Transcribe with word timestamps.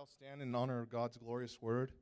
all 0.00 0.06
stand 0.06 0.40
in 0.40 0.54
honor 0.54 0.80
of 0.80 0.88
God's 0.88 1.18
glorious 1.18 1.60
word? 1.60 1.92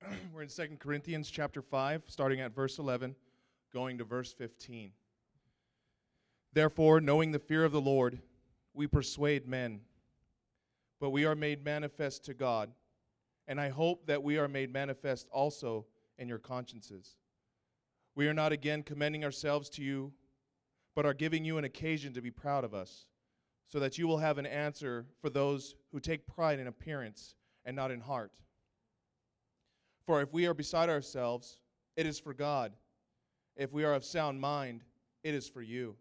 We're 0.32 0.42
in 0.42 0.48
2 0.48 0.76
Corinthians 0.78 1.28
chapter 1.28 1.60
5, 1.60 2.04
starting 2.06 2.38
at 2.38 2.54
verse 2.54 2.78
11, 2.78 3.16
going 3.72 3.98
to 3.98 4.04
verse 4.04 4.32
15. 4.32 4.92
Therefore, 6.52 7.00
knowing 7.00 7.32
the 7.32 7.40
fear 7.40 7.64
of 7.64 7.72
the 7.72 7.80
Lord, 7.80 8.20
we 8.74 8.86
persuade 8.86 9.48
men, 9.48 9.80
but 11.00 11.10
we 11.10 11.24
are 11.24 11.34
made 11.34 11.64
manifest 11.64 12.24
to 12.26 12.34
God, 12.34 12.70
and 13.48 13.60
I 13.60 13.70
hope 13.70 14.06
that 14.06 14.22
we 14.22 14.38
are 14.38 14.46
made 14.46 14.72
manifest 14.72 15.26
also 15.32 15.84
in 16.16 16.28
your 16.28 16.38
consciences. 16.38 17.16
We 18.14 18.28
are 18.28 18.34
not 18.34 18.52
again 18.52 18.84
commending 18.84 19.24
ourselves 19.24 19.68
to 19.70 19.82
you, 19.82 20.12
but 20.94 21.06
are 21.06 21.12
giving 21.12 21.44
you 21.44 21.58
an 21.58 21.64
occasion 21.64 22.12
to 22.12 22.22
be 22.22 22.30
proud 22.30 22.62
of 22.62 22.72
us 22.72 23.06
so 23.68 23.80
that 23.80 23.98
you 23.98 24.06
will 24.06 24.18
have 24.18 24.38
an 24.38 24.46
answer 24.46 25.06
for 25.20 25.28
those 25.28 25.74
who 25.92 26.00
take 26.00 26.26
pride 26.26 26.58
in 26.58 26.66
appearance 26.66 27.34
and 27.64 27.74
not 27.74 27.90
in 27.90 28.00
heart. 28.00 28.30
For 30.04 30.22
if 30.22 30.32
we 30.32 30.46
are 30.46 30.54
beside 30.54 30.88
ourselves, 30.88 31.58
it 31.96 32.06
is 32.06 32.18
for 32.18 32.32
God. 32.32 32.72
If 33.56 33.72
we 33.72 33.84
are 33.84 33.94
of 33.94 34.04
sound 34.04 34.40
mind, 34.40 34.84
it 35.24 35.34
is 35.34 35.48
for 35.48 35.62
you. 35.62 35.96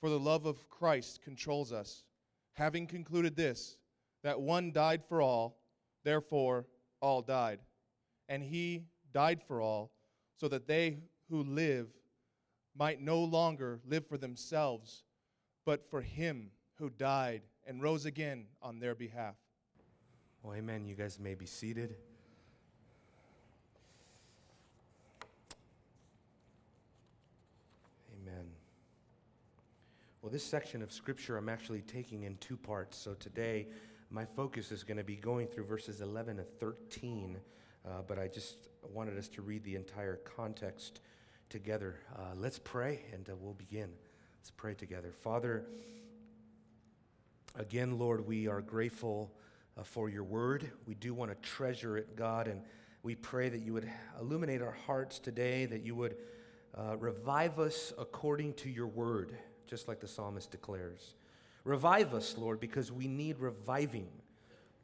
For 0.00 0.08
the 0.08 0.18
love 0.18 0.46
of 0.46 0.68
Christ 0.70 1.20
controls 1.22 1.72
us, 1.72 2.04
having 2.54 2.86
concluded 2.86 3.36
this, 3.36 3.76
that 4.22 4.40
one 4.40 4.72
died 4.72 5.04
for 5.04 5.20
all, 5.20 5.58
therefore 6.04 6.66
all 7.00 7.20
died. 7.20 7.60
And 8.28 8.42
he 8.42 8.84
died 9.12 9.42
for 9.42 9.60
all, 9.60 9.92
so 10.36 10.48
that 10.48 10.66
they 10.66 10.98
who 11.28 11.42
live 11.42 11.88
might 12.78 13.00
no 13.00 13.22
longer 13.22 13.80
live 13.86 14.06
for 14.06 14.18
themselves 14.18 15.04
but 15.66 15.84
for 15.84 16.00
him 16.00 16.50
who 16.76 16.88
died 16.88 17.42
and 17.66 17.82
rose 17.82 18.06
again 18.06 18.46
on 18.62 18.78
their 18.78 18.94
behalf. 18.94 19.34
Well, 20.42 20.54
amen. 20.54 20.86
You 20.86 20.94
guys 20.94 21.18
may 21.18 21.34
be 21.34 21.44
seated. 21.44 21.96
Amen. 28.22 28.46
Well, 30.22 30.30
this 30.30 30.44
section 30.44 30.82
of 30.82 30.92
Scripture 30.92 31.36
I'm 31.36 31.48
actually 31.48 31.82
taking 31.82 32.22
in 32.22 32.36
two 32.36 32.56
parts. 32.56 32.96
So 32.96 33.14
today, 33.14 33.66
my 34.08 34.24
focus 34.24 34.70
is 34.70 34.84
going 34.84 34.98
to 34.98 35.04
be 35.04 35.16
going 35.16 35.48
through 35.48 35.64
verses 35.64 36.00
11 36.00 36.36
to 36.36 36.44
13, 36.44 37.38
uh, 37.84 38.02
but 38.06 38.20
I 38.20 38.28
just 38.28 38.68
wanted 38.92 39.18
us 39.18 39.26
to 39.30 39.42
read 39.42 39.64
the 39.64 39.74
entire 39.74 40.16
context 40.18 41.00
together. 41.48 41.96
Uh, 42.16 42.34
let's 42.36 42.60
pray 42.60 43.00
and 43.12 43.28
uh, 43.28 43.34
we'll 43.34 43.54
begin. 43.54 43.90
Let's 44.46 44.54
pray 44.56 44.74
together. 44.74 45.10
Father, 45.10 45.64
again, 47.56 47.98
Lord, 47.98 48.28
we 48.28 48.46
are 48.46 48.60
grateful 48.60 49.32
uh, 49.76 49.82
for 49.82 50.08
your 50.08 50.22
word. 50.22 50.70
We 50.86 50.94
do 50.94 51.14
want 51.14 51.32
to 51.32 51.48
treasure 51.48 51.96
it, 51.96 52.14
God, 52.14 52.46
and 52.46 52.62
we 53.02 53.16
pray 53.16 53.48
that 53.48 53.62
you 53.62 53.72
would 53.72 53.90
illuminate 54.20 54.62
our 54.62 54.76
hearts 54.86 55.18
today, 55.18 55.66
that 55.66 55.82
you 55.82 55.96
would 55.96 56.14
uh, 56.78 56.96
revive 56.96 57.58
us 57.58 57.92
according 57.98 58.54
to 58.54 58.70
your 58.70 58.86
word, 58.86 59.36
just 59.66 59.88
like 59.88 59.98
the 59.98 60.06
psalmist 60.06 60.52
declares. 60.52 61.14
Revive 61.64 62.14
us, 62.14 62.38
Lord, 62.38 62.60
because 62.60 62.92
we 62.92 63.08
need 63.08 63.40
reviving. 63.40 64.06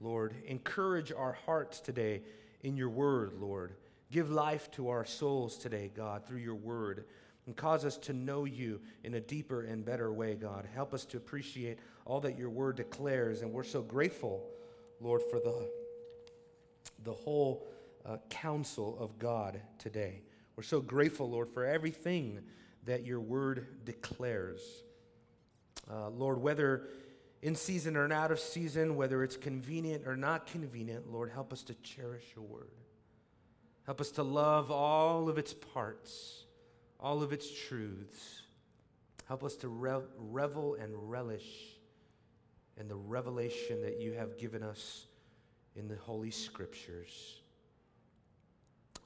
Lord, 0.01 0.35
encourage 0.45 1.13
our 1.13 1.35
hearts 1.47 1.79
today 1.79 2.23
in 2.63 2.77
your 2.77 2.91
word, 2.91 3.35
Lord. 3.35 3.75
Give 4.11 4.29
life 4.29 4.73
to 4.73 4.89
our 4.89 5.05
souls 5.05 5.57
today, 5.57 5.89
God, 5.95 6.27
through 6.27 6.41
your 6.41 6.57
word 6.57 7.05
and 7.47 7.57
cause 7.57 7.85
us 7.85 7.97
to 7.97 8.13
know 8.13 8.45
you 8.45 8.81
in 9.03 9.15
a 9.15 9.21
deeper 9.21 9.63
and 9.63 9.85
better 9.85 10.13
way, 10.13 10.35
God. 10.35 10.67
Help 10.75 10.95
us 10.95 11.05
to 11.07 11.17
appreciate 11.17 11.79
all 12.05 12.21
that 12.21 12.39
your 12.39 12.51
word 12.51 12.77
declares. 12.77 13.43
And 13.43 13.53
we're 13.53 13.65
so 13.65 13.83
grateful, 13.83 14.45
Lord, 15.01 15.23
for 15.31 15.41
the, 15.41 15.69
the 17.05 17.13
whole 17.13 17.67
uh, 18.07 18.19
counsel 18.31 18.97
of 19.01 19.19
God 19.19 19.61
today. 19.79 20.23
We're 20.57 20.63
so 20.63 20.81
grateful, 20.81 21.29
Lord, 21.31 21.49
for 21.49 21.65
everything 21.65 22.41
that 22.85 23.05
your 23.05 23.21
word 23.21 23.85
declares. 23.85 24.61
Uh, 25.91 26.11
Lord, 26.11 26.41
whether 26.41 26.89
in 27.43 27.57
season 27.57 27.97
or 27.97 28.11
out 28.13 28.31
of 28.31 28.39
season, 28.39 28.95
whether 28.95 29.25
it's 29.25 29.37
convenient 29.37 30.07
or 30.07 30.17
not 30.17 30.47
convenient, 30.47 31.11
Lord, 31.11 31.31
help 31.31 31.53
us 31.53 31.63
to 31.65 31.75
cherish 31.75 32.23
your 32.37 32.45
word. 32.45 32.71
Help 33.85 34.01
us 34.01 34.13
to 34.13 34.23
love 34.23 34.71
all 34.71 35.29
of 35.29 35.39
its 35.39 35.53
parts 35.53 36.42
all 37.03 37.23
of 37.23 37.33
its 37.33 37.51
truths. 37.67 38.43
Help 39.27 39.43
us 39.43 39.57
to 39.57 39.69
revel 39.69 40.77
and 40.81 40.93
relish 41.11 41.47
in 42.79 42.89
the 42.89 42.95
revelation 42.95 43.83
that 43.83 44.01
you 44.01 44.13
have 44.13 44.39
given 44.39 44.63
us 44.63 45.07
in 45.77 45.89
the 45.89 45.97
Holy 45.97 46.31
Scriptures. 46.31 47.41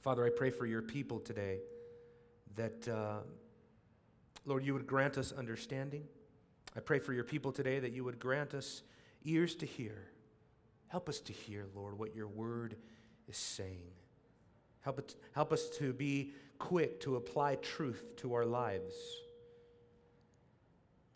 Father, 0.01 0.25
I 0.25 0.29
pray 0.29 0.51
for 0.51 0.65
your 0.65 0.81
people 0.81 1.19
today 1.19 1.59
that, 2.55 2.87
uh, 2.87 3.19
Lord, 4.45 4.63
you 4.63 4.73
would 4.73 4.87
grant 4.87 5.17
us 5.17 5.31
understanding. 5.31 6.03
I 6.75 6.79
pray 6.79 6.99
for 6.99 7.13
your 7.13 7.23
people 7.23 7.51
today 7.51 7.79
that 7.79 7.91
you 7.91 8.03
would 8.03 8.19
grant 8.19 8.53
us 8.53 8.83
ears 9.25 9.55
to 9.55 9.65
hear. 9.65 10.07
Help 10.87 11.09
us 11.09 11.19
to 11.21 11.33
hear, 11.33 11.65
Lord, 11.75 11.97
what 11.99 12.15
your 12.15 12.27
word 12.27 12.75
is 13.27 13.37
saying. 13.37 13.91
Help, 14.87 14.99
it, 14.99 15.15
help 15.33 15.51
us 15.51 15.67
to 15.67 15.91
be 15.91 16.31
quick 16.59 17.01
to 17.01 17.17
apply 17.17 17.55
truth 17.55 18.05
to 18.15 18.33
our 18.33 18.45
lives 18.45 18.95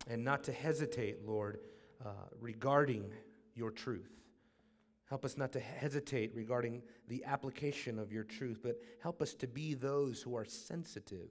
and 0.09 0.25
not 0.25 0.43
to 0.43 0.51
hesitate, 0.51 1.25
Lord, 1.25 1.61
uh, 2.05 2.09
regarding 2.41 3.13
your 3.55 3.71
truth. 3.71 4.11
Help 5.05 5.23
us 5.23 5.37
not 5.37 5.53
to 5.53 5.61
hesitate 5.61 6.35
regarding 6.35 6.81
the 7.07 7.23
application 7.23 7.97
of 7.97 8.11
your 8.11 8.25
truth, 8.25 8.59
but 8.61 8.77
help 9.01 9.21
us 9.21 9.33
to 9.35 9.47
be 9.47 9.73
those 9.73 10.21
who 10.21 10.35
are 10.35 10.43
sensitive 10.43 11.29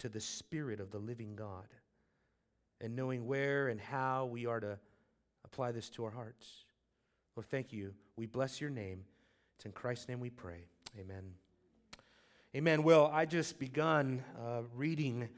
to 0.00 0.10
the 0.10 0.20
Spirit 0.20 0.80
of 0.80 0.90
the 0.90 0.98
living 0.98 1.34
God 1.34 1.68
and 2.82 2.94
knowing 2.94 3.26
where 3.26 3.68
and 3.68 3.80
how 3.80 4.26
we 4.26 4.44
are 4.44 4.60
to 4.60 4.78
apply 5.46 5.72
this 5.72 5.88
to 5.88 6.04
our 6.04 6.10
hearts. 6.10 6.66
Lord, 7.36 7.48
thank 7.48 7.72
you. 7.72 7.94
We 8.16 8.26
bless 8.26 8.60
your 8.60 8.68
name. 8.68 9.04
It's 9.56 9.64
in 9.64 9.72
Christ's 9.72 10.10
name 10.10 10.20
we 10.20 10.28
pray. 10.28 10.66
Amen. 11.00 11.32
Amen. 12.56 12.82
Well, 12.82 13.08
I 13.14 13.26
just 13.26 13.60
begun 13.60 14.24
uh, 14.36 14.62
reading 14.74 15.28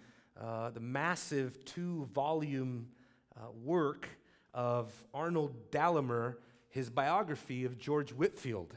uh, 0.40 0.70
the 0.70 0.80
massive 0.80 1.62
two 1.66 2.08
volume 2.14 2.88
uh, 3.36 3.50
work 3.62 4.08
of 4.54 4.90
Arnold 5.12 5.70
Dallimore, 5.70 6.36
his 6.70 6.88
biography 6.88 7.66
of 7.66 7.76
George 7.76 8.12
Whitefield. 8.12 8.72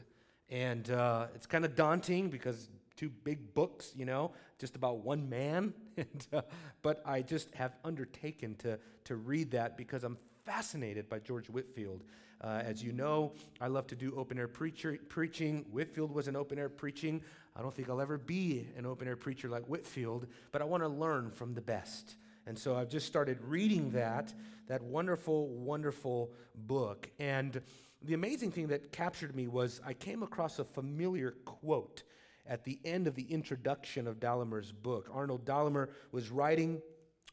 And 0.50 0.90
uh, 0.90 1.28
it's 1.34 1.46
kind 1.46 1.64
of 1.64 1.74
daunting 1.74 2.28
because 2.28 2.68
two 2.94 3.08
big 3.08 3.54
books, 3.54 3.94
you 3.96 4.04
know, 4.04 4.32
just 4.58 4.76
about 4.76 4.98
one 4.98 5.30
man. 5.30 5.72
and, 5.96 6.26
uh, 6.30 6.42
but 6.82 7.00
I 7.06 7.22
just 7.22 7.54
have 7.54 7.72
undertaken 7.86 8.54
to, 8.56 8.78
to 9.04 9.16
read 9.16 9.52
that 9.52 9.78
because 9.78 10.04
I'm 10.04 10.18
fascinated 10.44 11.08
by 11.08 11.20
George 11.20 11.48
Whitefield. 11.48 12.04
Uh, 12.42 12.60
as 12.62 12.82
you 12.82 12.92
know, 12.92 13.32
I 13.62 13.68
love 13.68 13.86
to 13.86 13.96
do 13.96 14.14
open 14.14 14.38
air 14.38 14.46
preacher, 14.46 14.98
preaching. 15.08 15.64
Whitefield 15.70 16.12
was 16.12 16.28
an 16.28 16.36
open 16.36 16.58
air 16.58 16.68
preaching. 16.68 17.22
I 17.56 17.62
don't 17.62 17.74
think 17.74 17.88
I'll 17.88 18.00
ever 18.00 18.18
be 18.18 18.66
an 18.76 18.84
open 18.84 19.08
air 19.08 19.16
preacher 19.16 19.48
like 19.48 19.64
Whitefield, 19.64 20.26
but 20.52 20.60
I 20.60 20.64
want 20.66 20.82
to 20.82 20.88
learn 20.88 21.30
from 21.30 21.54
the 21.54 21.62
best. 21.62 22.16
And 22.46 22.58
so 22.58 22.76
I've 22.76 22.90
just 22.90 23.06
started 23.06 23.38
reading 23.42 23.90
that, 23.92 24.32
that 24.68 24.82
wonderful, 24.82 25.48
wonderful 25.48 26.32
book. 26.54 27.08
And 27.18 27.60
the 28.02 28.14
amazing 28.14 28.52
thing 28.52 28.68
that 28.68 28.92
captured 28.92 29.34
me 29.34 29.48
was 29.48 29.80
I 29.84 29.94
came 29.94 30.22
across 30.22 30.58
a 30.58 30.64
familiar 30.64 31.32
quote 31.44 32.02
at 32.46 32.62
the 32.64 32.78
end 32.84 33.06
of 33.06 33.14
the 33.14 33.24
introduction 33.24 34.06
of 34.06 34.20
Dallimore's 34.20 34.70
book. 34.70 35.08
Arnold 35.12 35.44
Dallimore 35.44 35.88
was 36.12 36.30
writing, 36.30 36.80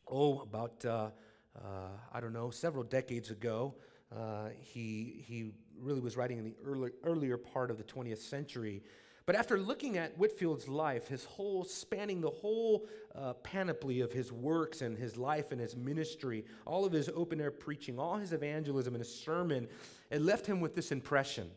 oh, 0.09 0.39
about, 0.39 0.83
uh, 0.85 1.09
uh, 1.55 1.89
I 2.11 2.19
don't 2.21 2.33
know, 2.33 2.49
several 2.49 2.83
decades 2.83 3.29
ago. 3.29 3.75
Uh, 4.15 4.49
he, 4.59 5.23
he 5.27 5.51
really 5.77 5.99
was 5.99 6.15
writing 6.15 6.37
in 6.37 6.45
the 6.45 6.55
early, 6.65 6.91
earlier 7.03 7.37
part 7.37 7.69
of 7.69 7.77
the 7.77 7.83
20th 7.83 8.19
century. 8.19 8.81
But 9.25 9.35
after 9.35 9.57
looking 9.57 9.97
at 9.97 10.17
Whitefield's 10.17 10.67
life, 10.67 11.07
his 11.07 11.23
whole, 11.23 11.63
spanning 11.63 12.19
the 12.19 12.29
whole 12.29 12.85
uh, 13.15 13.33
panoply 13.33 14.01
of 14.01 14.11
his 14.11 14.31
works 14.33 14.81
and 14.81 14.97
his 14.97 15.15
life 15.15 15.51
and 15.51 15.61
his 15.61 15.77
ministry, 15.77 16.45
all 16.65 16.83
of 16.83 16.91
his 16.91 17.09
open 17.15 17.39
air 17.39 17.51
preaching, 17.51 17.97
all 17.97 18.17
his 18.17 18.33
evangelism 18.33 18.95
and 18.95 19.01
his 19.01 19.13
sermon, 19.13 19.67
it 20.11 20.21
left 20.21 20.45
him 20.45 20.59
with 20.59 20.75
this 20.75 20.91
impression 20.91 21.49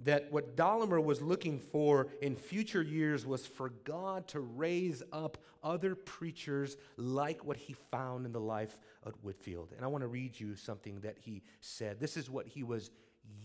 that 0.00 0.30
what 0.30 0.56
Dallimore 0.56 1.02
was 1.02 1.22
looking 1.22 1.58
for 1.58 2.08
in 2.20 2.36
future 2.36 2.82
years 2.82 3.24
was 3.24 3.46
for 3.46 3.70
God 3.84 4.26
to 4.28 4.40
raise 4.40 5.02
up 5.12 5.38
other 5.62 5.94
preachers 5.94 6.76
like 6.96 7.44
what 7.44 7.56
he 7.56 7.74
found 7.90 8.26
in 8.26 8.32
the 8.32 8.40
life 8.40 8.78
of 9.04 9.14
Whitefield. 9.22 9.72
And 9.74 9.84
I 9.84 9.88
want 9.88 10.02
to 10.02 10.08
read 10.08 10.38
you 10.38 10.56
something 10.56 11.00
that 11.00 11.16
he 11.18 11.42
said. 11.60 12.00
This 12.00 12.16
is 12.16 12.28
what 12.28 12.46
he 12.46 12.62
was 12.62 12.90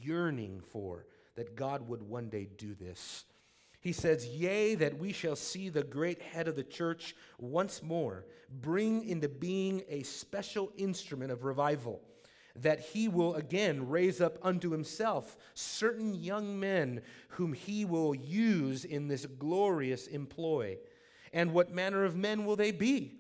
yearning 0.01 0.59
for, 0.59 1.05
that 1.35 1.55
God 1.55 1.87
would 1.87 2.01
one 2.01 2.29
day 2.29 2.49
do 2.57 2.73
this. 2.73 3.25
He 3.81 3.93
says, 3.93 4.27
Yea, 4.27 4.75
that 4.75 4.97
we 4.99 5.13
shall 5.13 5.35
see 5.35 5.69
the 5.69 5.83
great 5.83 6.21
head 6.21 6.47
of 6.47 6.55
the 6.55 6.63
church 6.63 7.15
once 7.37 7.81
more 7.81 8.25
bring 8.61 9.07
into 9.07 9.29
being 9.29 9.83
a 9.87 10.03
special 10.03 10.71
instrument 10.77 11.31
of 11.31 11.43
revival. 11.43 12.01
that 12.55 12.79
he 12.79 13.07
will 13.07 13.35
again 13.35 13.87
raise 13.87 14.21
up 14.21 14.37
unto 14.41 14.71
himself 14.71 15.37
certain 15.53 16.13
young 16.13 16.59
men 16.59 17.01
whom 17.29 17.53
he 17.53 17.85
will 17.85 18.15
use 18.15 18.85
in 18.85 19.07
this 19.07 19.25
glorious 19.25 20.07
employ. 20.07 20.77
And 21.31 21.53
what 21.53 21.73
manner 21.73 22.03
of 22.03 22.15
men 22.15 22.45
will 22.45 22.55
they 22.55 22.71
be? 22.71 23.13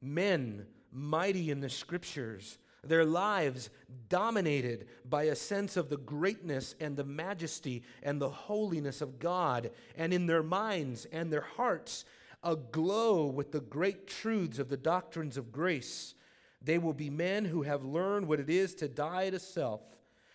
Men 0.00 0.66
mighty 0.92 1.50
in 1.50 1.60
the 1.60 1.70
scriptures, 1.70 2.58
their 2.88 3.04
lives 3.04 3.70
dominated 4.08 4.86
by 5.04 5.24
a 5.24 5.34
sense 5.34 5.76
of 5.76 5.88
the 5.88 5.96
greatness 5.96 6.74
and 6.80 6.96
the 6.96 7.04
majesty 7.04 7.82
and 8.02 8.20
the 8.20 8.30
holiness 8.30 9.00
of 9.00 9.18
God, 9.18 9.70
and 9.96 10.12
in 10.12 10.26
their 10.26 10.42
minds 10.42 11.06
and 11.06 11.32
their 11.32 11.40
hearts, 11.42 12.04
aglow 12.42 13.26
with 13.26 13.52
the 13.52 13.60
great 13.60 14.06
truths 14.06 14.58
of 14.58 14.68
the 14.68 14.76
doctrines 14.76 15.36
of 15.36 15.52
grace. 15.52 16.14
They 16.60 16.78
will 16.78 16.92
be 16.92 17.10
men 17.10 17.44
who 17.44 17.62
have 17.62 17.84
learned 17.84 18.28
what 18.28 18.40
it 18.40 18.50
is 18.50 18.74
to 18.76 18.88
die 18.88 19.30
to 19.30 19.38
self, 19.38 19.80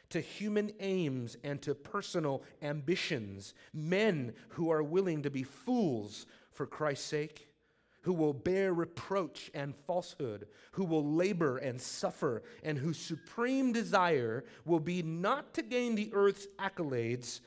to 0.09 0.19
human 0.19 0.71
aims, 0.79 1.37
and 1.43 1.61
to 1.61 1.75
personal 1.75 2.43
ambitions. 2.61 3.53
Men 3.73 4.33
who 4.49 4.71
are 4.71 4.83
willing 4.83 5.23
to 5.23 5.29
be 5.29 5.43
fools 5.43 6.25
for 6.51 6.65
Christ's 6.65 7.05
sake 7.05 7.48
who 8.01 8.13
will 8.13 8.33
bear 8.33 8.73
reproach 8.73 9.51
and 9.53 9.75
falsehood, 9.87 10.47
who 10.71 10.85
will 10.85 11.05
labor 11.05 11.57
and 11.57 11.79
suffer, 11.79 12.43
and 12.63 12.77
whose 12.77 12.97
supreme 12.97 13.71
desire 13.73 14.43
will 14.65 14.79
be 14.79 15.03
not 15.03 15.53
to 15.53 15.61
gain 15.61 15.95
the 15.95 16.09
earth's 16.13 16.47
accolades, 16.57 17.41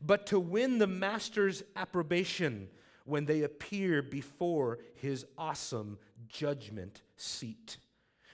but 0.00 0.26
to 0.26 0.40
win 0.40 0.78
the 0.78 0.86
Master's 0.86 1.62
approbation 1.76 2.68
when 3.04 3.24
they 3.24 3.42
appear 3.42 4.02
before 4.02 4.78
his 4.94 5.24
awesome 5.36 5.98
judgment 6.28 7.02
seat. 7.16 7.78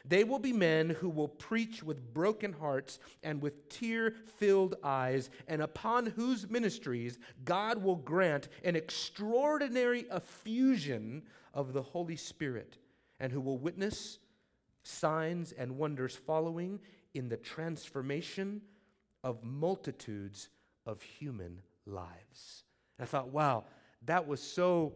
They 0.06 0.23
will 0.23 0.39
be 0.39 0.53
men 0.53 0.91
who 0.91 1.09
will 1.09 1.29
preach 1.29 1.83
with 1.83 2.12
broken 2.12 2.53
hearts 2.53 2.99
and 3.23 3.41
with 3.41 3.69
tear 3.71 4.15
filled 4.39 4.75
eyes, 4.83 5.31
and 5.49 5.62
upon 5.62 6.06
whose 6.06 6.51
ministries 6.51 7.19
God 7.45 7.83
will 7.83 7.97
grant 7.97 8.49
an 8.65 8.77
extraordinary 8.77 10.05
effusion 10.11 11.23
of 11.55 11.73
the 11.73 11.83
Holy 11.83 12.17
Spirit, 12.17 12.77
and 13.19 13.33
who 13.33 13.41
will 13.41 13.59
witness 13.59 14.19
signs 14.83 15.53
and 15.53 15.79
wonders 15.79 16.15
following 16.15 16.81
in 17.15 17.29
the 17.29 17.37
transformation 17.39 18.61
of 19.23 19.43
multitudes 19.43 20.50
of 20.85 21.00
human 21.00 21.62
lives. 21.87 22.65
And 22.99 23.05
I 23.05 23.09
thought, 23.09 23.29
wow, 23.29 23.65
that 24.05 24.27
was 24.27 24.41
so 24.41 24.93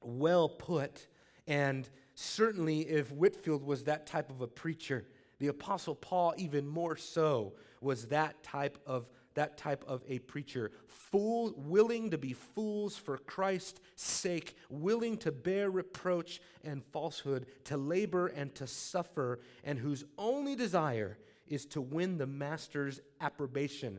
well 0.00 0.48
put. 0.48 1.06
And 1.46 1.88
certainly, 2.22 2.80
if 2.82 3.10
Whitefield 3.12 3.62
was 3.62 3.84
that 3.84 4.06
type 4.06 4.30
of 4.30 4.40
a 4.40 4.46
preacher, 4.46 5.06
the 5.38 5.48
Apostle 5.48 5.94
Paul, 5.94 6.34
even 6.36 6.66
more 6.66 6.96
so, 6.96 7.54
was 7.80 8.06
that 8.06 8.42
type 8.42 8.78
of 8.86 9.08
that 9.34 9.56
type 9.56 9.84
of 9.88 10.02
a 10.08 10.18
preacher, 10.20 10.70
fool, 10.86 11.54
willing 11.56 12.10
to 12.10 12.18
be 12.18 12.32
fools 12.32 12.96
for 12.96 13.18
Christ's 13.18 13.80
sake, 13.96 14.56
willing 14.68 15.16
to 15.18 15.32
bear 15.32 15.70
reproach 15.70 16.40
and 16.62 16.84
falsehood, 16.84 17.46
to 17.64 17.76
labor 17.76 18.26
and 18.26 18.54
to 18.56 18.66
suffer, 18.66 19.40
and 19.64 19.78
whose 19.78 20.04
only 20.18 20.54
desire 20.54 21.18
is 21.46 21.66
to 21.66 21.80
win 21.80 22.18
the 22.18 22.26
master's 22.26 23.00
approbation, 23.20 23.98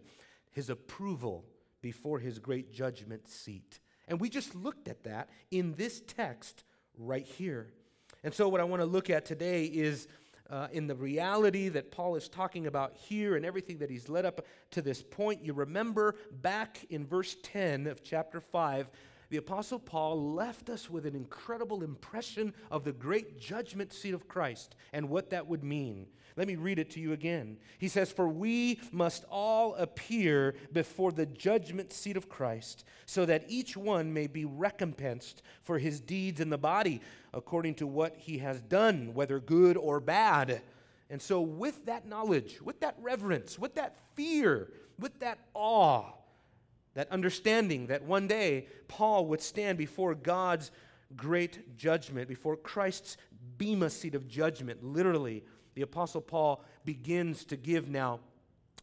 his 0.51 0.69
approval 0.69 1.45
before 1.81 2.19
his 2.19 2.39
great 2.39 2.71
judgment 2.71 3.27
seat. 3.27 3.79
And 4.07 4.19
we 4.19 4.29
just 4.29 4.55
looked 4.55 4.87
at 4.87 5.03
that 5.03 5.29
in 5.51 5.73
this 5.75 6.01
text 6.05 6.63
right 6.97 7.25
here. 7.25 7.73
And 8.23 8.33
so, 8.33 8.47
what 8.47 8.61
I 8.61 8.63
want 8.63 8.81
to 8.81 8.85
look 8.85 9.09
at 9.09 9.25
today 9.25 9.65
is 9.65 10.07
uh, 10.49 10.67
in 10.71 10.87
the 10.87 10.95
reality 10.95 11.67
that 11.69 11.91
Paul 11.91 12.15
is 12.15 12.29
talking 12.29 12.67
about 12.67 12.95
here 12.95 13.35
and 13.35 13.45
everything 13.45 13.79
that 13.79 13.89
he's 13.89 14.07
led 14.07 14.25
up 14.25 14.45
to 14.71 14.81
this 14.81 15.01
point. 15.01 15.43
You 15.43 15.53
remember 15.53 16.15
back 16.31 16.85
in 16.89 17.05
verse 17.05 17.35
10 17.43 17.87
of 17.87 18.03
chapter 18.03 18.39
5, 18.39 18.89
the 19.33 19.39
Apostle 19.39 19.79
Paul 19.79 20.35
left 20.35 20.69
us 20.69 20.91
with 20.91 21.07
an 21.07 21.15
incredible 21.15 21.81
impression 21.81 22.53
of 22.69 22.83
the 22.83 22.91
great 22.91 23.39
judgment 23.39 23.91
seat 23.91 24.13
of 24.13 24.27
Christ 24.27 24.75
and 24.93 25.09
what 25.09 25.31
that 25.31 25.47
would 25.47 25.63
mean. 25.63 26.05
Let 26.35 26.47
me 26.47 26.55
read 26.55 26.77
it 26.77 26.91
to 26.91 26.99
you 26.99 27.13
again. 27.13 27.57
He 27.79 27.87
says, 27.87 28.11
For 28.11 28.27
we 28.27 28.79
must 28.91 29.25
all 29.31 29.73
appear 29.73 30.53
before 30.71 31.11
the 31.11 31.25
judgment 31.25 31.93
seat 31.93 32.15
of 32.15 32.29
Christ, 32.29 32.85
so 33.07 33.25
that 33.25 33.45
each 33.47 33.75
one 33.75 34.13
may 34.13 34.27
be 34.27 34.45
recompensed 34.45 35.41
for 35.63 35.79
his 35.79 35.99
deeds 35.99 36.39
in 36.39 36.51
the 36.51 36.59
body, 36.59 37.01
according 37.33 37.73
to 37.75 37.87
what 37.87 38.15
he 38.15 38.37
has 38.37 38.61
done, 38.61 39.15
whether 39.15 39.39
good 39.39 39.77
or 39.77 39.99
bad. 39.99 40.61
And 41.09 41.19
so, 41.19 41.41
with 41.41 41.87
that 41.87 42.07
knowledge, 42.07 42.61
with 42.61 42.81
that 42.81 42.97
reverence, 43.01 43.57
with 43.57 43.73
that 43.73 43.95
fear, 44.13 44.69
with 44.99 45.21
that 45.21 45.39
awe, 45.55 46.11
that 46.95 47.11
understanding 47.11 47.87
that 47.87 48.03
one 48.03 48.27
day 48.27 48.67
Paul 48.87 49.25
would 49.27 49.41
stand 49.41 49.77
before 49.77 50.15
God's 50.15 50.71
great 51.15 51.77
judgment, 51.77 52.27
before 52.27 52.55
Christ's 52.55 53.17
bema 53.57 53.89
seat 53.89 54.15
of 54.15 54.27
judgment, 54.27 54.83
literally 54.83 55.43
the 55.75 55.81
Apostle 55.81 56.21
Paul 56.21 56.63
begins 56.85 57.45
to 57.45 57.57
give 57.57 57.89
now 57.89 58.19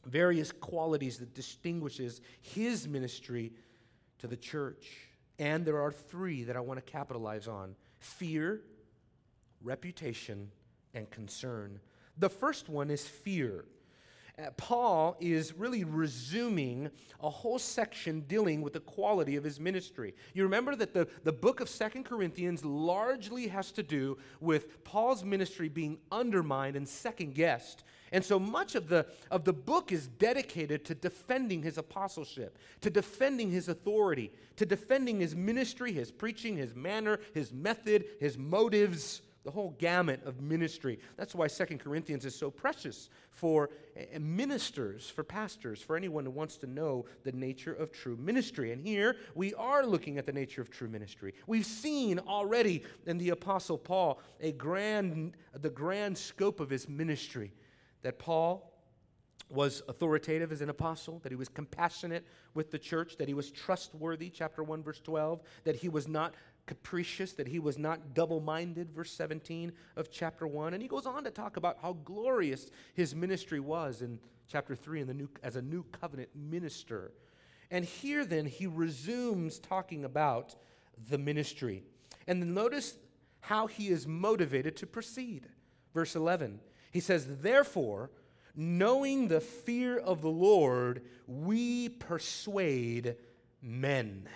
various 0.07 0.51
qualities 0.51 1.19
that 1.19 1.35
distinguishes 1.35 2.21
his 2.41 2.89
ministry 2.89 3.53
to 4.19 4.27
the 4.27 4.37
church. 4.37 4.89
And 5.39 5.65
there 5.65 5.81
are 5.81 5.93
three 5.93 6.45
that 6.45 6.56
I 6.56 6.61
want 6.61 6.85
to 6.85 6.93
capitalize 6.93 7.49
on 7.49 7.75
fear, 7.99 8.63
reputation, 9.63 10.51
and 10.95 11.11
concern. 11.11 11.81
The 12.19 12.29
first 12.29 12.69
one 12.69 12.91
is 12.91 13.06
fear. 13.06 13.65
Uh, 14.41 14.51
Paul 14.57 15.17
is 15.21 15.53
really 15.55 15.85
resuming 15.85 16.91
a 17.21 17.29
whole 17.29 17.59
section 17.59 18.21
dealing 18.23 18.63
with 18.63 18.73
the 18.73 18.81
quality 18.81 19.37
of 19.37 19.45
his 19.45 19.61
ministry. 19.61 20.15
You 20.35 20.45
remember 20.45 20.75
that 20.77 20.95
the, 20.95 21.09
the 21.25 21.33
book 21.33 21.61
of 21.61 21.69
Second 21.69 22.05
Corinthians 22.05 22.65
largely 22.65 23.49
has 23.49 23.73
to 23.73 23.83
do 23.83 24.19
with 24.41 24.83
Paul's 24.85 25.25
ministry 25.25 25.69
being 25.69 25.99
undermined 26.11 26.77
and 26.77 26.89
second 26.89 27.35
guessed. 27.35 27.85
And 28.13 28.25
so 28.25 28.39
much 28.39 28.75
of 28.75 28.89
the, 28.89 29.07
of 29.31 29.45
the 29.45 29.53
book 29.53 29.93
is 29.93 30.07
dedicated 30.07 30.85
to 30.87 30.95
defending 30.95 31.63
his 31.63 31.77
apostleship, 31.77 32.59
to 32.81 32.91
defending 32.91 33.51
his 33.51 33.69
authority, 33.69 34.33
to 34.57 34.65
defending 34.65 35.21
his 35.21 35.37
ministry, 35.37 35.93
his 35.93 36.11
preaching, 36.11 36.57
his 36.57 36.75
manner, 36.75 37.21
his 37.35 37.53
method, 37.53 38.05
his 38.19 38.39
motives 38.39 39.23
the 39.45 39.51
whole 39.51 39.75
gamut 39.79 40.23
of 40.25 40.41
ministry. 40.41 40.99
That's 41.17 41.35
why 41.35 41.47
Second 41.47 41.79
Corinthians 41.79 42.25
is 42.25 42.35
so 42.35 42.51
precious 42.51 43.09
for 43.31 43.71
eh, 43.97 44.19
ministers, 44.19 45.09
for 45.09 45.25
pastors, 45.25 45.81
for 45.81 45.97
anyone 45.97 46.25
who 46.25 46.31
wants 46.31 46.57
to 46.59 46.67
know 46.67 47.07
the 47.25 47.33
nature 47.33 47.73
of 47.73 47.91
true 47.91 48.17
ministry. 48.17 48.73
And 48.73 48.87
here 48.87 49.17
we 49.35 49.55
are 49.55 49.85
looking 49.87 50.19
at 50.19 50.27
the 50.27 50.32
nature 50.32 50.61
of 50.61 50.70
true 50.70 50.89
ministry. 50.89 51.35
We've 51.47 51.67
seen 51.67 52.19
already 52.19 52.85
in 53.06 53.19
the 53.19 53.31
apostle 53.31 53.79
Paul 53.79 54.20
a 54.41 54.53
grand 54.53 55.37
the 55.55 55.70
grand 55.70 56.19
scope 56.19 56.61
of 56.61 56.70
his 56.70 56.89
ministry 56.89 57.53
that 58.03 58.19
Paul 58.19 58.70
was 59.51 59.82
authoritative 59.89 60.53
as 60.53 60.61
an 60.61 60.70
apostle, 60.70 61.19
that 61.23 61.32
he 61.32 61.37
was 61.37 61.49
compassionate 61.49 62.25
with 62.55 62.70
the 62.70 62.79
church, 62.79 63.17
that 63.17 63.27
he 63.27 63.35
was 63.35 63.51
trustworthy, 63.51 64.31
chapter 64.31 64.63
1, 64.63 64.82
verse 64.82 65.01
12, 65.01 65.43
that 65.65 65.77
he 65.77 65.89
was 65.89 66.06
not 66.06 66.35
capricious, 66.70 67.32
that 67.32 67.48
he 67.48 67.58
was 67.58 67.79
not 67.79 68.15
double 68.15 68.39
minded, 68.39 68.93
verse 68.93 69.10
17 69.10 69.72
of 69.96 70.08
chapter 70.08 70.46
1. 70.46 70.72
And 70.72 70.81
he 70.81 70.89
goes 70.89 71.05
on 71.05 71.24
to 71.24 71.31
talk 71.32 71.56
about 71.56 71.79
how 71.82 71.94
glorious 72.05 72.70
his 72.94 73.12
ministry 73.12 73.58
was 73.58 74.03
in 74.03 74.20
chapter 74.46 74.77
3 74.77 75.00
in 75.00 75.08
the 75.08 75.15
new, 75.15 75.29
as 75.43 75.56
a 75.56 75.62
new 75.62 75.82
covenant 75.91 76.29
minister. 76.32 77.10
And 77.72 77.84
here 77.84 78.24
then 78.24 78.46
he 78.46 78.69
resumes 78.69 79.58
talking 79.58 80.05
about 80.05 80.55
the 81.08 81.19
ministry. 81.19 81.82
And 82.29 82.41
then 82.41 82.55
notice 82.55 82.94
how 83.41 83.67
he 83.67 83.89
is 83.89 84.06
motivated 84.06 84.77
to 84.77 84.86
proceed. 84.86 85.48
Verse 85.93 86.15
11, 86.15 86.60
he 86.93 87.00
says, 87.00 87.27
Therefore, 87.41 88.12
knowing 88.55 89.27
the 89.27 89.41
fear 89.41 89.98
of 89.98 90.22
the 90.22 90.31
Lord, 90.31 91.03
we 91.27 91.89
persuade 91.89 93.17
men 93.60 94.29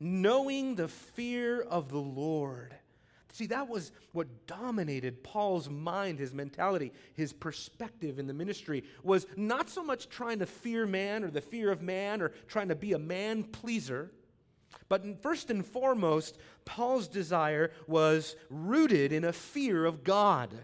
knowing 0.00 0.74
the 0.74 0.88
fear 0.88 1.60
of 1.60 1.88
the 1.88 1.98
Lord. 1.98 2.74
See, 3.32 3.46
that 3.46 3.68
was 3.68 3.92
what 4.12 4.46
dominated 4.46 5.22
Paul's 5.22 5.68
mind, 5.68 6.18
his 6.18 6.34
mentality, 6.34 6.92
his 7.14 7.32
perspective 7.32 8.18
in 8.18 8.26
the 8.26 8.34
ministry 8.34 8.84
was 9.02 9.26
not 9.36 9.68
so 9.68 9.84
much 9.84 10.08
trying 10.08 10.40
to 10.40 10.46
fear 10.46 10.86
man 10.86 11.22
or 11.22 11.30
the 11.30 11.40
fear 11.40 11.70
of 11.70 11.82
man 11.82 12.20
or 12.20 12.30
trying 12.48 12.68
to 12.68 12.74
be 12.74 12.94
a 12.94 12.98
man 12.98 13.44
pleaser, 13.44 14.10
but 14.88 15.22
first 15.22 15.50
and 15.50 15.64
foremost, 15.64 16.38
Paul's 16.64 17.08
desire 17.08 17.70
was 17.86 18.36
rooted 18.50 19.12
in 19.12 19.24
a 19.24 19.32
fear 19.32 19.84
of 19.84 20.04
God, 20.04 20.54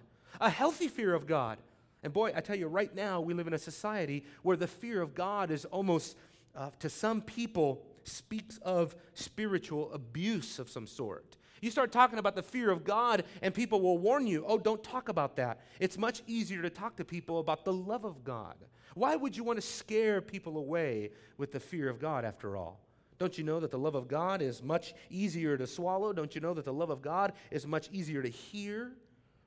a 0.40 0.50
healthy 0.50 0.88
fear 0.88 1.14
of 1.14 1.26
God. 1.26 1.58
And 2.02 2.12
boy, 2.12 2.32
I 2.34 2.40
tell 2.40 2.56
you, 2.56 2.66
right 2.66 2.94
now, 2.94 3.20
we 3.20 3.34
live 3.34 3.46
in 3.46 3.54
a 3.54 3.58
society 3.58 4.24
where 4.42 4.56
the 4.56 4.66
fear 4.66 5.00
of 5.00 5.14
God 5.14 5.50
is 5.50 5.64
almost, 5.66 6.16
uh, 6.54 6.70
to 6.80 6.90
some 6.90 7.22
people, 7.22 7.84
speaks 8.06 8.58
of 8.58 8.94
spiritual 9.14 9.92
abuse 9.92 10.58
of 10.58 10.68
some 10.68 10.86
sort. 10.86 11.36
You 11.60 11.70
start 11.70 11.92
talking 11.92 12.18
about 12.18 12.36
the 12.36 12.42
fear 12.42 12.70
of 12.70 12.84
God, 12.84 13.24
and 13.40 13.54
people 13.54 13.80
will 13.80 13.96
warn 13.96 14.26
you, 14.26 14.44
oh, 14.46 14.58
don't 14.58 14.82
talk 14.84 15.08
about 15.08 15.36
that. 15.36 15.60
It's 15.80 15.96
much 15.96 16.22
easier 16.26 16.60
to 16.60 16.68
talk 16.68 16.96
to 16.96 17.04
people 17.04 17.38
about 17.38 17.64
the 17.64 17.72
love 17.72 18.04
of 18.04 18.22
God. 18.22 18.56
Why 18.94 19.16
would 19.16 19.36
you 19.36 19.44
want 19.44 19.58
to 19.58 19.66
scare 19.66 20.20
people 20.20 20.58
away 20.58 21.10
with 21.38 21.52
the 21.52 21.60
fear 21.60 21.88
of 21.88 21.98
God, 21.98 22.24
after 22.24 22.56
all? 22.56 22.80
Don't 23.18 23.38
you 23.38 23.44
know 23.44 23.60
that 23.60 23.70
the 23.70 23.78
love 23.78 23.94
of 23.94 24.08
God 24.08 24.42
is 24.42 24.62
much 24.62 24.92
easier 25.08 25.56
to 25.56 25.66
swallow? 25.66 26.12
Don't 26.12 26.34
you 26.34 26.40
know 26.40 26.52
that 26.52 26.64
the 26.64 26.72
love 26.72 26.90
of 26.90 27.00
God 27.00 27.32
is 27.50 27.66
much 27.66 27.88
easier 27.92 28.22
to 28.22 28.28
hear? 28.28 28.92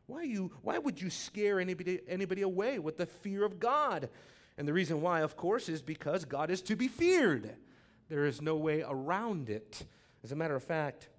Why, 0.07 0.23
you, 0.23 0.51
why 0.63 0.77
would 0.77 0.99
you 1.01 1.09
scare 1.09 1.59
anybody, 1.59 1.99
anybody 2.07 2.41
away 2.41 2.79
with 2.79 2.97
the 2.97 3.05
fear 3.05 3.43
of 3.43 3.59
God? 3.59 4.09
And 4.57 4.67
the 4.67 4.73
reason 4.73 5.01
why, 5.01 5.21
of 5.21 5.35
course, 5.35 5.69
is 5.69 5.81
because 5.81 6.25
God 6.25 6.49
is 6.49 6.61
to 6.63 6.75
be 6.75 6.87
feared. 6.87 7.57
There 8.09 8.25
is 8.25 8.41
no 8.41 8.55
way 8.55 8.83
around 8.87 9.49
it. 9.49 9.83
As 10.23 10.31
a 10.31 10.35
matter 10.35 10.55
of 10.55 10.63
fact, 10.63 11.09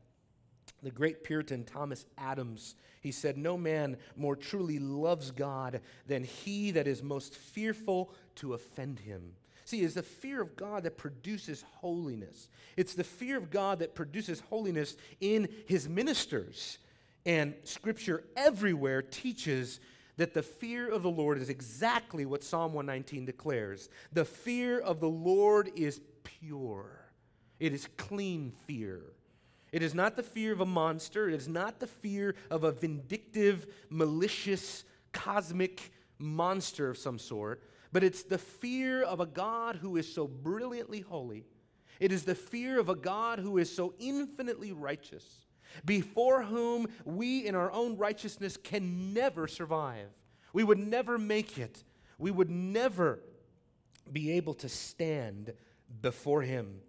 the 0.82 0.90
great 0.90 1.24
Puritan 1.24 1.64
Thomas 1.64 2.06
Adams, 2.16 2.74
he 3.00 3.12
said, 3.12 3.36
No 3.36 3.56
man 3.56 3.96
more 4.16 4.36
truly 4.36 4.78
loves 4.78 5.30
God 5.30 5.80
than 6.06 6.24
he 6.24 6.70
that 6.72 6.86
is 6.86 7.02
most 7.02 7.34
fearful 7.34 8.12
to 8.36 8.54
offend 8.54 9.00
him. 9.00 9.32
See, 9.64 9.82
it's 9.82 9.94
the 9.94 10.02
fear 10.02 10.40
of 10.40 10.56
God 10.56 10.84
that 10.84 10.96
produces 10.96 11.62
holiness. 11.80 12.48
It's 12.76 12.94
the 12.94 13.04
fear 13.04 13.36
of 13.36 13.50
God 13.50 13.80
that 13.80 13.94
produces 13.94 14.40
holiness 14.48 14.96
in 15.20 15.48
his 15.66 15.88
ministers. 15.88 16.78
And 17.26 17.54
scripture 17.64 18.24
everywhere 18.34 19.02
teaches 19.02 19.80
that 20.16 20.32
the 20.32 20.42
fear 20.42 20.88
of 20.88 21.02
the 21.02 21.10
Lord 21.10 21.38
is 21.38 21.50
exactly 21.50 22.24
what 22.24 22.42
Psalm 22.42 22.72
119 22.72 23.26
declares. 23.26 23.90
The 24.12 24.24
fear 24.24 24.78
of 24.78 25.00
the 25.00 25.08
Lord 25.08 25.70
is 25.76 26.00
pure, 26.40 27.10
it 27.58 27.72
is 27.72 27.88
clean 27.96 28.52
fear. 28.66 29.02
It 29.72 29.82
is 29.82 29.94
not 29.94 30.16
the 30.16 30.22
fear 30.22 30.52
of 30.52 30.60
a 30.60 30.66
monster. 30.66 31.28
It 31.28 31.34
is 31.34 31.48
not 31.48 31.78
the 31.78 31.86
fear 31.86 32.34
of 32.50 32.64
a 32.64 32.72
vindictive, 32.72 33.66
malicious, 33.90 34.84
cosmic 35.12 35.92
monster 36.18 36.90
of 36.90 36.98
some 36.98 37.18
sort, 37.18 37.62
but 37.92 38.02
it's 38.02 38.22
the 38.22 38.38
fear 38.38 39.02
of 39.02 39.20
a 39.20 39.26
God 39.26 39.76
who 39.76 39.96
is 39.96 40.12
so 40.12 40.26
brilliantly 40.26 41.00
holy. 41.00 41.44
It 42.00 42.12
is 42.12 42.24
the 42.24 42.34
fear 42.34 42.78
of 42.78 42.88
a 42.88 42.94
God 42.94 43.38
who 43.38 43.58
is 43.58 43.74
so 43.74 43.94
infinitely 43.98 44.72
righteous, 44.72 45.24
before 45.84 46.42
whom 46.42 46.86
we 47.04 47.46
in 47.46 47.54
our 47.54 47.70
own 47.72 47.96
righteousness 47.96 48.56
can 48.56 49.12
never 49.12 49.46
survive. 49.46 50.08
We 50.52 50.64
would 50.64 50.78
never 50.78 51.18
make 51.18 51.58
it. 51.58 51.84
We 52.18 52.30
would 52.30 52.50
never 52.50 53.20
be 54.10 54.32
able 54.32 54.54
to 54.54 54.68
stand 54.68 55.52
before 56.00 56.42
him. 56.42 56.80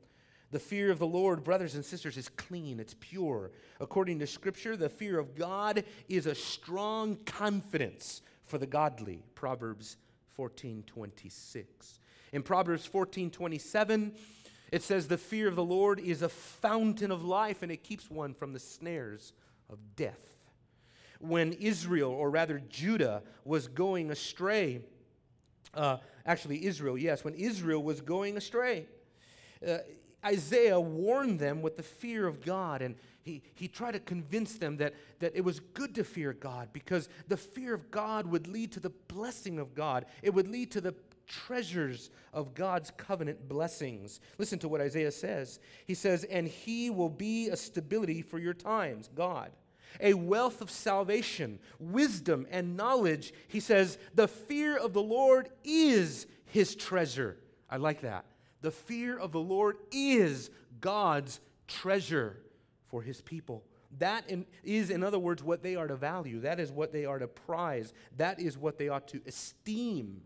The 0.52 0.60
fear 0.60 0.90
of 0.90 0.98
the 0.98 1.08
Lord, 1.08 1.44
brothers 1.44 1.76
and 1.76 1.86
sisters, 1.86 2.18
is 2.18 2.30
clean, 2.30 2.80
it's 2.80 2.96
pure. 3.00 3.52
According 3.80 4.20
to 4.20 4.28
Scripture, 4.28 4.76
the 4.76 4.90
fear 4.90 5.20
of 5.20 5.36
God 5.36 5.84
is 6.08 6.26
a 6.26 6.34
strong 6.34 7.18
confidence 7.26 8.22
for 8.46 8.58
the 8.58 8.66
godly. 8.66 9.24
Proverbs 9.36 9.98
14 10.36 10.84
26. 10.88 12.00
In 12.32 12.42
Proverbs 12.42 12.86
14 12.86 13.30
27, 13.30 14.14
it 14.72 14.82
says, 14.82 15.08
The 15.08 15.18
fear 15.18 15.48
of 15.48 15.56
the 15.56 15.64
Lord 15.64 16.00
is 16.00 16.22
a 16.24 16.30
fountain 16.30 17.12
of 17.12 17.24
life, 17.24 17.62
and 17.62 17.72
it 17.72 17.84
keeps 17.84 18.10
one 18.10 18.34
from 18.34 18.54
the 18.54 18.60
snares 18.60 19.34
of 19.70 19.78
death. 19.96 20.38
When 21.20 21.54
Israel, 21.54 22.12
or 22.12 22.30
rather 22.30 22.60
Judah, 22.70 23.24
was 23.44 23.68
going 23.68 24.10
astray, 24.10 24.82
uh, 25.74 25.98
actually, 26.26 26.66
Israel, 26.66 26.98
yes, 26.98 27.24
when 27.24 27.34
Israel 27.36 27.84
was 27.84 28.02
going 28.02 28.38
astray, 28.38 28.86
uh, 29.68 29.80
Isaiah 30.26 30.80
warned 30.80 31.40
them 31.40 31.62
with 31.62 31.78
the 31.78 31.84
fear 31.84 32.28
of 32.28 32.44
God, 32.44 32.82
and 32.82 32.96
he, 33.22 33.42
he 33.56 33.68
tried 33.68 33.92
to 33.92 34.00
convince 34.00 34.58
them 34.58 34.78
that, 34.78 34.94
that 35.20 35.36
it 35.36 35.42
was 35.42 35.60
good 35.60 35.96
to 35.96 36.04
fear 36.04 36.34
God 36.34 36.70
because 36.74 37.10
the 37.28 37.38
fear 37.38 37.74
of 37.74 37.92
God 37.92 38.26
would 38.28 38.48
lead 38.48 38.72
to 38.74 38.80
the 38.80 38.90
blessing 38.90 39.60
of 39.60 39.76
God. 39.76 40.06
It 40.22 40.34
would 40.34 40.48
lead 40.48 40.72
to 40.72 40.82
the 40.82 40.96
treasures 41.28 42.10
of 42.34 42.54
God's 42.56 42.92
covenant 42.92 43.48
blessings. 43.48 44.20
Listen 44.38 44.60
to 44.60 44.68
what 44.68 44.82
Isaiah 44.82 45.12
says. 45.12 45.60
He 45.86 45.94
says, 45.94 46.24
And 46.26 46.48
he 46.48 46.90
will 46.90 47.10
be 47.10 47.50
a 47.50 47.56
stability 47.56 48.22
for 48.22 48.40
your 48.40 48.54
times, 48.54 49.10
God, 49.14 49.52
a 50.00 50.14
wealth 50.14 50.62
of 50.62 50.70
salvation, 50.70 51.60
wisdom, 51.80 52.48
and 52.50 52.78
knowledge. 52.78 53.34
He 53.48 53.60
says, 53.60 53.98
The 54.16 54.28
fear 54.28 54.78
of 54.78 54.94
the 54.94 55.04
Lord 55.04 55.50
is 55.64 56.28
his 56.46 56.76
treasure. 56.76 57.38
I 57.70 57.78
like 57.78 58.02
that. 58.02 58.26
The 58.62 58.72
fear 58.72 59.18
of 59.18 59.32
the 59.32 59.40
Lord 59.40 59.78
is 59.92 60.50
God's 60.82 61.40
treasure 61.68 62.38
for 62.88 63.02
his 63.02 63.22
people. 63.22 63.64
That 63.98 64.30
is, 64.64 64.90
in 64.90 65.04
other 65.04 65.20
words, 65.20 65.44
what 65.44 65.64
they 65.64 65.76
are 65.76 65.88
to 65.88 65.96
value. 65.96 66.42
That 66.42 66.60
is 66.60 66.72
what 66.72 66.92
they 66.92 67.06
are 67.06 67.20
to 67.20 67.28
prize. 67.28 67.94
That 68.18 68.40
is 68.40 68.58
what 68.58 68.78
they 68.78 68.90
ought 68.90 69.08
to 69.10 69.22
esteem. 69.26 70.22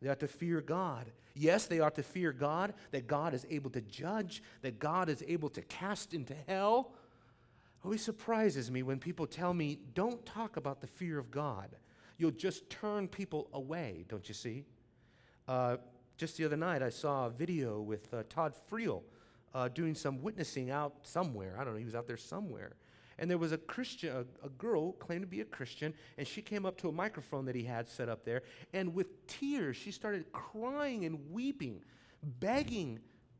They 0.00 0.08
ought 0.08 0.20
to 0.20 0.28
fear 0.28 0.60
God. 0.60 1.10
Yes, 1.34 1.66
they 1.66 1.80
ought 1.80 1.96
to 1.96 2.02
fear 2.02 2.32
God, 2.32 2.72
that 2.92 3.06
God 3.06 3.34
is 3.34 3.46
able 3.50 3.70
to 3.70 3.80
judge, 3.82 4.42
that 4.62 4.78
God 4.78 5.08
is 5.08 5.22
able 5.26 5.50
to 5.50 5.62
cast 5.62 6.14
into 6.14 6.34
hell. 6.46 6.92
Always 7.86 8.02
surprises 8.02 8.68
me 8.68 8.82
when 8.82 8.98
people 8.98 9.28
tell 9.28 9.54
me, 9.54 9.78
don't 9.94 10.26
talk 10.26 10.56
about 10.56 10.80
the 10.80 10.88
fear 10.88 11.20
of 11.20 11.30
God. 11.30 11.76
You'll 12.18 12.32
just 12.32 12.68
turn 12.68 13.06
people 13.06 13.48
away, 13.52 14.04
don't 14.08 14.26
you 14.26 14.34
see? 14.34 14.64
Uh, 15.46 15.76
just 16.16 16.36
the 16.36 16.46
other 16.46 16.56
night, 16.56 16.82
I 16.82 16.88
saw 16.88 17.26
a 17.26 17.30
video 17.30 17.80
with 17.80 18.12
uh, 18.12 18.24
Todd 18.28 18.54
Friel 18.68 19.04
uh, 19.54 19.68
doing 19.68 19.94
some 19.94 20.20
witnessing 20.20 20.68
out 20.68 20.94
somewhere. 21.02 21.54
I 21.60 21.62
don't 21.62 21.74
know, 21.74 21.78
he 21.78 21.84
was 21.84 21.94
out 21.94 22.08
there 22.08 22.16
somewhere. 22.16 22.72
And 23.20 23.30
there 23.30 23.38
was 23.38 23.52
a 23.52 23.58
Christian, 23.58 24.16
a, 24.16 24.46
a, 24.46 24.48
girl 24.48 24.90
claimed 24.94 25.22
to 25.22 25.28
be 25.28 25.42
a 25.42 25.44
Christian, 25.44 25.94
and 26.18 26.26
she 26.26 26.42
came 26.42 26.66
up 26.66 26.76
to 26.78 26.88
a 26.88 26.92
microphone 26.92 27.44
that 27.44 27.54
he 27.54 27.62
had 27.62 27.88
set 27.88 28.08
up 28.08 28.24
there, 28.24 28.42
and 28.72 28.94
with 28.94 29.28
tears, 29.28 29.76
she 29.76 29.92
started 29.92 30.24
crying 30.32 31.04
and 31.04 31.30
weeping, 31.30 31.84
begging 32.40 32.98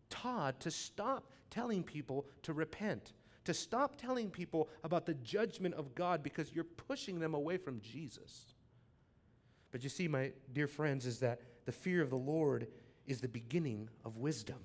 Todd 0.09 0.61
to 0.61 0.71
stop 0.71 1.33
telling 1.51 1.83
people 1.83 2.27
to 2.43 2.53
repent, 2.53 3.13
to 3.47 3.55
stop 3.55 3.97
telling 3.97 4.31
people 4.31 4.69
about 4.85 5.07
the 5.07 5.15
judgment 5.15 5.75
of 5.75 5.95
God 5.95 6.23
because 6.23 6.53
you're 6.53 6.65
pushing 6.65 7.19
them 7.19 7.35
away 7.35 7.57
from 7.57 7.81
Jesus. 7.81 8.55
But 9.73 9.83
you 9.83 9.89
see, 9.89 10.09
my 10.09 10.33
dear 10.53 10.67
friends, 10.67 11.07
is 11.07 11.19
that 11.21 11.41
the 11.65 11.73
fear 11.73 12.03
of 12.03 12.11
the 12.11 12.17
Lord 12.17 12.69
is 13.07 13.21
the 13.21 13.29
beginning 13.29 13.89
of 14.05 14.17
wisdom, 14.17 14.59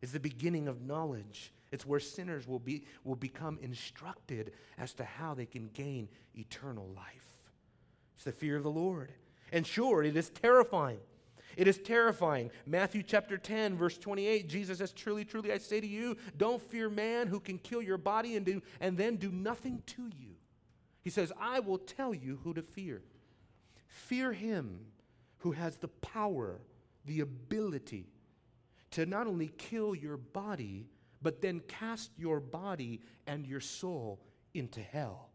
is 0.00 0.12
the 0.12 0.20
beginning 0.20 0.68
of 0.68 0.82
knowledge. 0.82 1.52
It's 1.70 1.86
where 1.86 2.00
sinners 2.00 2.46
will, 2.46 2.58
be, 2.58 2.84
will 3.04 3.16
become 3.16 3.58
instructed 3.60 4.52
as 4.78 4.94
to 4.94 5.04
how 5.04 5.34
they 5.34 5.46
can 5.46 5.68
gain 5.74 6.08
eternal 6.34 6.88
life. 6.96 7.50
It's 8.14 8.24
the 8.24 8.32
fear 8.32 8.56
of 8.56 8.62
the 8.62 8.70
Lord. 8.70 9.12
And 9.52 9.66
sure, 9.66 10.02
it 10.02 10.16
is 10.16 10.30
terrifying. 10.30 11.00
It 11.58 11.66
is 11.66 11.78
terrifying. 11.78 12.52
Matthew 12.66 13.02
chapter 13.02 13.36
10, 13.36 13.76
verse 13.76 13.98
28, 13.98 14.48
Jesus 14.48 14.78
says, 14.78 14.92
Truly, 14.92 15.24
truly, 15.24 15.52
I 15.52 15.58
say 15.58 15.80
to 15.80 15.86
you, 15.88 16.16
don't 16.36 16.62
fear 16.62 16.88
man 16.88 17.26
who 17.26 17.40
can 17.40 17.58
kill 17.58 17.82
your 17.82 17.98
body 17.98 18.36
and, 18.36 18.46
do, 18.46 18.62
and 18.80 18.96
then 18.96 19.16
do 19.16 19.32
nothing 19.32 19.82
to 19.86 20.02
you. 20.02 20.36
He 21.02 21.10
says, 21.10 21.32
I 21.36 21.58
will 21.58 21.78
tell 21.78 22.14
you 22.14 22.38
who 22.44 22.54
to 22.54 22.62
fear. 22.62 23.02
Fear 23.88 24.34
him 24.34 24.78
who 25.38 25.50
has 25.50 25.78
the 25.78 25.88
power, 25.88 26.60
the 27.04 27.22
ability 27.22 28.06
to 28.92 29.04
not 29.04 29.26
only 29.26 29.48
kill 29.58 29.96
your 29.96 30.16
body, 30.16 30.86
but 31.20 31.42
then 31.42 31.58
cast 31.66 32.12
your 32.16 32.38
body 32.38 33.00
and 33.26 33.44
your 33.44 33.60
soul 33.60 34.20
into 34.54 34.80
hell. 34.80 35.30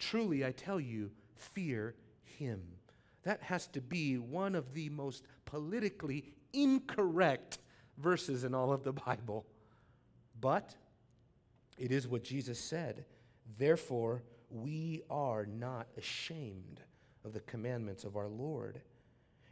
Truly, 0.00 0.44
I 0.44 0.50
tell 0.50 0.80
you, 0.80 1.12
fear 1.36 1.94
him. 2.24 2.60
That 3.24 3.42
has 3.42 3.66
to 3.68 3.80
be 3.80 4.18
one 4.18 4.54
of 4.54 4.74
the 4.74 4.88
most 4.90 5.24
politically 5.44 6.34
incorrect 6.52 7.58
verses 7.98 8.44
in 8.44 8.54
all 8.54 8.72
of 8.72 8.84
the 8.84 8.92
Bible. 8.92 9.46
But 10.40 10.74
it 11.76 11.90
is 11.90 12.06
what 12.06 12.22
Jesus 12.22 12.58
said. 12.58 13.04
Therefore, 13.58 14.22
we 14.50 15.02
are 15.10 15.46
not 15.46 15.88
ashamed 15.96 16.80
of 17.24 17.32
the 17.32 17.40
commandments 17.40 18.04
of 18.04 18.16
our 18.16 18.28
Lord. 18.28 18.80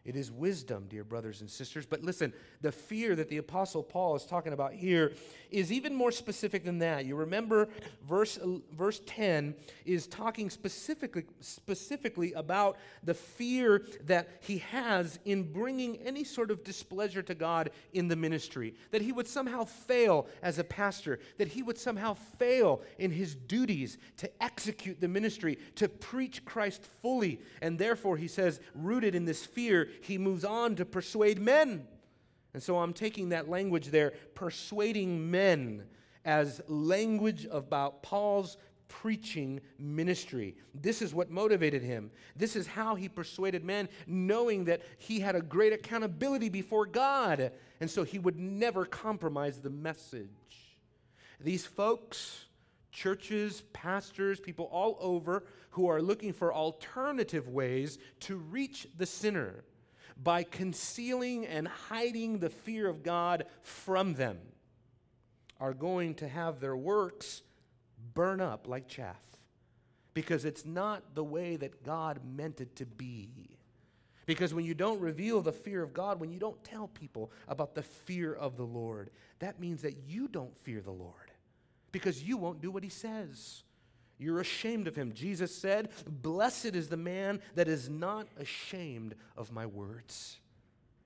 It 0.04 0.16
is 0.16 0.32
wisdom, 0.32 0.86
dear 0.88 1.04
brothers 1.04 1.42
and 1.42 1.50
sisters. 1.50 1.86
But 1.86 2.02
listen, 2.02 2.32
the 2.60 2.72
fear 2.72 3.14
that 3.14 3.28
the 3.28 3.36
Apostle 3.36 3.84
Paul 3.84 4.16
is 4.16 4.24
talking 4.24 4.52
about 4.52 4.72
here 4.72 5.12
is 5.50 5.70
even 5.70 5.94
more 5.94 6.10
specific 6.10 6.64
than 6.64 6.78
that. 6.78 7.04
You 7.04 7.14
remember 7.14 7.68
verse, 8.08 8.36
verse 8.72 9.00
10 9.06 9.54
is 9.84 10.08
talking 10.08 10.50
specifically, 10.50 11.24
specifically 11.38 12.32
about 12.32 12.78
the 13.04 13.14
fear 13.14 13.86
that 14.06 14.28
he 14.40 14.58
has 14.58 15.20
in 15.24 15.52
bringing 15.52 15.98
any 15.98 16.24
sort 16.24 16.50
of 16.50 16.64
displeasure 16.64 17.22
to 17.22 17.34
God 17.34 17.70
in 17.92 18.08
the 18.08 18.16
ministry. 18.16 18.74
That 18.90 19.02
he 19.02 19.12
would 19.12 19.28
somehow 19.28 19.64
fail 19.64 20.26
as 20.42 20.58
a 20.58 20.64
pastor, 20.64 21.20
that 21.38 21.48
he 21.48 21.62
would 21.62 21.78
somehow 21.78 22.14
fail 22.14 22.82
in 22.98 23.12
his 23.12 23.36
duties 23.36 23.98
to 24.16 24.28
execute 24.42 25.00
the 25.00 25.06
ministry, 25.06 25.58
to 25.76 25.88
preach 25.88 26.44
Christ 26.44 26.84
fully. 27.00 27.40
And 27.60 27.78
therefore, 27.78 28.16
he 28.16 28.26
says, 28.26 28.58
rooted 28.74 29.14
in 29.14 29.26
this 29.26 29.46
fear, 29.46 29.88
he 30.00 30.18
moves 30.18 30.44
on 30.44 30.76
to 30.76 30.84
persuade 30.84 31.40
men. 31.40 31.86
And 32.54 32.62
so 32.62 32.78
I'm 32.78 32.92
taking 32.92 33.30
that 33.30 33.48
language 33.48 33.88
there, 33.88 34.12
persuading 34.34 35.30
men, 35.30 35.84
as 36.24 36.60
language 36.68 37.46
about 37.50 38.02
Paul's 38.02 38.56
preaching 38.88 39.60
ministry. 39.78 40.54
This 40.74 41.00
is 41.00 41.14
what 41.14 41.30
motivated 41.30 41.82
him. 41.82 42.10
This 42.36 42.54
is 42.56 42.66
how 42.66 42.94
he 42.94 43.08
persuaded 43.08 43.64
men, 43.64 43.88
knowing 44.06 44.66
that 44.66 44.82
he 44.98 45.20
had 45.20 45.34
a 45.34 45.40
great 45.40 45.72
accountability 45.72 46.50
before 46.50 46.84
God. 46.84 47.52
And 47.80 47.90
so 47.90 48.04
he 48.04 48.18
would 48.18 48.38
never 48.38 48.84
compromise 48.84 49.60
the 49.60 49.70
message. 49.70 50.28
These 51.40 51.64
folks, 51.64 52.44
churches, 52.92 53.62
pastors, 53.72 54.38
people 54.38 54.66
all 54.66 54.98
over 55.00 55.44
who 55.70 55.88
are 55.88 56.02
looking 56.02 56.34
for 56.34 56.52
alternative 56.52 57.48
ways 57.48 57.98
to 58.20 58.36
reach 58.36 58.86
the 58.98 59.06
sinner 59.06 59.64
by 60.22 60.42
concealing 60.42 61.46
and 61.46 61.66
hiding 61.66 62.38
the 62.38 62.50
fear 62.50 62.88
of 62.88 63.02
God 63.02 63.44
from 63.62 64.14
them 64.14 64.38
are 65.58 65.74
going 65.74 66.14
to 66.16 66.28
have 66.28 66.60
their 66.60 66.76
works 66.76 67.42
burn 68.14 68.40
up 68.40 68.68
like 68.68 68.88
chaff 68.88 69.24
because 70.14 70.44
it's 70.44 70.64
not 70.64 71.14
the 71.14 71.24
way 71.24 71.56
that 71.56 71.82
God 71.82 72.20
meant 72.24 72.60
it 72.60 72.76
to 72.76 72.86
be. 72.86 73.56
Because 74.26 74.54
when 74.54 74.64
you 74.64 74.74
don't 74.74 75.00
reveal 75.00 75.40
the 75.40 75.52
fear 75.52 75.82
of 75.82 75.92
God, 75.92 76.20
when 76.20 76.30
you 76.30 76.38
don't 76.38 76.62
tell 76.62 76.88
people 76.88 77.32
about 77.48 77.74
the 77.74 77.82
fear 77.82 78.32
of 78.32 78.56
the 78.56 78.64
Lord, 78.64 79.10
that 79.40 79.58
means 79.58 79.82
that 79.82 79.96
you 80.06 80.28
don't 80.28 80.56
fear 80.58 80.80
the 80.80 80.92
Lord 80.92 81.32
because 81.90 82.22
you 82.22 82.36
won't 82.36 82.60
do 82.60 82.70
what 82.70 82.84
he 82.84 82.88
says. 82.88 83.64
You're 84.22 84.40
ashamed 84.40 84.86
of 84.86 84.94
him. 84.94 85.12
Jesus 85.12 85.52
said, 85.54 85.88
Blessed 86.06 86.76
is 86.76 86.88
the 86.88 86.96
man 86.96 87.40
that 87.56 87.66
is 87.66 87.90
not 87.90 88.28
ashamed 88.38 89.16
of 89.36 89.50
my 89.50 89.66
words. 89.66 90.38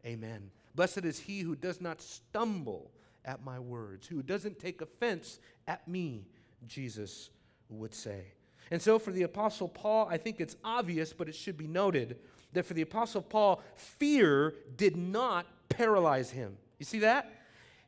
Amen. 0.05 0.51
Blessed 0.75 1.05
is 1.07 1.19
he 1.19 1.41
who 1.41 1.57
does 1.57 1.81
not 1.81 2.03
stumble 2.03 2.91
at 3.25 3.43
my 3.43 3.59
words, 3.59 4.07
who 4.07 4.23
doesn't 4.23 4.59
take 4.59 4.83
offense 4.83 5.41
at 5.67 5.89
me, 5.89 6.27
Jesus 6.67 7.31
would 7.71 7.95
say. 7.95 8.33
And 8.71 8.83
so, 8.83 8.99
for 8.99 9.13
the 9.13 9.23
Apostle 9.23 9.69
Paul, 9.69 10.09
I 10.11 10.19
think 10.19 10.39
it's 10.39 10.57
obvious, 10.63 11.15
but 11.15 11.29
it 11.29 11.35
should 11.35 11.57
be 11.57 11.67
noted 11.67 12.19
that 12.53 12.67
for 12.67 12.75
the 12.75 12.83
Apostle 12.83 13.23
Paul, 13.23 13.63
fear 13.75 14.55
did 14.77 14.97
not 14.97 15.47
paralyze 15.71 16.31
him. 16.31 16.59
You 16.79 16.85
see 16.85 16.99
that? 16.99 17.33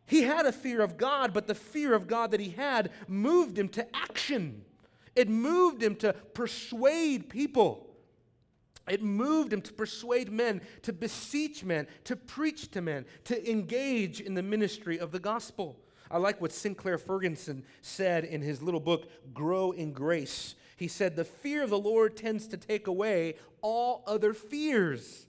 He 0.07 0.23
had 0.23 0.47
a 0.47 0.53
fear 0.53 0.81
of 0.81 0.97
God, 0.97 1.35
but 1.35 1.47
the 1.47 1.55
fear 1.55 1.93
of 1.93 2.07
God 2.07 2.31
that 2.31 2.41
he 2.41 2.51
had 2.51 2.91
moved 3.07 3.59
him 3.59 3.69
to 3.71 3.87
action. 3.95 4.65
It 5.19 5.29
moved 5.29 5.83
him 5.83 5.97
to 5.97 6.13
persuade 6.13 7.29
people. 7.29 7.89
It 8.89 9.03
moved 9.03 9.53
him 9.53 9.61
to 9.63 9.73
persuade 9.73 10.31
men, 10.31 10.61
to 10.83 10.93
beseech 10.93 11.65
men, 11.65 11.89
to 12.05 12.15
preach 12.15 12.71
to 12.71 12.81
men, 12.81 13.05
to 13.25 13.51
engage 13.51 14.21
in 14.21 14.35
the 14.35 14.45
ministry 14.45 14.97
of 14.97 15.11
the 15.11 15.19
gospel. 15.19 15.77
I 16.09 16.19
like 16.19 16.41
what 16.41 16.53
Sinclair 16.53 16.99
Ferguson 16.99 17.65
said 17.83 18.25
in 18.27 18.43
his 18.43 18.63
little 18.63 18.79
book, 18.79 19.11
Grow 19.35 19.73
in 19.73 19.93
Grace. 19.93 20.55
He 20.77 20.87
said, 20.87 21.17
The 21.17 21.25
fear 21.25 21.65
of 21.65 21.71
the 21.71 21.81
Lord 21.81 22.17
tends 22.17 22.47
to 22.47 22.57
take 22.57 22.87
away 22.87 23.35
all 23.61 24.05
other 24.07 24.33
fears. 24.33 25.27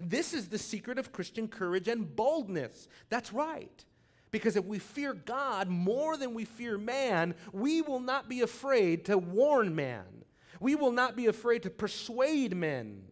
This 0.00 0.34
is 0.34 0.48
the 0.48 0.58
secret 0.58 0.98
of 0.98 1.12
Christian 1.12 1.46
courage 1.46 1.86
and 1.86 2.16
boldness. 2.16 2.88
That's 3.08 3.32
right. 3.32 3.84
Because 4.30 4.56
if 4.56 4.64
we 4.64 4.78
fear 4.78 5.14
God 5.14 5.68
more 5.68 6.16
than 6.16 6.34
we 6.34 6.44
fear 6.44 6.78
man, 6.78 7.34
we 7.52 7.82
will 7.82 8.00
not 8.00 8.28
be 8.28 8.40
afraid 8.40 9.04
to 9.06 9.18
warn 9.18 9.74
man. 9.74 10.04
We 10.60 10.74
will 10.74 10.92
not 10.92 11.16
be 11.16 11.26
afraid 11.26 11.62
to 11.62 11.70
persuade 11.70 12.54
men. 12.56 13.02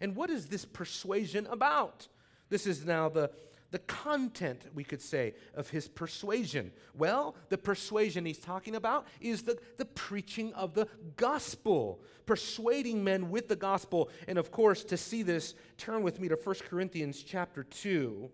And 0.00 0.16
what 0.16 0.30
is 0.30 0.46
this 0.46 0.64
persuasion 0.64 1.46
about? 1.46 2.08
This 2.48 2.66
is 2.66 2.84
now 2.84 3.08
the, 3.08 3.30
the 3.70 3.78
content, 3.80 4.66
we 4.74 4.84
could 4.84 5.02
say, 5.02 5.34
of 5.54 5.70
his 5.70 5.88
persuasion. 5.88 6.72
Well, 6.94 7.34
the 7.48 7.58
persuasion 7.58 8.24
he's 8.24 8.38
talking 8.38 8.76
about 8.76 9.06
is 9.20 9.42
the, 9.42 9.58
the 9.78 9.84
preaching 9.84 10.52
of 10.54 10.74
the 10.74 10.88
gospel, 11.16 12.00
persuading 12.26 13.02
men 13.02 13.30
with 13.30 13.48
the 13.48 13.56
gospel. 13.56 14.10
And 14.28 14.38
of 14.38 14.50
course, 14.50 14.84
to 14.84 14.96
see 14.96 15.22
this, 15.22 15.54
turn 15.78 16.02
with 16.02 16.20
me 16.20 16.28
to 16.28 16.36
1 16.36 16.54
Corinthians 16.68 17.22
chapter 17.22 17.64
2. 17.64 18.30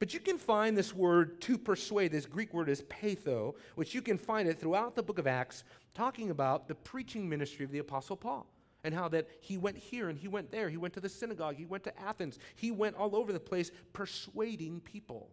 But 0.00 0.14
you 0.14 0.18
can 0.18 0.38
find 0.38 0.76
this 0.76 0.94
word 0.94 1.40
to 1.42 1.58
persuade, 1.58 2.10
this 2.10 2.26
Greek 2.26 2.52
word 2.54 2.70
is 2.70 2.82
peitho, 2.82 3.54
which 3.74 3.94
you 3.94 4.00
can 4.00 4.16
find 4.16 4.48
it 4.48 4.58
throughout 4.58 4.96
the 4.96 5.02
book 5.02 5.18
of 5.18 5.26
Acts, 5.26 5.62
talking 5.94 6.30
about 6.30 6.66
the 6.66 6.74
preaching 6.74 7.28
ministry 7.28 7.66
of 7.66 7.70
the 7.70 7.78
Apostle 7.78 8.16
Paul 8.16 8.46
and 8.82 8.94
how 8.94 9.08
that 9.08 9.28
he 9.40 9.58
went 9.58 9.76
here 9.76 10.08
and 10.08 10.18
he 10.18 10.26
went 10.26 10.50
there. 10.50 10.70
He 10.70 10.78
went 10.78 10.94
to 10.94 11.00
the 11.00 11.08
synagogue, 11.08 11.56
he 11.56 11.66
went 11.66 11.84
to 11.84 12.00
Athens, 12.00 12.38
he 12.56 12.70
went 12.70 12.96
all 12.96 13.14
over 13.14 13.30
the 13.30 13.38
place 13.38 13.70
persuading 13.92 14.80
people. 14.80 15.28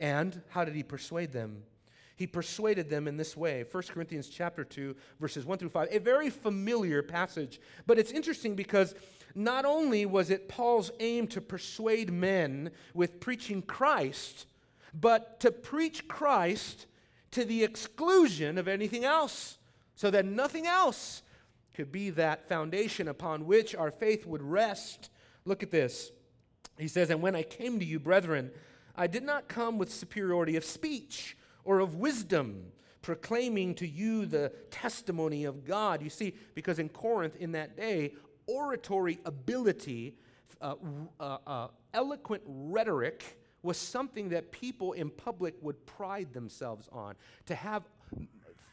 And 0.00 0.42
how 0.48 0.64
did 0.64 0.74
he 0.74 0.82
persuade 0.82 1.30
them? 1.30 1.62
He 2.16 2.26
persuaded 2.26 2.90
them 2.90 3.06
in 3.06 3.16
this 3.16 3.36
way. 3.36 3.64
1 3.70 3.82
Corinthians 3.84 4.28
chapter 4.28 4.64
2 4.64 4.96
verses 5.20 5.46
1 5.46 5.58
through 5.58 5.68
5. 5.68 5.88
A 5.92 5.98
very 5.98 6.28
familiar 6.28 7.02
passage, 7.02 7.60
but 7.86 8.00
it's 8.00 8.10
interesting 8.10 8.56
because 8.56 8.94
not 9.34 9.64
only 9.64 10.06
was 10.06 10.30
it 10.30 10.48
Paul's 10.48 10.90
aim 11.00 11.26
to 11.28 11.40
persuade 11.40 12.12
men 12.12 12.70
with 12.94 13.20
preaching 13.20 13.62
Christ, 13.62 14.46
but 14.92 15.40
to 15.40 15.50
preach 15.50 16.08
Christ 16.08 16.86
to 17.32 17.44
the 17.44 17.62
exclusion 17.62 18.58
of 18.58 18.68
anything 18.68 19.04
else, 19.04 19.58
so 19.94 20.10
that 20.10 20.24
nothing 20.24 20.66
else 20.66 21.22
could 21.74 21.92
be 21.92 22.10
that 22.10 22.48
foundation 22.48 23.08
upon 23.08 23.46
which 23.46 23.74
our 23.74 23.90
faith 23.90 24.26
would 24.26 24.42
rest. 24.42 25.10
Look 25.44 25.62
at 25.62 25.70
this. 25.70 26.10
He 26.78 26.88
says, 26.88 27.10
And 27.10 27.22
when 27.22 27.36
I 27.36 27.42
came 27.42 27.78
to 27.78 27.84
you, 27.84 28.00
brethren, 28.00 28.50
I 28.96 29.06
did 29.06 29.22
not 29.22 29.48
come 29.48 29.78
with 29.78 29.92
superiority 29.92 30.56
of 30.56 30.64
speech 30.64 31.36
or 31.64 31.80
of 31.80 31.94
wisdom, 31.94 32.72
proclaiming 33.02 33.74
to 33.76 33.86
you 33.86 34.26
the 34.26 34.52
testimony 34.70 35.44
of 35.44 35.64
God. 35.64 36.02
You 36.02 36.10
see, 36.10 36.34
because 36.54 36.78
in 36.78 36.88
Corinth 36.88 37.36
in 37.36 37.52
that 37.52 37.76
day, 37.76 38.14
oratory 38.50 39.18
ability, 39.24 40.16
uh, 40.60 40.74
uh, 41.18 41.38
uh, 41.46 41.68
eloquent 41.94 42.42
rhetoric 42.46 43.38
was 43.62 43.76
something 43.76 44.30
that 44.30 44.50
people 44.50 44.92
in 44.92 45.10
public 45.10 45.54
would 45.60 45.84
pride 45.86 46.32
themselves 46.32 46.88
on. 46.92 47.14
To 47.46 47.54
have 47.54 47.84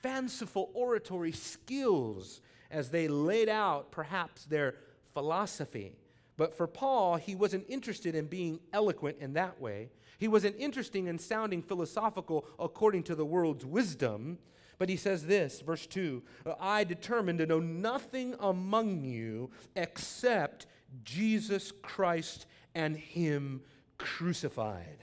fanciful 0.02 0.70
oratory 0.74 1.32
skills 1.32 2.42
as 2.72 2.90
they 2.90 3.08
laid 3.08 3.50
out 3.50 3.92
perhaps 3.92 4.46
their 4.46 4.76
philosophy. 5.14 5.96
But 6.38 6.56
for 6.56 6.68
Paul, 6.68 7.16
he 7.16 7.36
wasn't 7.36 7.66
interested 7.68 8.16
in 8.16 8.28
being 8.28 8.60
eloquent 8.72 9.18
in 9.20 9.34
that 9.34 9.60
way. 9.60 9.90
He 10.20 10.28
wasn't 10.28 10.56
interested 10.58 11.06
in 11.06 11.20
sounding 11.20 11.62
philosophical 11.62 12.46
according 12.60 13.04
to 13.04 13.16
the 13.16 13.26
world's 13.26 13.66
wisdom. 13.66 14.38
But 14.80 14.90
he 14.90 14.96
says 14.96 15.26
this, 15.26 15.62
verse 15.62 15.88
2 15.88 16.22
uh, 16.46 16.54
I 16.60 16.84
determined 16.84 17.40
to 17.40 17.46
know 17.46 17.60
nothing 17.60 18.36
among 18.40 19.04
you 19.04 19.52
except 19.76 20.68
Jesus 21.04 21.72
Christ 21.82 22.46
and 22.76 22.96
Him 22.96 23.62
crucified. 23.98 25.00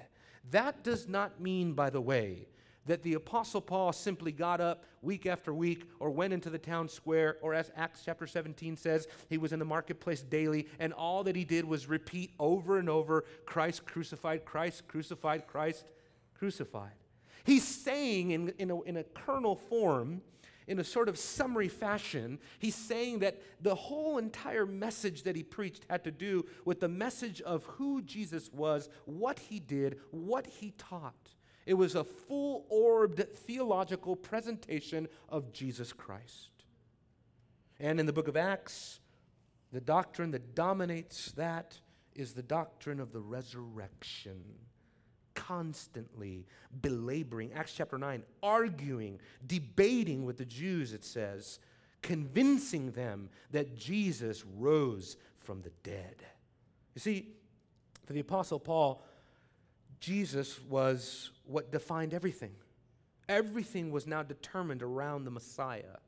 That 0.51 0.85
does 0.85 1.09
not 1.09 1.41
mean, 1.41 1.73
by 1.73 1.91
the 1.91 2.01
way, 2.01 2.47
that 2.87 3.03
the 3.03 3.15
Apostle 3.15 3.63
Paul 3.63 3.93
simply 3.93 4.31
got 4.31 4.61
up 4.61 4.85
week 5.01 5.27
after 5.27 5.55
week 5.55 5.89
or 5.99 6.11
went 6.11 6.35
into 6.35 6.51
the 6.51 6.59
town 6.59 6.89
square, 6.89 7.39
or 7.41 7.55
as 7.55 7.73
Acts 7.77 8.03
chapter 8.05 8.27
17 8.27 8.77
says, 8.77 9.09
he 9.31 9.39
was 9.39 9.53
in 9.53 9.59
the 9.59 9.65
marketplace 9.65 10.21
daily, 10.21 10.69
and 10.79 10.93
all 10.93 11.25
that 11.25 11.35
he 11.35 11.45
did 11.45 11.65
was 11.65 11.89
repeat 11.89 12.33
over 12.39 12.79
and 12.79 12.91
over 12.91 13.25
Christ 13.47 13.87
crucified, 13.87 14.45
Christ 14.45 14.87
crucified, 14.87 15.47
Christ 15.47 15.87
crucified. 16.35 16.93
He's 17.45 17.67
saying 17.67 18.31
in, 18.31 18.49
in, 18.59 18.71
a, 18.71 18.81
in 18.83 18.97
a 18.97 19.05
kernel 19.05 19.55
form, 19.55 20.23
in 20.67 20.79
a 20.79 20.85
sort 20.85 21.09
of 21.11 21.19
summary 21.19 21.69
fashion, 21.69 22.39
he's 22.59 22.75
saying 22.75 23.19
that 23.19 23.41
the 23.61 23.75
whole 23.75 24.17
entire 24.17 24.65
message 24.65 25.23
that 25.25 25.37
he 25.37 25.43
preached 25.43 25.85
had 25.91 26.05
to 26.05 26.11
do 26.11 26.47
with 26.65 26.81
the 26.81 26.89
message 26.89 27.43
of 27.43 27.65
who 27.65 28.01
Jesus 28.03 28.51
was, 28.53 28.89
what 29.05 29.39
he 29.39 29.61
did, 29.61 29.99
what 30.11 30.47
he 30.47 30.73
taught. 30.73 31.35
It 31.67 31.75
was 31.75 31.95
a 31.95 32.05
full 32.05 32.65
orbed 32.69 33.27
theological 33.35 34.17
presentation 34.17 35.09
of 35.29 35.53
Jesus 35.53 35.93
Christ. 35.93 36.51
And 37.79 38.01
in 38.01 38.07
the 38.07 38.13
book 38.13 38.29
of 38.29 38.37
Acts, 38.37 39.01
the 39.73 39.81
doctrine 39.81 40.31
that 40.31 40.55
dominates 40.55 41.33
that 41.33 41.81
is 42.15 42.33
the 42.33 42.43
doctrine 42.43 43.01
of 43.01 43.13
the 43.13 43.21
resurrection 43.21 44.43
constantly 45.47 46.47
belaboring, 46.81 47.53
Acts 47.53 47.75
chapter 47.75 47.99
9, 47.99 48.23
arguing, 48.43 49.19
debating 49.47 50.25
with 50.25 50.37
the 50.37 50.45
Jews, 50.45 50.93
it 50.93 51.05
says, 51.05 51.59
convincing 52.03 52.93
them 52.93 53.31
that 53.51 53.77
Jesus 53.77 54.45
rose 54.57 55.17
from 55.37 55.63
the 55.63 55.71
dead. 55.83 56.17
You 56.95 57.01
see, 57.01 57.29
for 58.07 58.13
the 58.13 58.21
Apostle 58.21 58.61
Paul, 58.61 59.03
Jesus 60.01 60.61
was 60.69 61.31
what 61.47 61.73
defined 61.73 62.15
everything. 62.15 62.53
Everything 63.29 63.91
was 63.91 64.07
now 64.07 64.23
determined 64.23 64.83
around 64.83 65.25
the 65.25 65.31
Messiah 65.31 65.99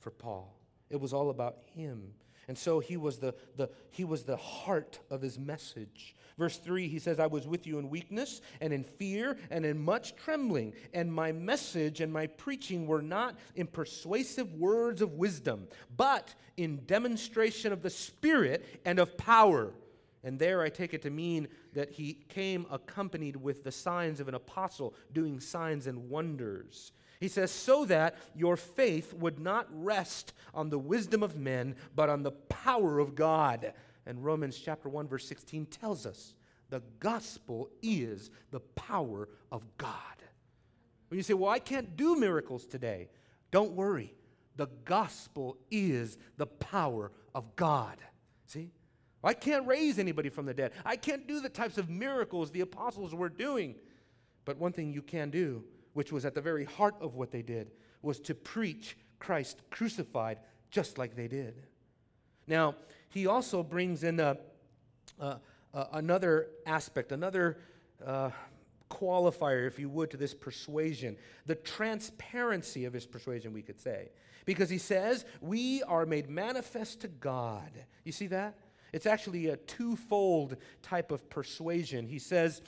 for 0.00 0.10
Paul. 0.10 0.54
It 0.92 1.00
was 1.00 1.12
all 1.12 1.30
about 1.30 1.56
him. 1.74 2.12
And 2.48 2.58
so 2.58 2.80
he 2.80 2.96
was 2.96 3.18
the, 3.18 3.34
the, 3.56 3.70
he 3.90 4.04
was 4.04 4.24
the 4.24 4.36
heart 4.36 5.00
of 5.10 5.22
his 5.22 5.38
message. 5.38 6.14
Verse 6.38 6.58
3, 6.58 6.86
he 6.88 6.98
says, 6.98 7.18
I 7.18 7.26
was 7.26 7.46
with 7.46 7.66
you 7.66 7.78
in 7.78 7.88
weakness 7.88 8.42
and 8.60 8.72
in 8.72 8.84
fear 8.84 9.38
and 9.50 9.64
in 9.64 9.82
much 9.82 10.16
trembling, 10.16 10.74
and 10.92 11.12
my 11.12 11.32
message 11.32 12.00
and 12.00 12.12
my 12.12 12.26
preaching 12.26 12.86
were 12.86 13.02
not 13.02 13.38
in 13.54 13.66
persuasive 13.66 14.52
words 14.54 15.02
of 15.02 15.14
wisdom, 15.14 15.68
but 15.96 16.34
in 16.56 16.84
demonstration 16.84 17.72
of 17.72 17.82
the 17.82 17.90
Spirit 17.90 18.80
and 18.84 18.98
of 18.98 19.16
power. 19.16 19.72
And 20.24 20.38
there 20.38 20.62
I 20.62 20.68
take 20.68 20.94
it 20.94 21.02
to 21.02 21.10
mean 21.10 21.48
that 21.72 21.90
he 21.90 22.14
came 22.28 22.66
accompanied 22.70 23.36
with 23.36 23.64
the 23.64 23.72
signs 23.72 24.20
of 24.20 24.28
an 24.28 24.34
apostle, 24.34 24.94
doing 25.12 25.40
signs 25.40 25.86
and 25.86 26.10
wonders. 26.10 26.92
He 27.22 27.28
says, 27.28 27.52
so 27.52 27.84
that 27.84 28.16
your 28.34 28.56
faith 28.56 29.14
would 29.14 29.38
not 29.38 29.68
rest 29.70 30.32
on 30.52 30.70
the 30.70 30.78
wisdom 30.78 31.22
of 31.22 31.38
men, 31.38 31.76
but 31.94 32.08
on 32.08 32.24
the 32.24 32.32
power 32.32 32.98
of 32.98 33.14
God. 33.14 33.74
And 34.06 34.24
Romans 34.24 34.58
chapter 34.58 34.88
1 34.88 35.06
verse 35.06 35.24
16 35.28 35.66
tells 35.66 36.04
us 36.04 36.34
the 36.68 36.82
gospel 36.98 37.70
is 37.80 38.30
the 38.50 38.58
power 38.58 39.28
of 39.52 39.62
God. 39.78 39.92
When 41.06 41.16
you 41.16 41.22
say, 41.22 41.34
"Well, 41.34 41.48
I 41.48 41.60
can't 41.60 41.94
do 41.96 42.16
miracles 42.16 42.66
today." 42.66 43.08
Don't 43.52 43.74
worry. 43.74 44.16
The 44.56 44.66
gospel 44.84 45.58
is 45.70 46.18
the 46.38 46.46
power 46.48 47.12
of 47.36 47.54
God. 47.54 47.98
See? 48.46 48.72
I 49.22 49.34
can't 49.34 49.64
raise 49.68 50.00
anybody 50.00 50.28
from 50.28 50.46
the 50.46 50.54
dead. 50.54 50.72
I 50.84 50.96
can't 50.96 51.28
do 51.28 51.38
the 51.38 51.48
types 51.48 51.78
of 51.78 51.88
miracles 51.88 52.50
the 52.50 52.62
apostles 52.62 53.14
were 53.14 53.28
doing. 53.28 53.76
But 54.44 54.56
one 54.56 54.72
thing 54.72 54.92
you 54.92 55.02
can 55.02 55.30
do, 55.30 55.62
which 55.92 56.12
was 56.12 56.24
at 56.24 56.34
the 56.34 56.40
very 56.40 56.64
heart 56.64 56.94
of 57.00 57.14
what 57.14 57.30
they 57.30 57.42
did, 57.42 57.70
was 58.02 58.18
to 58.20 58.34
preach 58.34 58.96
Christ 59.18 59.62
crucified 59.70 60.38
just 60.70 60.98
like 60.98 61.14
they 61.14 61.28
did. 61.28 61.66
Now, 62.46 62.74
he 63.10 63.26
also 63.26 63.62
brings 63.62 64.02
in 64.02 64.18
a, 64.18 64.36
another 65.72 66.48
aspect, 66.66 67.12
another 67.12 67.58
uh, 68.04 68.30
qualifier, 68.90 69.66
if 69.66 69.78
you 69.78 69.88
would, 69.88 70.10
to 70.10 70.16
this 70.16 70.34
persuasion 70.34 71.16
the 71.46 71.54
transparency 71.54 72.84
of 72.84 72.92
his 72.92 73.06
persuasion, 73.06 73.52
we 73.52 73.62
could 73.62 73.80
say. 73.80 74.10
Because 74.44 74.70
he 74.70 74.78
says, 74.78 75.24
We 75.40 75.82
are 75.84 76.04
made 76.06 76.28
manifest 76.28 77.00
to 77.00 77.08
God. 77.08 77.70
You 78.04 78.12
see 78.12 78.26
that? 78.28 78.56
It's 78.92 79.06
actually 79.06 79.48
a 79.48 79.56
twofold 79.56 80.56
type 80.82 81.12
of 81.12 81.30
persuasion. 81.30 82.06
He 82.06 82.18
says, 82.18 82.60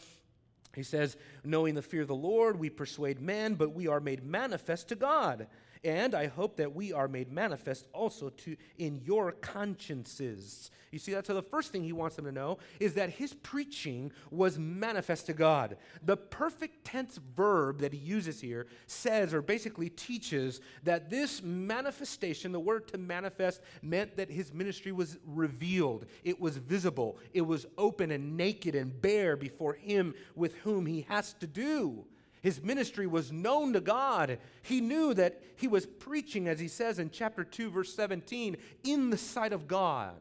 he 0.74 0.82
says, 0.82 1.16
knowing 1.44 1.74
the 1.74 1.82
fear 1.82 2.02
of 2.02 2.08
the 2.08 2.14
Lord, 2.14 2.58
we 2.58 2.70
persuade 2.70 3.20
men, 3.20 3.54
but 3.54 3.74
we 3.74 3.86
are 3.86 4.00
made 4.00 4.24
manifest 4.24 4.88
to 4.88 4.94
God. 4.94 5.46
And 5.84 6.14
I 6.14 6.28
hope 6.28 6.56
that 6.56 6.74
we 6.74 6.92
are 6.94 7.08
made 7.08 7.30
manifest 7.30 7.86
also 7.92 8.30
to 8.30 8.56
in 8.78 9.02
your 9.04 9.32
consciences. 9.32 10.70
You 10.90 10.98
see 10.98 11.12
that? 11.12 11.26
So 11.26 11.34
the 11.34 11.42
first 11.42 11.72
thing 11.72 11.82
he 11.82 11.92
wants 11.92 12.16
them 12.16 12.24
to 12.24 12.32
know 12.32 12.58
is 12.80 12.94
that 12.94 13.10
his 13.10 13.34
preaching 13.34 14.12
was 14.30 14.58
manifest 14.58 15.26
to 15.26 15.34
God. 15.34 15.76
The 16.02 16.16
perfect 16.16 16.84
tense 16.84 17.18
verb 17.36 17.80
that 17.80 17.92
he 17.92 17.98
uses 17.98 18.40
here 18.40 18.66
says 18.86 19.34
or 19.34 19.42
basically 19.42 19.90
teaches 19.90 20.60
that 20.84 21.10
this 21.10 21.42
manifestation, 21.42 22.52
the 22.52 22.60
word 22.60 22.88
to 22.88 22.98
manifest, 22.98 23.60
meant 23.82 24.16
that 24.16 24.30
his 24.30 24.54
ministry 24.54 24.92
was 24.92 25.18
revealed. 25.26 26.06
It 26.22 26.40
was 26.40 26.56
visible. 26.56 27.18
It 27.34 27.42
was 27.42 27.66
open 27.76 28.10
and 28.10 28.36
naked 28.36 28.74
and 28.74 29.02
bare 29.02 29.36
before 29.36 29.74
him 29.74 30.14
with 30.34 30.54
whom 30.58 30.86
he 30.86 31.02
has 31.08 31.34
to 31.34 31.46
do. 31.46 32.06
His 32.44 32.62
ministry 32.62 33.06
was 33.06 33.32
known 33.32 33.72
to 33.72 33.80
God. 33.80 34.38
He 34.60 34.82
knew 34.82 35.14
that 35.14 35.40
he 35.56 35.66
was 35.66 35.86
preaching, 35.86 36.46
as 36.46 36.60
he 36.60 36.68
says 36.68 36.98
in 36.98 37.08
chapter 37.08 37.42
2, 37.42 37.70
verse 37.70 37.94
17, 37.94 38.58
in 38.84 39.08
the 39.08 39.16
sight 39.16 39.54
of 39.54 39.66
God. 39.66 40.20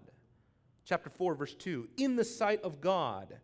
Chapter 0.85 1.09
4, 1.09 1.35
verse 1.35 1.53
2, 1.53 1.89
in 1.97 2.15
the 2.15 2.23
sight 2.23 2.63
of 2.63 2.79
God. 2.79 3.39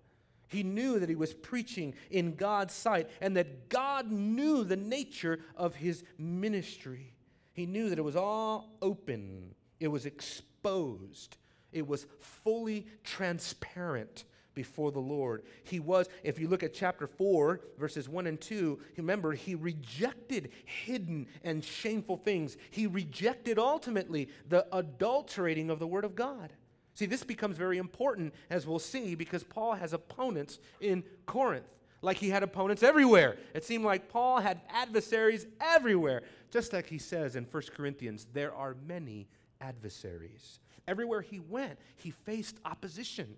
He 0.48 0.64
knew 0.64 0.98
that 0.98 1.10
he 1.10 1.16
was 1.16 1.34
preaching 1.34 1.94
in 2.10 2.36
God's 2.36 2.74
sight 2.74 3.10
and 3.20 3.36
that 3.36 3.68
God 3.68 4.10
knew 4.10 4.64
the 4.64 4.78
nature 4.78 5.42
of 5.58 5.76
his 5.76 6.06
ministry. 6.18 7.16
He 7.52 7.66
knew 7.66 7.90
that 7.90 8.00
it 8.00 8.04
was 8.04 8.16
all 8.16 8.78
open, 8.82 9.56
it 9.82 9.90
was 9.90 10.06
exposed, 10.06 11.36
it 11.74 11.86
was 11.86 12.08
fully 12.22 12.88
transparent 13.04 14.24
before 14.60 14.92
the 14.92 15.00
Lord. 15.00 15.44
He 15.64 15.80
was, 15.80 16.10
if 16.22 16.38
you 16.38 16.50
look 16.50 16.64
at 16.64 16.74
chapter 16.74 17.08
4, 17.08 17.62
verses 17.78 18.10
1 18.10 18.28
and 18.28 18.42
2, 18.42 18.78
remember, 18.98 19.32
he 19.32 19.56
rejected 19.56 20.52
hidden 20.66 21.28
and 21.46 21.64
shameful 21.64 22.18
things. 22.18 22.58
He 22.70 22.86
rejected 22.86 23.58
ultimately 23.58 24.28
the 24.50 24.68
adulterating 24.74 25.70
of 25.70 25.80
the 25.80 25.88
Word 25.88 26.04
of 26.04 26.14
God. 26.14 26.52
See, 26.94 27.06
this 27.06 27.24
becomes 27.24 27.56
very 27.56 27.78
important, 27.78 28.34
as 28.50 28.68
we'll 28.68 28.80
see, 28.80 29.16
because 29.16 29.46
Paul 29.46 29.76
has 29.76 29.94
opponents 29.94 30.60
in 30.82 31.06
Corinth, 31.26 31.74
like 32.02 32.18
he 32.18 32.30
had 32.30 32.44
opponents 32.44 32.84
everywhere. 32.84 33.38
It 33.54 33.64
seemed 33.64 33.86
like 33.86 34.10
Paul 34.10 34.42
had 34.42 34.60
adversaries 34.68 35.48
everywhere. 35.62 36.24
Just 36.52 36.74
like 36.74 36.88
he 36.88 36.98
says 36.98 37.38
in 37.38 37.46
1 37.46 37.64
Corinthians, 37.74 38.28
there 38.34 38.54
are 38.54 38.76
many 38.86 39.30
adversaries. 39.62 40.60
Everywhere 40.86 41.22
he 41.22 41.40
went, 41.40 41.80
he 41.96 42.12
faced 42.12 42.58
opposition. 42.66 43.38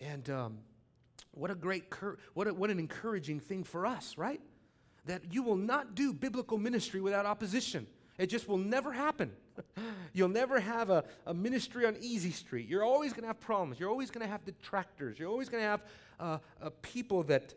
And 0.00 0.28
um, 0.30 0.58
what 1.32 1.50
a 1.50 1.54
great, 1.54 1.90
cur- 1.90 2.18
what, 2.34 2.46
a, 2.46 2.54
what 2.54 2.70
an 2.70 2.78
encouraging 2.78 3.40
thing 3.40 3.64
for 3.64 3.86
us, 3.86 4.16
right? 4.16 4.40
That 5.06 5.32
you 5.32 5.42
will 5.42 5.56
not 5.56 5.94
do 5.94 6.12
biblical 6.12 6.58
ministry 6.58 7.00
without 7.00 7.26
opposition. 7.26 7.86
It 8.18 8.26
just 8.26 8.48
will 8.48 8.58
never 8.58 8.92
happen. 8.92 9.32
You'll 10.12 10.28
never 10.28 10.60
have 10.60 10.90
a, 10.90 11.04
a 11.26 11.34
ministry 11.34 11.86
on 11.86 11.96
easy 12.00 12.30
street. 12.30 12.68
You're 12.68 12.84
always 12.84 13.12
going 13.12 13.22
to 13.22 13.28
have 13.28 13.40
problems. 13.40 13.78
You're 13.78 13.90
always 13.90 14.10
going 14.10 14.24
to 14.24 14.30
have 14.30 14.44
detractors. 14.44 15.18
You're 15.18 15.28
always 15.28 15.48
going 15.48 15.62
to 15.62 15.68
have 15.68 15.82
uh, 16.18 16.38
uh, 16.62 16.70
people 16.82 17.22
that 17.24 17.54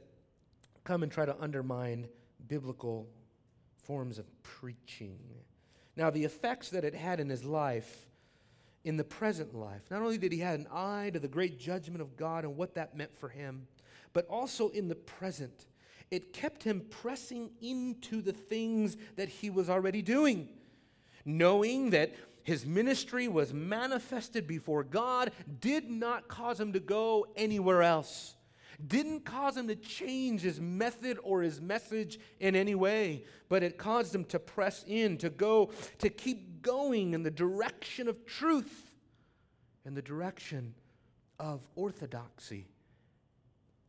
come 0.83 1.03
and 1.03 1.11
try 1.11 1.25
to 1.25 1.35
undermine 1.39 2.07
biblical 2.47 3.07
forms 3.83 4.19
of 4.19 4.25
preaching. 4.43 5.19
Now, 5.95 6.09
the 6.09 6.23
effects 6.23 6.69
that 6.69 6.83
it 6.83 6.93
had 6.93 7.19
in 7.19 7.29
his 7.29 7.43
life 7.43 8.08
in 8.83 8.97
the 8.97 9.03
present 9.03 9.53
life. 9.53 9.81
Not 9.91 10.01
only 10.01 10.17
did 10.17 10.31
he 10.31 10.39
have 10.39 10.59
an 10.59 10.67
eye 10.71 11.09
to 11.13 11.19
the 11.19 11.27
great 11.27 11.59
judgment 11.59 12.01
of 12.01 12.15
God 12.15 12.43
and 12.43 12.55
what 12.55 12.75
that 12.75 12.95
meant 12.95 13.17
for 13.17 13.29
him, 13.29 13.67
but 14.13 14.25
also 14.27 14.69
in 14.69 14.87
the 14.87 14.95
present. 14.95 15.67
It 16.11 16.33
kept 16.33 16.63
him 16.63 16.81
pressing 16.89 17.51
into 17.61 18.21
the 18.21 18.33
things 18.33 18.97
that 19.15 19.29
he 19.29 19.49
was 19.49 19.69
already 19.69 20.01
doing, 20.01 20.49
knowing 21.25 21.91
that 21.91 22.15
his 22.43 22.65
ministry 22.65 23.27
was 23.27 23.53
manifested 23.53 24.47
before 24.47 24.83
God, 24.83 25.31
did 25.59 25.89
not 25.89 26.27
cause 26.27 26.59
him 26.59 26.73
to 26.73 26.79
go 26.79 27.27
anywhere 27.35 27.83
else, 27.83 28.35
didn't 28.87 29.25
cause 29.25 29.55
him 29.55 29.67
to 29.67 29.75
change 29.75 30.41
his 30.41 30.59
method 30.59 31.19
or 31.21 31.43
his 31.43 31.61
message 31.61 32.17
in 32.39 32.55
any 32.55 32.73
way, 32.73 33.25
but 33.49 33.61
it 33.61 33.77
caused 33.77 34.15
him 34.15 34.23
to 34.25 34.39
press 34.39 34.83
in, 34.87 35.17
to 35.17 35.29
go, 35.29 35.69
to 35.99 36.09
going 36.61 37.13
in 37.13 37.23
the 37.23 37.31
direction 37.31 38.07
of 38.07 38.25
truth, 38.25 38.91
in 39.85 39.93
the 39.93 40.01
direction 40.01 40.73
of 41.39 41.67
orthodoxy, 41.75 42.67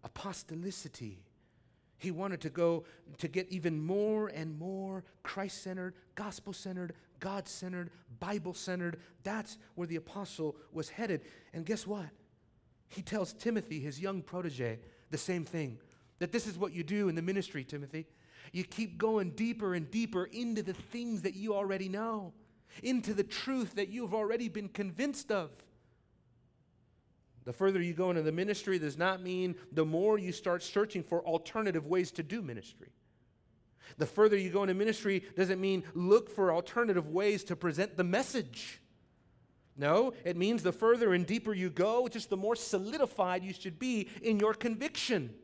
apostolicity. 0.04 1.16
He 1.98 2.10
wanted 2.10 2.40
to 2.42 2.50
go 2.50 2.84
to 3.18 3.28
get 3.28 3.48
even 3.50 3.84
more 3.84 4.28
and 4.28 4.58
more 4.58 5.04
Christ 5.22 5.62
centered, 5.62 5.94
gospel 6.14 6.52
centered, 6.52 6.94
God 7.18 7.46
centered, 7.46 7.90
Bible 8.18 8.54
centered. 8.54 8.98
That's 9.22 9.58
where 9.74 9.86
the 9.86 9.96
apostle 9.96 10.56
was 10.72 10.88
headed. 10.88 11.22
And 11.52 11.66
guess 11.66 11.86
what? 11.86 12.06
He 12.88 13.02
tells 13.02 13.34
Timothy, 13.34 13.80
his 13.80 14.00
young 14.00 14.22
protege, 14.22 14.78
the 15.10 15.18
same 15.18 15.44
thing 15.44 15.78
that 16.18 16.32
this 16.32 16.46
is 16.46 16.56
what 16.58 16.72
you 16.72 16.82
do 16.82 17.08
in 17.08 17.14
the 17.14 17.22
ministry, 17.22 17.64
Timothy. 17.64 18.06
You 18.52 18.64
keep 18.64 18.98
going 18.98 19.30
deeper 19.30 19.74
and 19.74 19.90
deeper 19.90 20.24
into 20.24 20.62
the 20.62 20.74
things 20.74 21.22
that 21.22 21.34
you 21.34 21.54
already 21.54 21.88
know 21.88 22.32
into 22.82 23.14
the 23.14 23.24
truth 23.24 23.74
that 23.74 23.88
you've 23.88 24.14
already 24.14 24.48
been 24.48 24.68
convinced 24.68 25.30
of. 25.30 25.50
The 27.44 27.52
further 27.52 27.80
you 27.80 27.94
go 27.94 28.10
into 28.10 28.22
the 28.22 28.32
ministry 28.32 28.78
does 28.78 28.98
not 28.98 29.22
mean 29.22 29.54
the 29.72 29.84
more 29.84 30.18
you 30.18 30.32
start 30.32 30.62
searching 30.62 31.02
for 31.02 31.24
alternative 31.26 31.86
ways 31.86 32.10
to 32.12 32.22
do 32.22 32.42
ministry. 32.42 32.92
The 33.98 34.06
further 34.06 34.36
you 34.36 34.50
go 34.50 34.62
into 34.62 34.74
ministry 34.74 35.24
doesn't 35.36 35.60
mean 35.60 35.84
look 35.94 36.30
for 36.30 36.52
alternative 36.52 37.08
ways 37.08 37.42
to 37.44 37.56
present 37.56 37.96
the 37.96 38.04
message. 38.04 38.80
No, 39.76 40.12
it 40.24 40.36
means 40.36 40.62
the 40.62 40.72
further 40.72 41.14
and 41.14 41.26
deeper 41.26 41.54
you 41.54 41.70
go, 41.70 42.06
just 42.06 42.28
the 42.28 42.36
more 42.36 42.54
solidified 42.54 43.42
you 43.42 43.54
should 43.54 43.78
be 43.78 44.08
in 44.22 44.38
your 44.38 44.52
conviction. 44.52 45.34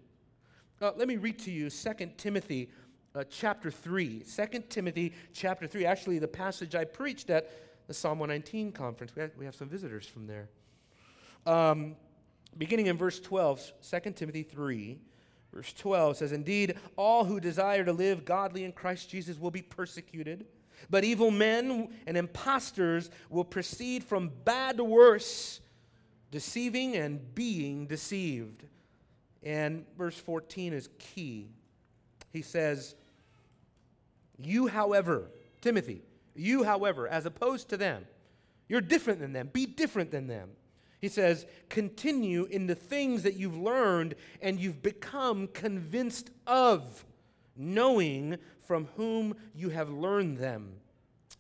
Uh, 0.80 0.92
let 0.96 1.08
me 1.08 1.16
read 1.16 1.38
to 1.40 1.50
you 1.50 1.70
2 1.70 1.92
Timothy 2.18 2.70
uh, 3.16 3.24
chapter 3.31 3.70
3. 3.70 4.22
2 4.24 4.64
Timothy 4.68 5.14
chapter 5.33 5.66
3. 5.66 5.87
Actually, 5.87 6.18
the 6.18 6.29
passage 6.29 6.74
I 6.74 6.85
preached 6.85 7.31
at 7.31 7.50
the 7.87 7.94
Psalm 7.94 8.18
119 8.18 8.72
conference. 8.72 9.14
We 9.16 9.22
have, 9.22 9.31
we 9.38 9.44
have 9.44 9.55
some 9.55 9.68
visitors 9.68 10.07
from 10.07 10.26
there. 10.26 10.48
Um, 11.46 11.96
beginning 12.59 12.87
in 12.87 12.96
verse 12.96 13.18
12, 13.20 13.72
2 13.88 14.11
Timothy 14.12 14.42
3, 14.42 14.98
verse 15.52 15.72
12 15.72 16.16
says, 16.18 16.33
Indeed, 16.33 16.76
all 16.96 17.24
who 17.24 17.40
desire 17.40 17.85
to 17.85 17.92
live 17.92 18.24
godly 18.24 18.64
in 18.64 18.72
Christ 18.72 19.09
Jesus 19.09 19.38
will 19.38 19.50
be 19.50 19.62
persecuted, 19.62 20.46
but 20.90 21.05
evil 21.05 21.31
men 21.31 21.88
and 22.07 22.16
impostors 22.16 23.11
will 23.31 23.44
proceed 23.44 24.05
from 24.05 24.31
bad 24.44 24.76
to 24.76 24.85
worse. 24.85 25.61
deceiving 26.33 26.96
and 26.96 27.35
being 27.35 27.87
deceived. 27.87 28.64
And 29.42 29.87
verse 29.96 30.18
14 30.18 30.72
is 30.72 30.88
key. 30.98 31.48
He 32.33 32.42
says, 32.42 32.94
You, 34.38 34.66
however, 34.66 35.31
Timothy, 35.61 36.03
you, 36.35 36.64
however, 36.64 37.09
as 37.09 37.27
opposed 37.27 37.68
to 37.70 37.77
them, 37.77 38.07
you're 38.68 38.81
different 38.81 39.20
than 39.20 39.33
them. 39.33 39.51
Be 39.53 39.66
different 39.66 40.11
than 40.11 40.27
them. 40.27 40.51
He 41.01 41.09
says, 41.09 41.46
continue 41.68 42.44
in 42.44 42.66
the 42.66 42.75
things 42.75 43.22
that 43.22 43.35
you've 43.35 43.57
learned 43.57 44.14
and 44.40 44.59
you've 44.59 44.83
become 44.83 45.46
convinced 45.49 46.31
of, 46.46 47.05
knowing 47.57 48.38
from 48.62 48.88
whom 48.96 49.37
you 49.55 49.68
have 49.70 49.90
learned 49.90 50.38
them. 50.38 50.72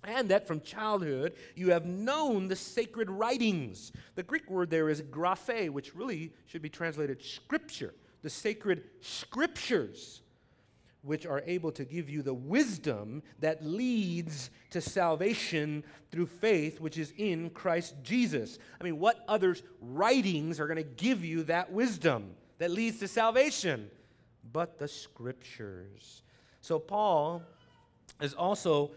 And 0.04 0.28
that 0.28 0.46
from 0.46 0.60
childhood 0.60 1.32
you 1.56 1.70
have 1.70 1.84
known 1.84 2.48
the 2.48 2.56
sacred 2.56 3.10
writings. 3.10 3.92
The 4.14 4.22
Greek 4.22 4.48
word 4.48 4.70
there 4.70 4.88
is 4.88 5.02
graphe, 5.02 5.70
which 5.70 5.96
really 5.96 6.32
should 6.46 6.62
be 6.62 6.68
translated 6.68 7.24
scripture, 7.24 7.94
the 8.22 8.30
sacred 8.30 8.84
scriptures 9.00 10.20
which 11.06 11.24
are 11.24 11.42
able 11.46 11.70
to 11.72 11.84
give 11.84 12.10
you 12.10 12.22
the 12.22 12.34
wisdom 12.34 13.22
that 13.38 13.64
leads 13.64 14.50
to 14.70 14.80
salvation 14.80 15.84
through 16.10 16.26
faith, 16.26 16.80
which 16.80 16.98
is 16.98 17.12
in 17.16 17.50
Christ 17.50 17.94
Jesus. 18.02 18.58
I 18.80 18.84
mean, 18.84 18.98
what 18.98 19.24
other 19.28 19.56
writings 19.80 20.58
are 20.60 20.66
going 20.66 20.76
to 20.76 20.82
give 20.82 21.24
you 21.24 21.44
that 21.44 21.72
wisdom 21.72 22.34
that 22.58 22.70
leads 22.70 22.98
to 22.98 23.08
salvation? 23.08 23.90
But 24.52 24.78
the 24.78 24.88
scriptures. 24.88 26.22
So, 26.60 26.78
Paul 26.78 27.42
is 28.20 28.34
also 28.34 28.92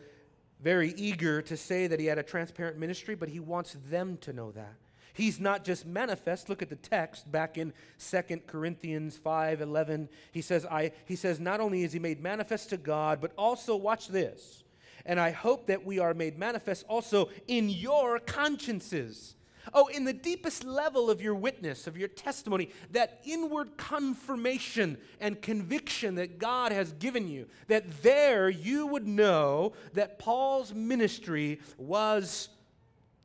very 0.61 0.93
eager 0.97 1.41
to 1.43 1.55
say 1.55 1.87
that 1.87 1.99
he 1.99 2.05
had 2.05 2.17
a 2.17 2.23
transparent 2.23 2.77
ministry, 2.77 3.15
but 3.15 3.29
he 3.29 3.39
wants 3.39 3.77
them 3.89 4.17
to 4.21 4.33
know 4.33 4.51
that. 4.51 4.75
He's 5.13 5.39
not 5.39 5.63
just 5.63 5.85
manifest. 5.85 6.49
Look 6.49 6.61
at 6.61 6.69
the 6.69 6.75
text 6.75 7.31
back 7.31 7.57
in 7.57 7.73
2 7.99 8.21
Corinthians 8.47 9.17
5 9.17 9.61
11. 9.61 10.09
He 10.31 10.41
says, 10.41 10.65
I, 10.65 10.91
he 11.05 11.15
says, 11.15 11.39
Not 11.39 11.59
only 11.59 11.83
is 11.83 11.93
he 11.93 11.99
made 11.99 12.21
manifest 12.21 12.69
to 12.69 12.77
God, 12.77 13.19
but 13.21 13.31
also, 13.37 13.75
watch 13.75 14.07
this, 14.07 14.63
and 15.05 15.19
I 15.19 15.31
hope 15.31 15.67
that 15.67 15.85
we 15.85 15.99
are 15.99 16.13
made 16.13 16.37
manifest 16.37 16.85
also 16.87 17.29
in 17.47 17.69
your 17.69 18.19
consciences. 18.19 19.35
Oh, 19.73 19.87
in 19.87 20.03
the 20.03 20.13
deepest 20.13 20.63
level 20.63 21.11
of 21.11 21.21
your 21.21 21.35
witness, 21.35 21.85
of 21.85 21.97
your 21.97 22.07
testimony, 22.07 22.69
that 22.91 23.19
inward 23.23 23.77
confirmation 23.77 24.97
and 25.19 25.39
conviction 25.41 26.15
that 26.15 26.39
God 26.39 26.71
has 26.71 26.93
given 26.93 27.27
you, 27.27 27.47
that 27.67 28.01
there 28.01 28.49
you 28.49 28.87
would 28.87 29.05
know 29.05 29.73
that 29.93 30.17
Paul's 30.17 30.73
ministry 30.73 31.59
was 31.77 32.49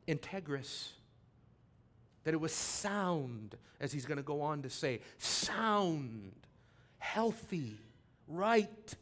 integrous 0.07 0.89
that 2.25 2.33
it 2.33 2.41
was 2.41 2.51
sound, 2.51 3.55
as 3.79 3.93
he's 3.93 4.05
going 4.05 4.17
to 4.17 4.23
go 4.23 4.41
on 4.41 4.63
to 4.63 4.69
say 4.69 4.99
sound, 5.17 6.33
healthy, 6.97 7.77
right, 8.27 8.95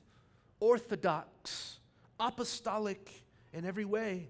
orthodox, 0.60 1.80
apostolic 2.20 3.10
in 3.52 3.66
every 3.66 3.86
way. 3.86 4.30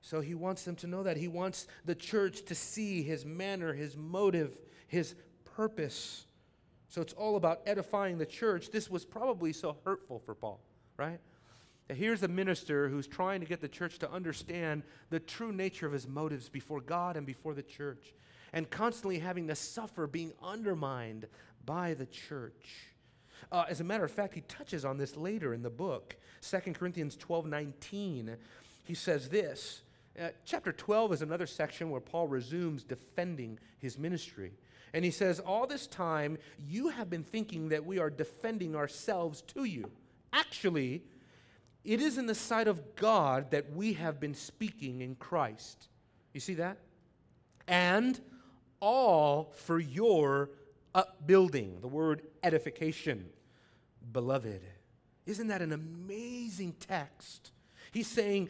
So 0.00 0.22
he 0.22 0.34
wants 0.34 0.64
them 0.64 0.74
to 0.76 0.86
know 0.86 1.02
that. 1.02 1.18
He 1.18 1.28
wants 1.28 1.66
the 1.84 1.94
church 1.94 2.46
to 2.46 2.54
see 2.54 3.02
his 3.02 3.26
manner, 3.26 3.74
his 3.74 3.96
motive, 3.96 4.58
his 4.86 5.14
purpose. 5.44 6.24
So 6.88 7.02
it's 7.02 7.12
all 7.12 7.36
about 7.36 7.60
edifying 7.66 8.16
the 8.16 8.24
church. 8.24 8.70
This 8.70 8.90
was 8.90 9.04
probably 9.04 9.52
so 9.52 9.76
hurtful 9.84 10.18
for 10.20 10.34
Paul, 10.34 10.60
right? 10.96 11.20
Here's 11.88 12.22
a 12.22 12.28
minister 12.28 12.88
who's 12.88 13.06
trying 13.06 13.40
to 13.40 13.46
get 13.46 13.60
the 13.60 13.68
church 13.68 13.98
to 14.00 14.10
understand 14.10 14.82
the 15.08 15.20
true 15.20 15.52
nature 15.52 15.86
of 15.86 15.92
his 15.92 16.06
motives 16.06 16.48
before 16.48 16.80
God 16.80 17.16
and 17.16 17.26
before 17.26 17.54
the 17.54 17.62
church, 17.62 18.12
and 18.52 18.68
constantly 18.68 19.18
having 19.18 19.48
to 19.48 19.54
suffer 19.54 20.06
being 20.06 20.32
undermined 20.42 21.26
by 21.64 21.94
the 21.94 22.06
church. 22.06 22.92
Uh, 23.50 23.64
as 23.68 23.80
a 23.80 23.84
matter 23.84 24.04
of 24.04 24.10
fact, 24.10 24.34
he 24.34 24.42
touches 24.42 24.84
on 24.84 24.98
this 24.98 25.16
later 25.16 25.54
in 25.54 25.62
the 25.62 25.70
book. 25.70 26.16
2 26.42 26.72
Corinthians 26.74 27.16
12 27.16 27.46
19, 27.46 28.36
he 28.84 28.94
says 28.94 29.28
this. 29.28 29.82
Uh, 30.20 30.28
chapter 30.44 30.72
12 30.72 31.14
is 31.14 31.22
another 31.22 31.46
section 31.46 31.90
where 31.90 32.00
Paul 32.00 32.26
resumes 32.26 32.82
defending 32.82 33.58
his 33.78 33.98
ministry. 33.98 34.52
And 34.92 35.04
he 35.04 35.10
says, 35.10 35.40
All 35.40 35.66
this 35.66 35.86
time, 35.86 36.38
you 36.58 36.88
have 36.88 37.08
been 37.08 37.22
thinking 37.22 37.68
that 37.68 37.86
we 37.86 37.98
are 37.98 38.10
defending 38.10 38.74
ourselves 38.74 39.42
to 39.42 39.64
you. 39.64 39.90
Actually, 40.32 41.02
it 41.84 42.00
is 42.00 42.18
in 42.18 42.26
the 42.26 42.34
sight 42.34 42.68
of 42.68 42.96
God 42.96 43.50
that 43.52 43.72
we 43.72 43.94
have 43.94 44.20
been 44.20 44.34
speaking 44.34 45.00
in 45.00 45.14
Christ. 45.14 45.88
You 46.32 46.40
see 46.40 46.54
that? 46.54 46.78
And 47.66 48.20
all 48.80 49.52
for 49.54 49.78
your 49.78 50.50
upbuilding. 50.94 51.80
The 51.80 51.88
word 51.88 52.22
edification, 52.42 53.28
beloved. 54.12 54.62
Isn't 55.26 55.48
that 55.48 55.62
an 55.62 55.72
amazing 55.72 56.74
text? 56.80 57.52
He's 57.92 58.06
saying, 58.06 58.48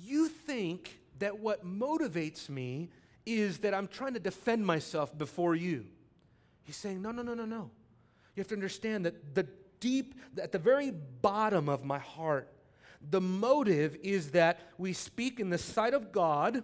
You 0.00 0.28
think 0.28 1.00
that 1.18 1.38
what 1.38 1.64
motivates 1.64 2.48
me 2.48 2.90
is 3.24 3.58
that 3.58 3.74
I'm 3.74 3.88
trying 3.88 4.14
to 4.14 4.20
defend 4.20 4.64
myself 4.64 5.16
before 5.16 5.54
you. 5.54 5.86
He's 6.62 6.76
saying, 6.76 7.02
No, 7.02 7.10
no, 7.10 7.22
no, 7.22 7.34
no, 7.34 7.44
no. 7.44 7.70
You 8.34 8.40
have 8.40 8.48
to 8.48 8.54
understand 8.54 9.06
that 9.06 9.34
the 9.34 9.46
deep, 9.80 10.14
at 10.40 10.52
the 10.52 10.58
very 10.58 10.90
bottom 10.90 11.68
of 11.68 11.84
my 11.84 11.98
heart, 11.98 12.52
the 13.00 13.20
motive 13.20 13.96
is 14.02 14.32
that 14.32 14.60
we 14.76 14.92
speak 14.92 15.40
in 15.40 15.50
the 15.50 15.58
sight 15.58 15.94
of 15.94 16.12
God 16.12 16.62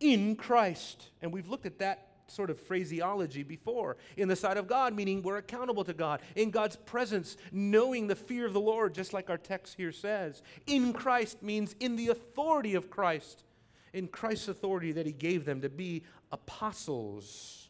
in 0.00 0.36
Christ. 0.36 1.10
And 1.22 1.32
we've 1.32 1.48
looked 1.48 1.66
at 1.66 1.78
that 1.78 2.08
sort 2.26 2.50
of 2.50 2.58
phraseology 2.58 3.42
before. 3.42 3.96
In 4.16 4.28
the 4.28 4.36
sight 4.36 4.56
of 4.56 4.66
God, 4.66 4.94
meaning 4.94 5.22
we're 5.22 5.36
accountable 5.36 5.84
to 5.84 5.92
God. 5.92 6.20
In 6.34 6.50
God's 6.50 6.76
presence, 6.76 7.36
knowing 7.52 8.06
the 8.06 8.16
fear 8.16 8.46
of 8.46 8.52
the 8.52 8.60
Lord, 8.60 8.94
just 8.94 9.12
like 9.12 9.30
our 9.30 9.38
text 9.38 9.76
here 9.76 9.92
says. 9.92 10.42
In 10.66 10.92
Christ 10.92 11.42
means 11.42 11.74
in 11.80 11.96
the 11.96 12.08
authority 12.08 12.74
of 12.74 12.90
Christ. 12.90 13.44
In 13.92 14.08
Christ's 14.08 14.48
authority 14.48 14.92
that 14.92 15.06
He 15.06 15.12
gave 15.12 15.44
them 15.44 15.60
to 15.60 15.68
be 15.68 16.02
apostles, 16.32 17.68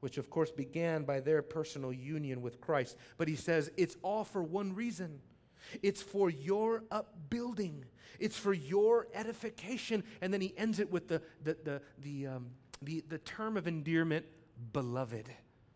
which 0.00 0.16
of 0.16 0.30
course 0.30 0.50
began 0.50 1.02
by 1.02 1.20
their 1.20 1.42
personal 1.42 1.92
union 1.92 2.40
with 2.40 2.60
Christ. 2.60 2.96
But 3.18 3.28
He 3.28 3.36
says 3.36 3.70
it's 3.76 3.96
all 4.02 4.24
for 4.24 4.42
one 4.42 4.74
reason 4.74 5.20
it's 5.82 6.02
for 6.02 6.30
your 6.30 6.84
upbuilding, 6.90 7.84
it's 8.18 8.36
for 8.36 8.52
your 8.52 9.08
edification. 9.14 10.04
And 10.20 10.32
then 10.32 10.40
he 10.40 10.54
ends 10.56 10.78
it 10.78 10.90
with 10.90 11.08
the, 11.08 11.22
the, 11.42 11.56
the, 11.64 11.82
the, 11.98 12.26
um, 12.26 12.50
the, 12.82 13.02
the 13.08 13.18
term 13.18 13.56
of 13.56 13.66
endearment, 13.66 14.26
beloved. 14.72 15.30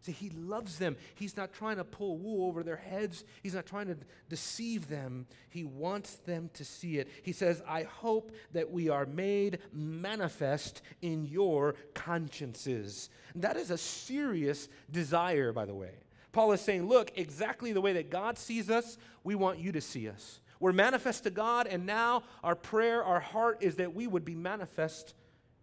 See, 0.05 0.13
he 0.13 0.29
loves 0.29 0.77
them. 0.77 0.97
He's 1.15 1.35
not 1.35 1.55
trying 1.55 1.77
to 1.77 1.85
pull 1.85 2.19
wool 2.19 2.47
over 2.47 2.63
their 2.63 2.77
heads. 2.77 3.25
He's 3.43 3.55
not 3.55 3.65
trying 3.65 3.87
to 3.87 3.97
deceive 4.29 4.89
them. 4.89 5.27
He 5.49 5.65
wants 5.65 6.17
them 6.17 6.51
to 6.53 6.65
see 6.65 6.99
it. 6.99 7.09
He 7.23 7.33
says, 7.33 7.63
I 7.67 7.85
hope 7.85 8.33
that 8.53 8.71
we 8.71 8.91
are 8.91 9.07
made 9.07 9.61
manifest 9.73 10.83
in 11.01 11.25
your 11.25 11.77
consciences. 11.95 13.09
That 13.35 13.57
is 13.57 13.71
a 13.71 13.79
serious 13.79 14.69
desire, 14.91 15.53
by 15.53 15.65
the 15.65 15.75
way. 15.75 15.95
Paul 16.35 16.53
is 16.53 16.61
saying, 16.61 16.87
look, 16.87 17.13
exactly 17.17 17.73
the 17.73 17.81
way 17.81 17.95
that 17.95 18.11
God 18.11 18.37
sees 18.37 18.69
us, 18.69 18.99
we 19.23 19.35
want 19.35 19.59
you 19.61 19.73
to 19.73 19.81
see 19.81 20.09
us. 20.09 20.41
We're 20.61 20.73
manifest 20.73 21.25
to 21.25 21.31
God, 21.31 21.67
and 21.67 21.87
now 21.87 22.25
our 22.43 22.55
prayer, 22.57 23.03
our 23.03 23.21
heart 23.21 23.59
is 23.63 23.77
that 23.77 23.95
we 23.95 24.07
would 24.07 24.25
be 24.25 24.35
manifest 24.35 25.15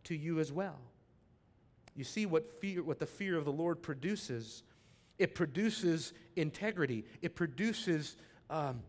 to 0.05 0.15
you 0.15 0.39
as 0.39 0.51
well. 0.51 0.79
You 1.95 2.03
see 2.03 2.25
what 2.25 2.49
fear, 2.61 2.81
what 2.81 2.99
the 2.99 3.05
fear 3.05 3.37
of 3.37 3.45
the 3.45 3.51
Lord 3.51 3.81
produces. 3.83 4.63
It 5.19 5.35
produces 5.35 6.13
integrity. 6.35 7.05
It 7.21 7.35
produces 7.35 8.15
um, 8.49 8.81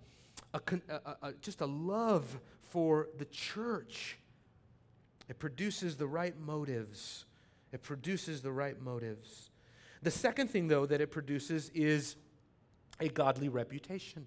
a, 0.55 0.61
a, 0.89 1.17
a, 1.23 1.33
just 1.41 1.61
a 1.61 1.67
love 1.67 2.39
for 2.71 3.09
the 3.19 3.27
church. 3.27 4.19
It 5.29 5.39
produces 5.39 5.97
the 5.97 6.07
right 6.07 6.39
motives. 6.39 7.25
It 7.73 7.83
produces 7.83 8.41
the 8.41 8.53
right 8.53 8.81
motives. 8.81 9.51
The 10.03 10.11
second 10.11 10.49
thing, 10.49 10.69
though, 10.69 10.87
that 10.87 11.01
it 11.01 11.11
produces 11.11 11.71
is 11.71 12.17
a 13.01 13.09
godly 13.09 13.49
reputation. 13.49 14.27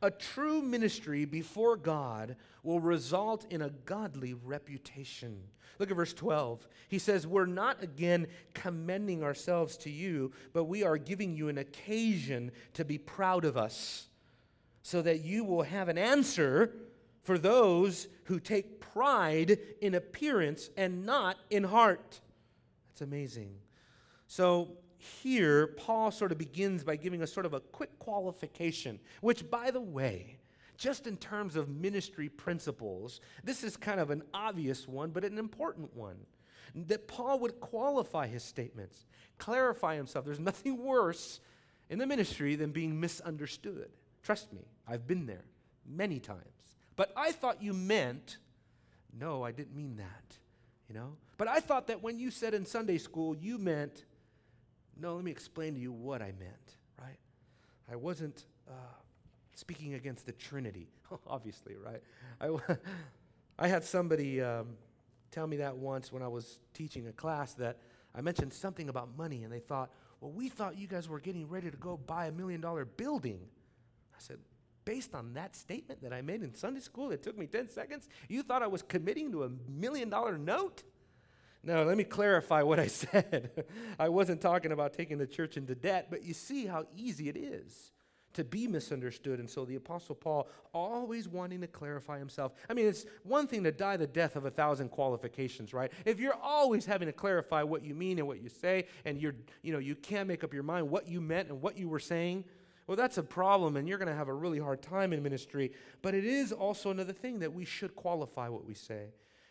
A 0.00 0.10
true 0.10 0.62
ministry 0.62 1.24
before 1.24 1.76
God 1.76 2.36
will 2.62 2.80
result 2.80 3.46
in 3.50 3.62
a 3.62 3.70
godly 3.70 4.34
reputation. 4.34 5.42
Look 5.78 5.90
at 5.90 5.96
verse 5.96 6.12
12. 6.12 6.68
He 6.88 6.98
says, 6.98 7.26
We're 7.26 7.46
not 7.46 7.82
again 7.82 8.28
commending 8.54 9.24
ourselves 9.24 9.76
to 9.78 9.90
you, 9.90 10.32
but 10.52 10.64
we 10.64 10.84
are 10.84 10.98
giving 10.98 11.34
you 11.34 11.48
an 11.48 11.58
occasion 11.58 12.52
to 12.74 12.84
be 12.84 12.98
proud 12.98 13.44
of 13.44 13.56
us, 13.56 14.08
so 14.82 15.02
that 15.02 15.24
you 15.24 15.44
will 15.44 15.62
have 15.62 15.88
an 15.88 15.98
answer 15.98 16.74
for 17.22 17.36
those 17.36 18.08
who 18.24 18.38
take 18.38 18.80
pride 18.80 19.58
in 19.80 19.94
appearance 19.94 20.70
and 20.76 21.04
not 21.04 21.36
in 21.50 21.64
heart. 21.64 22.20
That's 22.88 23.00
amazing. 23.00 23.54
So, 24.28 24.76
here, 24.98 25.68
Paul 25.68 26.10
sort 26.10 26.32
of 26.32 26.38
begins 26.38 26.84
by 26.84 26.96
giving 26.96 27.22
us 27.22 27.32
sort 27.32 27.46
of 27.46 27.54
a 27.54 27.60
quick 27.60 27.98
qualification, 27.98 28.98
which, 29.20 29.48
by 29.50 29.70
the 29.70 29.80
way, 29.80 30.38
just 30.76 31.06
in 31.06 31.16
terms 31.16 31.56
of 31.56 31.68
ministry 31.68 32.28
principles, 32.28 33.20
this 33.42 33.64
is 33.64 33.76
kind 33.76 34.00
of 34.00 34.10
an 34.10 34.22
obvious 34.34 34.86
one, 34.86 35.10
but 35.10 35.24
an 35.24 35.38
important 35.38 35.96
one. 35.96 36.18
that 36.74 37.08
Paul 37.08 37.40
would 37.40 37.60
qualify 37.60 38.26
his 38.26 38.42
statements, 38.42 39.06
clarify 39.38 39.96
himself. 39.96 40.24
There's 40.24 40.40
nothing 40.40 40.82
worse 40.82 41.40
in 41.88 41.98
the 41.98 42.06
ministry 42.06 42.54
than 42.54 42.70
being 42.70 42.98
misunderstood. 43.00 43.90
Trust 44.22 44.52
me, 44.52 44.62
I've 44.86 45.06
been 45.06 45.26
there 45.26 45.44
many 45.86 46.20
times. 46.20 46.42
But 46.96 47.12
I 47.16 47.32
thought 47.32 47.62
you 47.62 47.72
meant, 47.72 48.38
no, 49.18 49.42
I 49.42 49.52
didn't 49.52 49.76
mean 49.76 49.96
that, 49.96 50.36
you 50.88 50.94
know? 50.94 51.16
But 51.36 51.48
I 51.48 51.60
thought 51.60 51.86
that 51.86 52.02
when 52.02 52.18
you 52.18 52.30
said 52.30 52.54
in 52.54 52.66
Sunday 52.66 52.98
school, 52.98 53.36
you 53.36 53.58
meant, 53.58 54.04
no, 54.98 55.14
let 55.14 55.24
me 55.24 55.30
explain 55.30 55.74
to 55.74 55.80
you 55.80 55.92
what 55.92 56.22
I 56.22 56.32
meant, 56.38 56.76
right? 57.00 57.18
I 57.90 57.96
wasn't 57.96 58.44
uh, 58.68 58.72
speaking 59.54 59.94
against 59.94 60.26
the 60.26 60.32
Trinity, 60.32 60.88
obviously, 61.26 61.74
right? 61.76 62.02
I, 62.40 62.74
I 63.58 63.68
had 63.68 63.84
somebody 63.84 64.40
um, 64.40 64.76
tell 65.30 65.46
me 65.46 65.58
that 65.58 65.76
once 65.76 66.12
when 66.12 66.22
I 66.22 66.28
was 66.28 66.58
teaching 66.74 67.08
a 67.08 67.12
class 67.12 67.54
that 67.54 67.78
I 68.14 68.20
mentioned 68.20 68.52
something 68.52 68.88
about 68.88 69.16
money, 69.16 69.44
and 69.44 69.52
they 69.52 69.60
thought, 69.60 69.90
well, 70.20 70.32
we 70.32 70.48
thought 70.48 70.76
you 70.76 70.86
guys 70.86 71.08
were 71.08 71.20
getting 71.20 71.48
ready 71.48 71.70
to 71.70 71.76
go 71.76 71.96
buy 71.96 72.26
a 72.26 72.32
million 72.32 72.60
dollar 72.60 72.84
building. 72.84 73.40
I 74.12 74.18
said, 74.18 74.38
based 74.84 75.14
on 75.14 75.34
that 75.34 75.54
statement 75.54 76.02
that 76.02 76.12
I 76.12 76.22
made 76.22 76.42
in 76.42 76.54
Sunday 76.54 76.80
school, 76.80 77.12
it 77.12 77.22
took 77.22 77.38
me 77.38 77.46
10 77.46 77.68
seconds, 77.68 78.08
you 78.28 78.42
thought 78.42 78.62
I 78.62 78.66
was 78.66 78.82
committing 78.82 79.30
to 79.32 79.44
a 79.44 79.50
million 79.68 80.08
dollar 80.08 80.38
note? 80.38 80.82
Now, 81.62 81.82
let 81.82 81.96
me 81.96 82.04
clarify 82.04 82.62
what 82.62 82.78
I 82.78 82.86
said. 82.88 83.64
I 83.98 84.08
wasn't 84.08 84.40
talking 84.40 84.72
about 84.72 84.92
taking 84.92 85.18
the 85.18 85.26
church 85.26 85.56
into 85.56 85.74
debt, 85.74 86.08
but 86.10 86.22
you 86.22 86.34
see 86.34 86.66
how 86.66 86.86
easy 86.96 87.28
it 87.28 87.36
is 87.36 87.92
to 88.34 88.44
be 88.44 88.68
misunderstood. 88.68 89.40
And 89.40 89.50
so 89.50 89.64
the 89.64 89.74
Apostle 89.74 90.14
Paul, 90.14 90.48
always 90.72 91.28
wanting 91.28 91.60
to 91.62 91.66
clarify 91.66 92.18
himself. 92.18 92.52
I 92.70 92.74
mean, 92.74 92.86
it's 92.86 93.04
one 93.24 93.46
thing 93.46 93.64
to 93.64 93.72
die 93.72 93.96
the 93.96 94.06
death 94.06 94.36
of 94.36 94.44
a 94.44 94.50
thousand 94.50 94.90
qualifications, 94.90 95.74
right? 95.74 95.90
If 96.04 96.20
you're 96.20 96.38
always 96.40 96.86
having 96.86 97.06
to 97.06 97.12
clarify 97.12 97.62
what 97.62 97.82
you 97.82 97.94
mean 97.94 98.18
and 98.18 98.28
what 98.28 98.40
you 98.40 98.48
say, 98.48 98.86
and 99.04 99.20
you're, 99.20 99.34
you 99.62 99.72
know, 99.72 99.80
you 99.80 99.96
can't 99.96 100.28
make 100.28 100.44
up 100.44 100.54
your 100.54 100.62
mind 100.62 100.88
what 100.88 101.08
you 101.08 101.20
meant 101.20 101.48
and 101.48 101.60
what 101.60 101.76
you 101.76 101.88
were 101.88 101.98
saying, 101.98 102.44
well, 102.86 102.96
that's 102.96 103.18
a 103.18 103.22
problem, 103.22 103.76
and 103.76 103.86
you're 103.86 103.98
going 103.98 104.08
to 104.08 104.14
have 104.14 104.28
a 104.28 104.34
really 104.34 104.58
hard 104.58 104.80
time 104.80 105.12
in 105.12 105.22
ministry. 105.22 105.72
But 106.00 106.14
it 106.14 106.24
is 106.24 106.52
also 106.52 106.90
another 106.90 107.12
thing 107.12 107.40
that 107.40 107.52
we 107.52 107.66
should 107.66 107.94
qualify 107.94 108.48
what 108.48 108.64
we 108.64 108.72
say. 108.72 109.08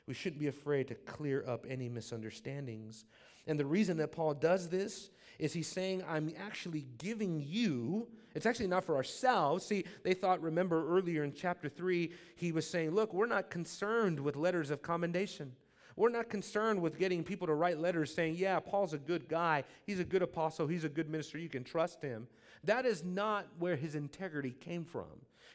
We 0.07 0.13
shouldn't 0.13 0.39
be 0.39 0.47
afraid 0.47 0.87
to 0.87 0.95
clear 0.95 1.43
up 1.45 1.65
any 1.69 1.89
misunderstandings. 1.89 3.05
And 3.45 3.59
the 3.59 3.65
reason 3.65 3.97
that 3.97 4.11
Paul 4.11 4.33
does 4.33 4.69
this 4.69 5.09
is 5.37 5.53
he's 5.53 5.67
saying, 5.67 6.03
I'm 6.07 6.33
actually 6.39 6.85
giving 6.97 7.43
you, 7.45 8.07
it's 8.33 8.45
actually 8.45 8.67
not 8.67 8.85
for 8.85 8.95
ourselves. 8.95 9.65
See, 9.65 9.83
they 10.03 10.13
thought, 10.13 10.41
remember 10.41 10.97
earlier 10.97 11.23
in 11.23 11.33
chapter 11.33 11.69
3, 11.69 12.11
he 12.35 12.51
was 12.51 12.69
saying, 12.69 12.91
Look, 12.91 13.13
we're 13.13 13.27
not 13.27 13.49
concerned 13.49 14.19
with 14.19 14.35
letters 14.35 14.71
of 14.71 14.81
commendation. 14.81 15.53
We're 15.95 16.09
not 16.09 16.29
concerned 16.29 16.81
with 16.81 16.99
getting 16.99 17.23
people 17.23 17.47
to 17.47 17.55
write 17.55 17.79
letters 17.79 18.13
saying, 18.13 18.35
Yeah, 18.35 18.59
Paul's 18.59 18.93
a 18.93 18.99
good 18.99 19.27
guy. 19.27 19.63
He's 19.85 19.99
a 19.99 20.05
good 20.05 20.21
apostle. 20.21 20.67
He's 20.67 20.83
a 20.83 20.89
good 20.89 21.09
minister. 21.09 21.37
You 21.37 21.49
can 21.49 21.63
trust 21.63 22.01
him. 22.01 22.27
That 22.63 22.85
is 22.85 23.03
not 23.03 23.47
where 23.59 23.75
his 23.75 23.95
integrity 23.95 24.51
came 24.51 24.83
from. 24.83 25.05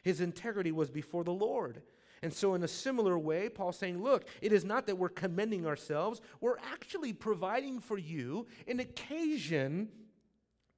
His 0.03 0.19
integrity 0.19 0.71
was 0.71 0.89
before 0.89 1.23
the 1.23 1.33
Lord. 1.33 1.81
And 2.23 2.33
so, 2.33 2.53
in 2.53 2.63
a 2.63 2.69
similar 2.69 3.19
way, 3.19 3.49
Paul's 3.49 3.77
saying, 3.77 4.01
Look, 4.01 4.23
it 4.41 4.53
is 4.53 4.63
not 4.63 4.87
that 4.87 4.97
we're 4.97 5.09
commending 5.09 5.67
ourselves, 5.67 6.21
we're 6.39 6.57
actually 6.71 7.11
providing 7.11 7.81
for 7.81 7.97
you 7.97 8.47
an 8.65 8.79
occasion 8.79 9.89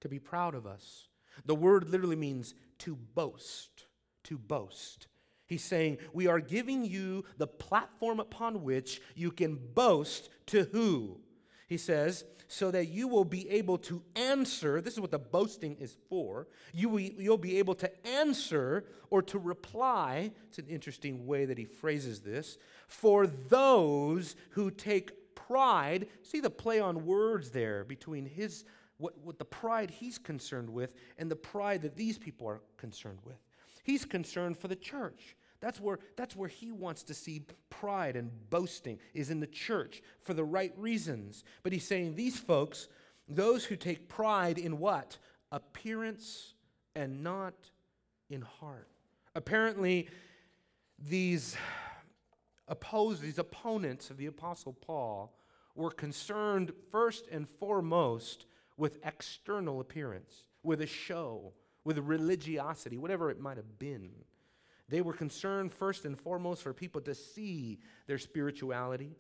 to 0.02 0.10
be 0.10 0.18
proud 0.18 0.56
of 0.56 0.66
us. 0.66 1.08
The 1.46 1.54
word 1.54 1.88
literally 1.88 2.16
means 2.16 2.56
to 2.80 2.96
boast, 2.96 3.86
to 4.24 4.40
boast. 4.40 5.06
He's 5.46 5.64
saying, 5.64 6.00
We 6.14 6.26
are 6.26 6.40
giving 6.40 6.84
you 6.84 7.24
the 7.38 7.46
platform 7.46 8.20
upon 8.20 8.64
which 8.64 9.00
you 9.14 9.30
can 9.32 9.56
boast 9.56 10.30
to 10.48 10.64
who? 10.72 11.20
He 11.68 11.78
says, 11.78 12.26
so 12.48 12.72
that 12.72 12.88
you 12.88 13.08
will 13.08 13.26
be 13.26 13.50
able 13.50 13.78
to 13.80 14.04
answer. 14.16 14.82
This 14.82 14.94
is 14.94 15.00
what 15.00 15.12
the 15.12 15.20
boasting 15.20 15.78
is 15.80 15.98
for. 16.10 16.48
You 16.74 16.90
will, 16.90 17.00
you'll 17.00 17.38
be 17.38 17.58
able 17.58 17.76
to 17.76 18.08
answer 18.08 18.86
or 19.10 19.22
to 19.24 19.40
reply. 19.40 20.32
It's 20.50 20.60
an 20.60 20.68
interesting 20.68 21.26
way 21.26 21.46
that 21.46 21.58
he 21.58 21.66
phrases 21.66 22.22
this. 22.22 22.58
For 22.88 23.26
those 23.26 24.36
who 24.52 24.70
take 24.70 25.36
pride, 25.36 26.08
see 26.22 26.40
the 26.40 26.50
play 26.50 26.80
on 26.80 27.06
words 27.06 27.50
there 27.50 27.84
between 27.84 28.26
his 28.26 28.66
what, 28.98 29.18
what 29.24 29.40
the 29.40 29.46
pride 29.46 29.90
he's 29.90 30.18
concerned 30.18 30.70
with 30.70 30.94
and 31.18 31.30
the 31.30 31.36
pride 31.36 31.82
that 31.82 31.98
these 31.98 32.18
people 32.18 32.48
are 32.48 32.62
concerned 32.78 33.20
with. 33.26 33.36
He's 33.84 34.06
concerned 34.06 34.58
for 34.58 34.68
the 34.68 34.76
church. 34.76 35.36
That's 35.66 35.82
where, 35.82 35.98
that's 36.16 36.36
where 36.36 36.48
he 36.48 36.72
wants 36.72 37.02
to 37.06 37.16
see 37.16 37.42
pride 37.72 38.16
and 38.16 38.30
boasting 38.52 39.00
is 39.16 39.32
in 39.32 39.40
the 39.40 39.48
church 39.48 40.04
for 40.22 40.36
the 40.36 40.44
right 40.44 40.72
reasons. 40.78 41.44
But 41.64 41.74
he's 41.74 41.88
saying 41.88 42.14
these 42.14 42.38
folks, 42.38 42.88
those 43.28 43.66
who 43.66 43.76
take 43.76 44.08
pride 44.08 44.60
in 44.60 44.78
what? 44.78 45.18
Appearance 45.52 46.54
and 46.96 47.24
not 47.24 47.56
in 48.30 48.42
heart. 48.42 48.88
Apparently, 49.34 50.08
these 51.00 51.58
opposed, 52.68 53.24
these 53.24 53.40
opponents 53.40 54.12
of 54.12 54.18
the 54.18 54.28
Apostle 54.28 54.74
Paul 54.74 55.34
were 55.74 55.90
concerned 55.90 56.74
first 56.92 57.28
and 57.32 57.50
foremost 57.50 58.46
with 58.78 59.00
external 59.04 59.80
appearance, 59.80 60.44
with 60.62 60.82
a 60.82 60.88
show, 60.88 61.54
with 61.84 61.98
religiosity, 61.98 62.98
whatever 62.98 63.32
it 63.32 63.40
might 63.40 63.58
have 63.58 63.80
been. 63.80 64.12
They 64.88 65.02
were 65.02 65.14
concerned 65.14 65.74
first 65.74 66.06
and 66.06 66.20
foremost 66.20 66.62
for 66.62 66.74
people 66.74 67.02
to 67.02 67.16
see 67.16 67.80
their 68.08 68.18
spirituality, 68.18 69.16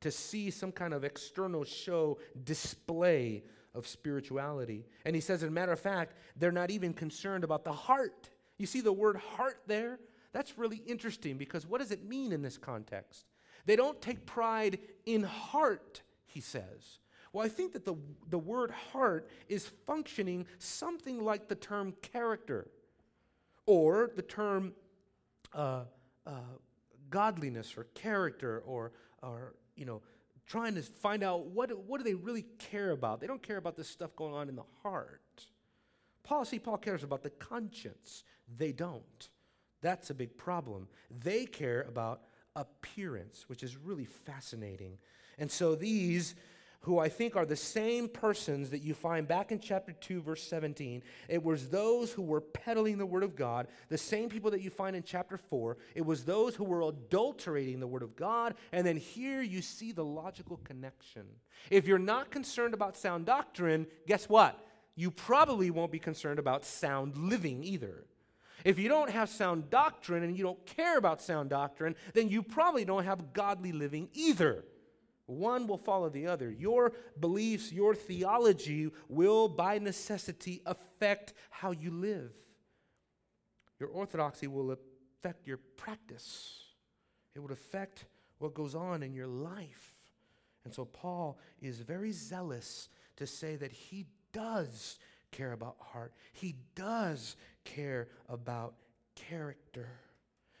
to 0.00 0.10
see 0.10 0.50
some 0.50 0.70
kind 0.72 0.94
of 0.94 1.04
external 1.04 1.64
show, 1.64 2.18
display 2.44 3.42
of 3.74 3.86
spirituality. 3.86 4.86
And 5.04 5.14
he 5.14 5.20
says, 5.20 5.42
as 5.42 5.48
a 5.48 5.52
matter 5.52 5.72
of 5.72 5.80
fact, 5.80 6.14
they're 6.36 6.52
not 6.52 6.70
even 6.70 6.92
concerned 6.92 7.44
about 7.44 7.64
the 7.64 7.72
heart. 7.72 8.30
You 8.58 8.66
see 8.66 8.80
the 8.80 8.92
word 8.92 9.16
heart 9.16 9.60
there? 9.66 9.98
That's 10.32 10.58
really 10.58 10.82
interesting 10.86 11.36
because 11.36 11.66
what 11.66 11.80
does 11.80 11.90
it 11.90 12.04
mean 12.04 12.32
in 12.32 12.42
this 12.42 12.58
context? 12.58 13.24
They 13.66 13.76
don't 13.76 14.00
take 14.00 14.24
pride 14.24 14.78
in 15.04 15.24
heart, 15.24 16.02
he 16.26 16.40
says. 16.40 17.00
Well, 17.32 17.44
I 17.44 17.48
think 17.48 17.72
that 17.72 17.84
the, 17.84 17.96
the 18.30 18.38
word 18.38 18.70
heart 18.70 19.28
is 19.48 19.66
functioning 19.86 20.46
something 20.58 21.22
like 21.22 21.48
the 21.48 21.54
term 21.54 21.94
character 22.00 22.68
or 23.66 24.10
the 24.16 24.22
term 24.22 24.72
uh, 25.52 25.84
uh, 26.26 26.30
godliness 27.10 27.74
or 27.76 27.84
character 27.94 28.62
or, 28.66 28.92
or, 29.22 29.54
you 29.76 29.84
know, 29.84 30.02
trying 30.46 30.74
to 30.74 30.82
find 30.82 31.22
out 31.22 31.46
what, 31.46 31.76
what 31.86 31.98
do 31.98 32.04
they 32.04 32.14
really 32.14 32.46
care 32.58 32.90
about. 32.90 33.20
They 33.20 33.26
don't 33.26 33.42
care 33.42 33.58
about 33.58 33.76
this 33.76 33.88
stuff 33.88 34.16
going 34.16 34.34
on 34.34 34.48
in 34.48 34.56
the 34.56 34.64
heart. 34.82 35.46
Paul, 36.22 36.44
see, 36.44 36.58
Paul 36.58 36.78
cares 36.78 37.02
about 37.02 37.22
the 37.22 37.30
conscience. 37.30 38.24
They 38.56 38.72
don't. 38.72 39.28
That's 39.80 40.10
a 40.10 40.14
big 40.14 40.36
problem. 40.36 40.88
They 41.10 41.46
care 41.46 41.82
about 41.82 42.22
appearance, 42.56 43.44
which 43.48 43.62
is 43.62 43.76
really 43.76 44.04
fascinating. 44.04 44.98
And 45.38 45.50
so 45.50 45.74
these 45.74 46.34
who 46.80 46.98
I 46.98 47.08
think 47.08 47.34
are 47.34 47.44
the 47.44 47.56
same 47.56 48.08
persons 48.08 48.70
that 48.70 48.82
you 48.82 48.94
find 48.94 49.26
back 49.26 49.50
in 49.50 49.58
chapter 49.58 49.92
2, 49.92 50.22
verse 50.22 50.42
17. 50.44 51.02
It 51.28 51.42
was 51.42 51.68
those 51.68 52.12
who 52.12 52.22
were 52.22 52.40
peddling 52.40 52.98
the 52.98 53.06
word 53.06 53.24
of 53.24 53.34
God, 53.34 53.66
the 53.88 53.98
same 53.98 54.28
people 54.28 54.50
that 54.52 54.62
you 54.62 54.70
find 54.70 54.94
in 54.94 55.02
chapter 55.02 55.36
4. 55.36 55.76
It 55.96 56.06
was 56.06 56.24
those 56.24 56.54
who 56.54 56.64
were 56.64 56.82
adulterating 56.82 57.80
the 57.80 57.86
word 57.86 58.02
of 58.02 58.14
God. 58.14 58.54
And 58.72 58.86
then 58.86 58.96
here 58.96 59.42
you 59.42 59.60
see 59.60 59.90
the 59.90 60.04
logical 60.04 60.58
connection. 60.58 61.24
If 61.70 61.86
you're 61.86 61.98
not 61.98 62.30
concerned 62.30 62.74
about 62.74 62.96
sound 62.96 63.26
doctrine, 63.26 63.86
guess 64.06 64.28
what? 64.28 64.64
You 64.94 65.10
probably 65.10 65.70
won't 65.70 65.92
be 65.92 65.98
concerned 65.98 66.38
about 66.38 66.64
sound 66.64 67.16
living 67.16 67.64
either. 67.64 68.04
If 68.64 68.78
you 68.78 68.88
don't 68.88 69.10
have 69.10 69.28
sound 69.28 69.70
doctrine 69.70 70.22
and 70.22 70.36
you 70.36 70.44
don't 70.44 70.64
care 70.66 70.96
about 70.96 71.20
sound 71.20 71.50
doctrine, 71.50 71.96
then 72.14 72.28
you 72.28 72.42
probably 72.42 72.84
don't 72.84 73.04
have 73.04 73.32
godly 73.32 73.72
living 73.72 74.08
either. 74.12 74.64
One 75.28 75.66
will 75.66 75.76
follow 75.76 76.08
the 76.08 76.26
other. 76.26 76.50
Your 76.50 76.92
beliefs, 77.20 77.70
your 77.70 77.94
theology 77.94 78.90
will, 79.10 79.46
by 79.46 79.78
necessity, 79.78 80.62
affect 80.64 81.34
how 81.50 81.72
you 81.72 81.90
live. 81.90 82.32
Your 83.78 83.90
orthodoxy 83.90 84.46
will 84.46 84.70
affect 84.70 85.46
your 85.46 85.58
practice, 85.76 86.64
it 87.34 87.40
would 87.40 87.50
affect 87.50 88.06
what 88.38 88.54
goes 88.54 88.74
on 88.74 89.02
in 89.02 89.12
your 89.12 89.26
life. 89.26 89.92
And 90.64 90.72
so, 90.72 90.86
Paul 90.86 91.38
is 91.60 91.80
very 91.80 92.10
zealous 92.10 92.88
to 93.16 93.26
say 93.26 93.56
that 93.56 93.70
he 93.70 94.06
does 94.32 94.98
care 95.30 95.52
about 95.52 95.76
heart, 95.78 96.14
he 96.32 96.56
does 96.74 97.36
care 97.64 98.08
about 98.30 98.76
character. 99.14 99.90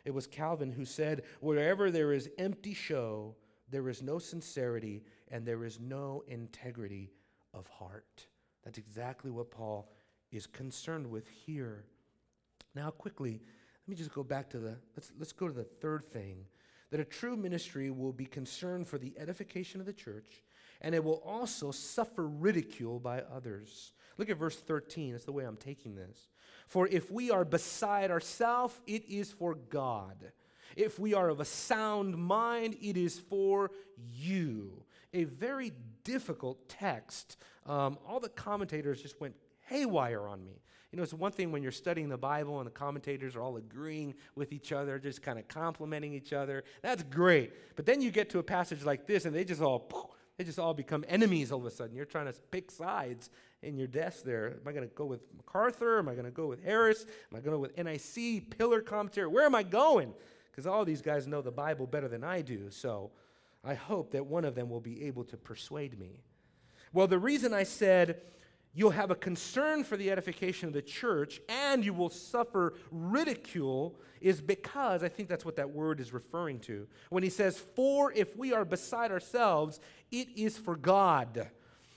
It 0.04 0.12
was 0.12 0.26
Calvin 0.26 0.72
who 0.72 0.84
said, 0.84 1.22
Wherever 1.40 1.90
there 1.90 2.12
is 2.12 2.28
empty 2.38 2.74
show, 2.74 3.34
there 3.70 3.88
is 3.88 4.02
no 4.02 4.18
sincerity 4.18 5.02
and 5.30 5.44
there 5.44 5.64
is 5.64 5.78
no 5.80 6.24
integrity 6.26 7.12
of 7.54 7.66
heart. 7.66 8.26
That's 8.64 8.78
exactly 8.78 9.30
what 9.30 9.50
Paul 9.50 9.90
is 10.30 10.46
concerned 10.46 11.10
with 11.10 11.26
here. 11.28 11.84
Now, 12.74 12.90
quickly, 12.90 13.40
let 13.42 13.88
me 13.88 13.96
just 13.96 14.12
go 14.12 14.22
back 14.22 14.50
to 14.50 14.58
the, 14.58 14.76
let's, 14.96 15.12
let's 15.18 15.32
go 15.32 15.48
to 15.48 15.54
the 15.54 15.64
third 15.64 16.04
thing 16.04 16.44
that 16.90 17.00
a 17.00 17.04
true 17.04 17.36
ministry 17.36 17.90
will 17.90 18.12
be 18.12 18.26
concerned 18.26 18.88
for 18.88 18.98
the 18.98 19.14
edification 19.18 19.80
of 19.80 19.86
the 19.86 19.92
church 19.92 20.42
and 20.80 20.94
it 20.94 21.02
will 21.02 21.22
also 21.24 21.70
suffer 21.70 22.26
ridicule 22.26 23.00
by 23.00 23.22
others. 23.22 23.92
Look 24.16 24.30
at 24.30 24.36
verse 24.36 24.56
13. 24.56 25.12
That's 25.12 25.24
the 25.24 25.32
way 25.32 25.44
I'm 25.44 25.56
taking 25.56 25.94
this. 25.94 26.28
For 26.66 26.86
if 26.86 27.10
we 27.10 27.30
are 27.30 27.44
beside 27.44 28.10
ourselves, 28.10 28.80
it 28.86 29.04
is 29.08 29.32
for 29.32 29.54
God. 29.54 30.32
If 30.76 30.98
we 30.98 31.14
are 31.14 31.28
of 31.28 31.40
a 31.40 31.44
sound 31.44 32.16
mind, 32.16 32.76
it 32.80 32.96
is 32.96 33.18
for 33.18 33.70
you. 33.96 34.84
A 35.12 35.24
very 35.24 35.72
difficult 36.04 36.68
text. 36.68 37.36
Um, 37.66 37.98
all 38.06 38.20
the 38.20 38.28
commentators 38.28 39.02
just 39.02 39.20
went 39.20 39.34
haywire 39.66 40.26
on 40.26 40.44
me. 40.44 40.60
You 40.90 40.96
know, 40.96 41.02
it's 41.02 41.12
one 41.12 41.32
thing 41.32 41.52
when 41.52 41.62
you're 41.62 41.70
studying 41.70 42.08
the 42.08 42.16
Bible 42.16 42.58
and 42.60 42.66
the 42.66 42.70
commentators 42.72 43.36
are 43.36 43.42
all 43.42 43.58
agreeing 43.58 44.14
with 44.34 44.52
each 44.52 44.72
other, 44.72 44.98
just 44.98 45.20
kind 45.20 45.38
of 45.38 45.46
complimenting 45.46 46.14
each 46.14 46.32
other. 46.32 46.64
That's 46.82 47.02
great. 47.02 47.52
But 47.76 47.84
then 47.84 48.00
you 48.00 48.10
get 48.10 48.30
to 48.30 48.38
a 48.38 48.42
passage 48.42 48.84
like 48.84 49.06
this 49.06 49.26
and 49.26 49.34
they 49.34 49.44
just 49.44 49.60
all 49.60 50.14
they 50.38 50.44
just 50.44 50.58
all 50.58 50.72
become 50.72 51.04
enemies 51.08 51.52
all 51.52 51.58
of 51.58 51.66
a 51.66 51.70
sudden. 51.70 51.94
You're 51.94 52.06
trying 52.06 52.26
to 52.26 52.32
pick 52.50 52.70
sides 52.70 53.28
in 53.62 53.76
your 53.76 53.88
desk 53.88 54.22
there. 54.24 54.56
Am 54.60 54.68
I 54.68 54.72
going 54.72 54.88
to 54.88 54.94
go 54.94 55.04
with 55.04 55.20
MacArthur? 55.36 55.98
Am 55.98 56.08
I 56.08 56.12
going 56.12 56.26
to 56.26 56.30
go 56.30 56.46
with 56.46 56.62
Harris? 56.64 57.04
Am 57.30 57.36
I 57.36 57.40
going 57.40 57.50
to 57.50 57.50
go 57.50 57.58
with 57.58 57.76
NIC, 57.76 58.56
Pillar 58.56 58.80
commentary? 58.80 59.26
Where 59.26 59.44
am 59.44 59.56
I 59.56 59.64
going? 59.64 60.14
Because 60.58 60.66
all 60.66 60.84
these 60.84 61.02
guys 61.02 61.28
know 61.28 61.40
the 61.40 61.52
Bible 61.52 61.86
better 61.86 62.08
than 62.08 62.24
I 62.24 62.40
do. 62.40 62.68
So 62.68 63.12
I 63.62 63.74
hope 63.74 64.10
that 64.10 64.26
one 64.26 64.44
of 64.44 64.56
them 64.56 64.68
will 64.68 64.80
be 64.80 65.04
able 65.04 65.22
to 65.26 65.36
persuade 65.36 65.96
me. 65.96 66.24
Well, 66.92 67.06
the 67.06 67.20
reason 67.20 67.54
I 67.54 67.62
said 67.62 68.22
you'll 68.74 68.90
have 68.90 69.12
a 69.12 69.14
concern 69.14 69.84
for 69.84 69.96
the 69.96 70.10
edification 70.10 70.66
of 70.66 70.74
the 70.74 70.82
church 70.82 71.40
and 71.48 71.84
you 71.84 71.94
will 71.94 72.10
suffer 72.10 72.74
ridicule 72.90 74.00
is 74.20 74.40
because 74.40 75.04
I 75.04 75.08
think 75.08 75.28
that's 75.28 75.44
what 75.44 75.54
that 75.54 75.70
word 75.70 76.00
is 76.00 76.12
referring 76.12 76.58
to. 76.62 76.88
When 77.10 77.22
he 77.22 77.30
says, 77.30 77.56
For 77.56 78.12
if 78.12 78.36
we 78.36 78.52
are 78.52 78.64
beside 78.64 79.12
ourselves, 79.12 79.78
it 80.10 80.26
is 80.34 80.58
for 80.58 80.74
God. 80.74 81.50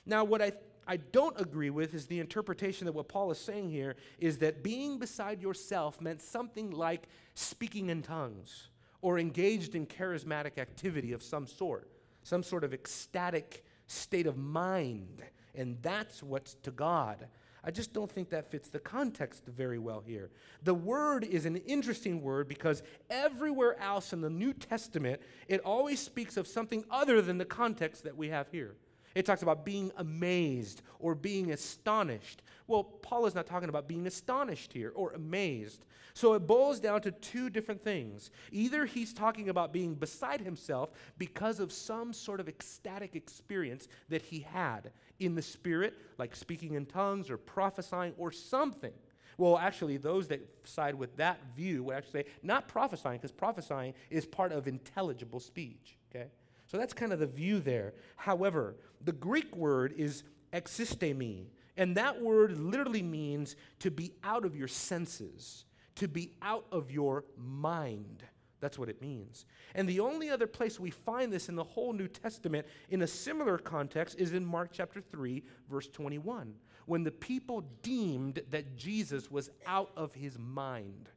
Now, 0.05 0.23
what 0.23 0.39
I, 0.39 0.51
I 0.91 0.97
don't 0.97 1.39
agree 1.39 1.69
with 1.69 1.93
is 1.93 2.07
the 2.07 2.19
interpretation 2.19 2.83
that 2.83 2.91
what 2.91 3.07
Paul 3.07 3.31
is 3.31 3.37
saying 3.37 3.69
here 3.69 3.95
is 4.19 4.39
that 4.39 4.61
being 4.61 4.99
beside 4.99 5.41
yourself 5.41 6.01
meant 6.01 6.21
something 6.21 6.69
like 6.69 7.07
speaking 7.33 7.87
in 7.89 8.01
tongues 8.01 8.67
or 9.01 9.17
engaged 9.17 9.73
in 9.73 9.87
charismatic 9.87 10.57
activity 10.57 11.13
of 11.13 11.23
some 11.23 11.47
sort, 11.47 11.87
some 12.23 12.43
sort 12.43 12.65
of 12.65 12.73
ecstatic 12.73 13.63
state 13.87 14.27
of 14.27 14.35
mind 14.35 15.23
and 15.55 15.77
that's 15.81 16.21
what's 16.21 16.55
to 16.55 16.71
God. 16.71 17.25
I 17.63 17.71
just 17.71 17.93
don't 17.93 18.11
think 18.11 18.29
that 18.31 18.51
fits 18.51 18.67
the 18.67 18.79
context 18.79 19.45
very 19.45 19.79
well 19.79 20.03
here. 20.05 20.29
The 20.63 20.73
word 20.73 21.23
is 21.23 21.45
an 21.45 21.55
interesting 21.55 22.21
word 22.21 22.49
because 22.49 22.83
everywhere 23.09 23.79
else 23.79 24.11
in 24.11 24.19
the 24.19 24.29
New 24.29 24.51
Testament, 24.51 25.21
it 25.47 25.61
always 25.61 26.01
speaks 26.01 26.35
of 26.35 26.47
something 26.47 26.83
other 26.91 27.21
than 27.21 27.37
the 27.37 27.45
context 27.45 28.03
that 28.03 28.17
we 28.17 28.27
have 28.27 28.49
here. 28.51 28.75
It 29.15 29.25
talks 29.25 29.41
about 29.41 29.65
being 29.65 29.91
amazed 29.97 30.81
or 30.99 31.15
being 31.15 31.51
astonished. 31.51 32.41
Well, 32.67 32.83
Paul 32.83 33.25
is 33.25 33.35
not 33.35 33.45
talking 33.45 33.69
about 33.69 33.87
being 33.87 34.07
astonished 34.07 34.71
here 34.73 34.91
or 34.95 35.11
amazed. 35.13 35.85
So 36.13 36.33
it 36.33 36.47
boils 36.47 36.79
down 36.79 37.01
to 37.01 37.11
two 37.11 37.49
different 37.49 37.83
things. 37.83 38.31
Either 38.51 38.85
he's 38.85 39.13
talking 39.13 39.49
about 39.49 39.73
being 39.73 39.95
beside 39.95 40.41
himself 40.41 40.91
because 41.17 41.59
of 41.59 41.71
some 41.71 42.13
sort 42.13 42.39
of 42.39 42.49
ecstatic 42.49 43.15
experience 43.15 43.87
that 44.09 44.21
he 44.21 44.39
had 44.39 44.91
in 45.19 45.35
the 45.35 45.41
spirit, 45.41 45.93
like 46.17 46.35
speaking 46.35 46.73
in 46.75 46.85
tongues 46.85 47.29
or 47.29 47.37
prophesying 47.37 48.13
or 48.17 48.31
something. 48.31 48.93
Well, 49.37 49.57
actually, 49.57 49.97
those 49.97 50.27
that 50.27 50.41
side 50.65 50.95
with 50.95 51.15
that 51.17 51.39
view 51.55 51.83
would 51.85 51.95
actually 51.95 52.23
say 52.23 52.29
not 52.43 52.67
prophesying, 52.67 53.17
because 53.17 53.31
prophesying 53.31 53.93
is 54.09 54.25
part 54.25 54.51
of 54.51 54.67
intelligible 54.67 55.39
speech. 55.39 55.97
Okay? 56.13 56.27
So 56.71 56.77
that's 56.77 56.93
kind 56.93 57.11
of 57.11 57.19
the 57.19 57.27
view 57.27 57.59
there. 57.59 57.95
However, 58.15 58.77
the 59.03 59.11
Greek 59.11 59.53
word 59.57 59.93
is 59.97 60.23
existemi, 60.53 61.47
and 61.75 61.97
that 61.97 62.21
word 62.21 62.57
literally 62.57 63.01
means 63.01 63.57
to 63.79 63.91
be 63.91 64.13
out 64.23 64.45
of 64.45 64.55
your 64.55 64.69
senses, 64.69 65.65
to 65.95 66.07
be 66.07 66.31
out 66.41 66.65
of 66.71 66.89
your 66.89 67.25
mind. 67.35 68.23
That's 68.61 68.79
what 68.79 68.87
it 68.87 69.01
means. 69.01 69.45
And 69.75 69.85
the 69.85 69.99
only 69.99 70.29
other 70.29 70.47
place 70.47 70.79
we 70.79 70.91
find 70.91 71.33
this 71.33 71.49
in 71.49 71.57
the 71.57 71.63
whole 71.63 71.91
New 71.91 72.07
Testament 72.07 72.65
in 72.89 73.01
a 73.01 73.07
similar 73.07 73.57
context 73.57 74.17
is 74.17 74.31
in 74.33 74.45
Mark 74.45 74.69
chapter 74.71 75.01
3, 75.01 75.43
verse 75.69 75.89
21, 75.89 76.53
when 76.85 77.03
the 77.03 77.11
people 77.11 77.65
deemed 77.81 78.43
that 78.49 78.77
Jesus 78.77 79.29
was 79.29 79.49
out 79.67 79.91
of 79.97 80.13
his 80.13 80.39
mind. 80.39 81.09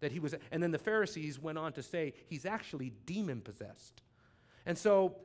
That 0.00 0.10
he 0.10 0.20
was, 0.20 0.34
and 0.50 0.62
then 0.62 0.70
the 0.70 0.78
Pharisees 0.78 1.38
went 1.38 1.58
on 1.58 1.74
to 1.74 1.82
say 1.82 2.14
he's 2.28 2.46
actually 2.46 2.94
demon 3.04 3.42
possessed. 3.42 4.00
And 4.66 4.76
so 4.76 5.16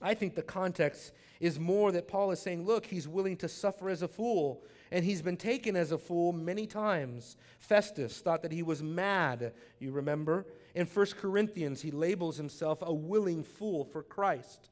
I 0.00 0.14
think 0.14 0.34
the 0.34 0.42
context 0.42 1.12
is 1.40 1.58
more 1.58 1.90
that 1.92 2.06
Paul 2.06 2.30
is 2.30 2.40
saying, 2.40 2.66
look, 2.66 2.86
he's 2.86 3.08
willing 3.08 3.36
to 3.38 3.48
suffer 3.48 3.88
as 3.88 4.02
a 4.02 4.08
fool, 4.08 4.62
and 4.90 5.04
he's 5.04 5.22
been 5.22 5.36
taken 5.36 5.74
as 5.74 5.90
a 5.90 5.98
fool 5.98 6.32
many 6.32 6.66
times. 6.66 7.36
Festus 7.58 8.20
thought 8.20 8.42
that 8.42 8.52
he 8.52 8.62
was 8.62 8.82
mad, 8.82 9.52
you 9.78 9.90
remember? 9.90 10.46
In 10.74 10.86
1 10.86 11.06
Corinthians, 11.18 11.80
he 11.80 11.90
labels 11.90 12.36
himself 12.36 12.82
a 12.82 12.92
willing 12.92 13.42
fool 13.42 13.84
for 13.84 14.02
Christ. 14.02 14.68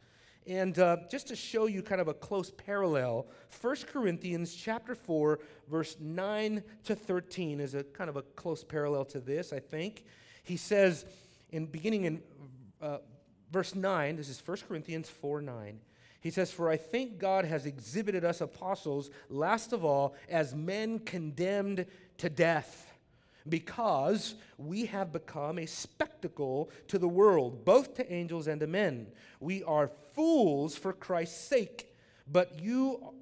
And 0.46 0.78
uh, 0.78 0.98
just 1.10 1.28
to 1.28 1.36
show 1.36 1.66
you 1.66 1.82
kind 1.82 2.00
of 2.00 2.08
a 2.08 2.14
close 2.14 2.50
parallel, 2.50 3.26
1 3.60 3.76
Corinthians 3.92 4.54
chapter 4.54 4.94
4, 4.94 5.40
verse 5.70 5.96
9 6.00 6.62
to 6.84 6.94
13 6.94 7.60
is 7.60 7.74
a 7.74 7.84
kind 7.84 8.08
of 8.08 8.16
a 8.16 8.22
close 8.22 8.64
parallel 8.64 9.04
to 9.06 9.20
this, 9.20 9.52
I 9.52 9.58
think. 9.60 10.04
He 10.44 10.56
says, 10.56 11.04
in 11.50 11.66
beginning 11.66 12.04
in 12.04 12.22
uh, 12.80 12.98
verse 13.50 13.74
9, 13.74 14.16
this 14.16 14.28
is 14.28 14.42
1 14.44 14.58
Corinthians 14.68 15.08
4 15.08 15.40
9. 15.40 15.80
He 16.20 16.30
says, 16.30 16.50
For 16.50 16.68
I 16.68 16.76
think 16.76 17.18
God 17.18 17.44
has 17.44 17.64
exhibited 17.66 18.24
us 18.24 18.40
apostles, 18.40 19.10
last 19.28 19.72
of 19.72 19.84
all, 19.84 20.14
as 20.28 20.54
men 20.54 20.98
condemned 20.98 21.86
to 22.18 22.28
death, 22.28 22.92
because 23.48 24.34
we 24.56 24.86
have 24.86 25.12
become 25.12 25.58
a 25.58 25.66
spectacle 25.66 26.70
to 26.88 26.98
the 26.98 27.08
world, 27.08 27.64
both 27.64 27.94
to 27.94 28.12
angels 28.12 28.48
and 28.48 28.60
to 28.60 28.66
men. 28.66 29.06
We 29.40 29.62
are 29.62 29.90
fools 30.14 30.76
for 30.76 30.92
Christ's 30.92 31.40
sake, 31.40 31.94
but 32.26 32.60
you 32.60 33.14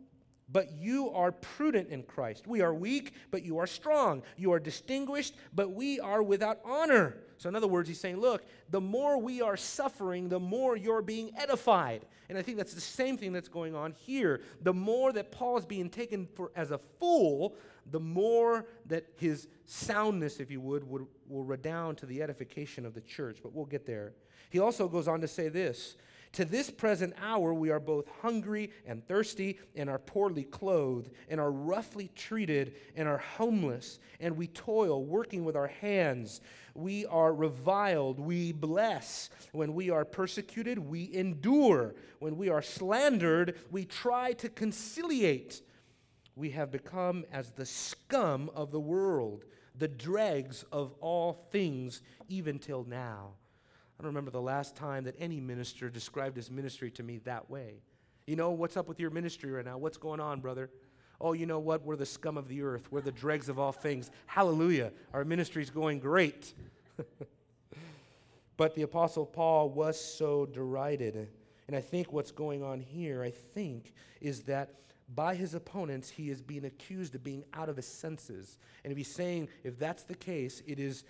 but 0.49 0.71
you 0.79 1.11
are 1.11 1.33
prudent 1.33 1.89
in 1.89 2.05
Christ. 2.05 2.47
We 2.47 2.61
are 2.61 2.73
weak, 2.73 3.15
but 3.33 3.43
you 3.43 3.59
are 3.59 3.67
strong. 3.67 4.23
You 4.37 4.53
are 4.53 4.61
distinguished, 4.61 5.35
but 5.53 5.73
we 5.73 5.99
are 5.99 6.23
without 6.23 6.61
honor. 6.65 7.17
So, 7.39 7.49
in 7.49 7.57
other 7.57 7.69
words, 7.69 7.89
he's 7.89 8.01
saying, 8.01 8.19
look, 8.21 8.45
the 8.71 8.81
more 8.81 9.19
we 9.19 9.43
are 9.43 9.57
suffering, 9.57 10.29
the 10.29 10.41
more 10.41 10.77
you're 10.77 11.03
being 11.03 11.31
edified. 11.37 12.07
And 12.29 12.39
I 12.39 12.43
think 12.43 12.57
that's 12.57 12.75
the 12.75 12.81
same 12.81 13.17
thing 13.17 13.33
that's 13.33 13.49
going 13.49 13.75
on 13.75 13.93
here. 13.93 14.41
The 14.63 14.73
more 14.73 15.13
that 15.13 15.31
Paul 15.33 15.59
is 15.59 15.67
being 15.67 15.91
taken 15.91 16.27
for 16.35 16.51
as 16.57 16.71
a 16.71 16.79
fool, 16.79 17.57
the 17.91 18.01
more 18.01 18.67
that 18.87 19.07
his 19.17 19.49
soundness, 19.67 20.41
if 20.41 20.51
you 20.51 20.61
would, 20.61 20.89
would 20.89 21.07
will 21.29 21.45
redound 21.45 21.99
to 21.99 22.07
the 22.07 22.23
edification 22.23 22.87
of 22.87 22.95
the 22.95 23.01
church. 23.01 23.39
But 23.43 23.53
we'll 23.53 23.67
get 23.67 23.87
there. 23.87 24.13
He 24.51 24.59
also 24.59 24.89
goes 24.89 25.09
on 25.09 25.21
to 25.21 25.29
say 25.29 25.49
this 25.49 25.97
to 26.37 26.45
this 26.45 26.71
present 26.71 27.15
hour, 27.19 27.55
we 27.55 27.71
are 27.71 27.81
both 27.81 28.05
hungry 28.21 28.71
and 28.85 29.03
thirsty, 29.09 29.59
and 29.75 29.89
are 29.89 29.99
poorly 29.99 30.45
clothed, 30.45 31.11
and 31.31 31.41
are 31.41 31.51
roughly 31.51 32.11
treated, 32.15 32.75
and 32.95 33.09
are 33.09 33.17
homeless, 33.17 33.99
and 34.21 34.37
we 34.37 34.47
toil, 34.47 35.03
working 35.03 35.47
with 35.47 35.57
our 35.57 35.69
hands. 35.69 36.43
We 36.75 37.07
are 37.07 37.33
reviled, 37.33 38.21
we 38.21 38.53
bless. 38.53 39.31
When 39.53 39.73
we 39.73 39.89
are 39.89 40.05
persecuted, 40.05 40.79
we 40.79 41.11
endure. 41.15 41.95
When 42.19 42.37
we 42.37 42.51
are 42.51 42.61
slandered, 42.61 43.57
we 43.71 43.87
try 43.87 44.35
to 44.35 44.51
conciliate. 44.51 45.63
We 46.35 46.51
have 46.51 46.71
become 46.71 47.25
as 47.33 47.53
the 47.53 47.65
scum 47.65 48.51
of 48.55 48.73
the 48.73 48.81
world, 48.81 49.47
the 49.75 49.89
dregs 49.89 50.67
of 50.71 50.93
all 51.01 51.47
things, 51.51 52.03
even 52.29 52.59
till 52.59 52.85
now. 52.85 53.37
I 53.99 54.03
don't 54.03 54.11
remember 54.11 54.31
the 54.31 54.41
last 54.41 54.77
time 54.77 55.05
that 55.05 55.15
any 55.19 55.41
minister 55.41 55.89
described 55.89 56.37
his 56.37 56.51
ministry 56.51 56.91
to 56.93 57.03
me 57.03 57.19
that 57.19 57.49
way. 57.49 57.83
You 58.27 58.37
know, 58.37 58.51
what's 58.51 58.77
up 58.77 58.89
with 58.89 59.01
your 59.01 59.11
ministry 59.11 59.51
right 59.51 59.65
now? 59.65 59.79
What's 59.79 59.97
going 59.97 60.21
on, 60.21 60.41
brother? 60.41 60.71
Oh, 61.21 61.33
you 61.33 61.47
know 61.47 61.61
what? 61.61 61.83
We're 61.83 61.97
the 61.97 62.05
scum 62.05 62.37
of 62.37 62.49
the 62.49 62.63
earth. 62.63 62.91
We're 62.91 63.01
the 63.01 63.13
dregs 63.13 63.49
of 63.49 63.59
all 63.59 63.73
things. 63.73 64.11
Hallelujah. 64.27 64.93
Our 65.15 65.25
ministry's 65.25 65.71
going 65.71 66.01
great. 66.01 66.53
but 68.57 68.75
the 68.75 68.83
Apostle 68.83 69.25
Paul 69.25 69.71
was 69.71 69.99
so 69.99 70.45
derided. 70.45 71.29
And 71.67 71.77
I 71.77 71.81
think 71.81 72.13
what's 72.13 72.33
going 72.33 72.63
on 72.63 72.81
here, 72.81 73.23
I 73.23 73.31
think, 73.31 73.95
is 74.21 74.43
that 74.43 74.75
by 75.15 75.35
his 75.35 75.55
opponents, 75.55 76.11
he 76.11 76.31
is 76.31 76.43
being 76.43 76.65
accused 76.65 77.15
of 77.15 77.23
being 77.23 77.45
out 77.55 77.69
of 77.69 77.77
his 77.77 77.87
senses. 77.87 78.59
And 78.85 78.91
if 78.91 78.97
he's 78.97 79.13
saying, 79.13 79.49
if 79.65 79.79
that's 79.79 80.03
the 80.03 80.15
case, 80.15 80.63
it 80.67 80.79
is 80.79 81.05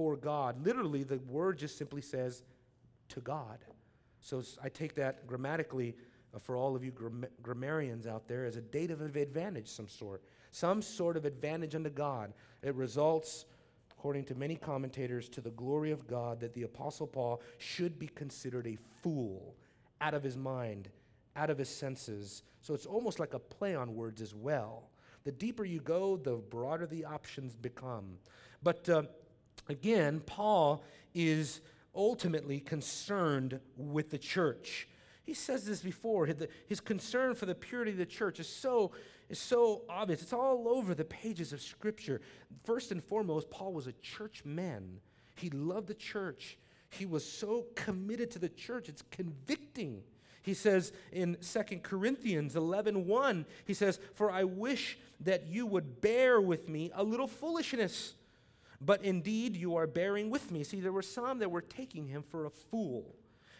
for 0.00 0.16
God. 0.16 0.64
Literally, 0.64 1.02
the 1.02 1.18
word 1.28 1.58
just 1.58 1.76
simply 1.76 2.00
says 2.00 2.42
to 3.10 3.20
God. 3.20 3.58
So 4.22 4.42
I 4.64 4.70
take 4.70 4.94
that 4.94 5.26
grammatically 5.26 5.94
uh, 6.34 6.38
for 6.38 6.56
all 6.56 6.74
of 6.74 6.82
you 6.82 6.90
gram- 6.90 7.26
grammarians 7.42 8.06
out 8.06 8.26
there 8.26 8.46
as 8.46 8.56
a 8.56 8.62
dative 8.62 9.02
of 9.02 9.14
advantage, 9.14 9.68
some 9.68 9.88
sort. 9.88 10.22
Some 10.52 10.80
sort 10.80 11.18
of 11.18 11.26
advantage 11.26 11.74
unto 11.74 11.90
God. 11.90 12.32
It 12.62 12.74
results, 12.76 13.44
according 13.90 14.24
to 14.24 14.34
many 14.34 14.56
commentators, 14.56 15.28
to 15.28 15.42
the 15.42 15.50
glory 15.50 15.90
of 15.90 16.06
God 16.06 16.40
that 16.40 16.54
the 16.54 16.62
Apostle 16.62 17.06
Paul 17.06 17.42
should 17.58 17.98
be 17.98 18.08
considered 18.08 18.66
a 18.66 18.78
fool, 19.02 19.54
out 20.00 20.14
of 20.14 20.22
his 20.22 20.38
mind, 20.38 20.88
out 21.36 21.50
of 21.50 21.58
his 21.58 21.68
senses. 21.68 22.42
So 22.62 22.72
it's 22.72 22.86
almost 22.86 23.20
like 23.20 23.34
a 23.34 23.38
play 23.38 23.74
on 23.74 23.94
words 23.94 24.22
as 24.22 24.34
well. 24.34 24.88
The 25.24 25.32
deeper 25.32 25.66
you 25.66 25.80
go, 25.80 26.16
the 26.16 26.36
broader 26.36 26.86
the 26.86 27.04
options 27.04 27.54
become. 27.54 28.16
But 28.62 28.88
uh, 28.88 29.02
again, 29.70 30.20
Paul 30.20 30.82
is 31.14 31.60
ultimately 31.94 32.60
concerned 32.60 33.60
with 33.76 34.10
the 34.10 34.18
church. 34.18 34.88
He 35.24 35.34
says 35.34 35.64
this 35.64 35.80
before. 35.80 36.28
His 36.66 36.80
concern 36.80 37.34
for 37.34 37.46
the 37.46 37.54
purity 37.54 37.92
of 37.92 37.98
the 37.98 38.06
church 38.06 38.40
is 38.40 38.48
so, 38.48 38.92
is 39.28 39.38
so 39.38 39.82
obvious. 39.88 40.22
It's 40.22 40.32
all 40.32 40.68
over 40.68 40.94
the 40.94 41.04
pages 41.04 41.52
of 41.52 41.60
Scripture. 41.60 42.20
First 42.64 42.90
and 42.90 43.02
foremost, 43.02 43.50
Paul 43.50 43.72
was 43.72 43.86
a 43.86 43.92
church 43.92 44.44
man. 44.44 45.00
He 45.36 45.50
loved 45.50 45.88
the 45.88 45.94
church. 45.94 46.58
He 46.90 47.06
was 47.06 47.24
so 47.24 47.66
committed 47.76 48.30
to 48.32 48.38
the 48.38 48.48
church, 48.48 48.88
it's 48.88 49.02
convicting. 49.10 50.02
He 50.42 50.54
says 50.54 50.92
in 51.12 51.36
2 51.36 51.78
Corinthians 51.78 52.56
11 52.56 53.06
1, 53.06 53.46
he 53.66 53.74
says, 53.74 54.00
For 54.14 54.30
I 54.30 54.44
wish 54.44 54.98
that 55.20 55.46
you 55.46 55.66
would 55.66 56.00
bear 56.00 56.40
with 56.40 56.68
me 56.68 56.90
a 56.94 57.04
little 57.04 57.26
foolishness. 57.26 58.14
But 58.80 59.02
indeed, 59.04 59.56
you 59.56 59.76
are 59.76 59.86
bearing 59.86 60.30
with 60.30 60.50
me. 60.50 60.64
See, 60.64 60.80
there 60.80 60.92
were 60.92 61.02
some 61.02 61.38
that 61.40 61.50
were 61.50 61.60
taking 61.60 62.06
him 62.06 62.22
for 62.22 62.46
a 62.46 62.50
fool. 62.50 63.14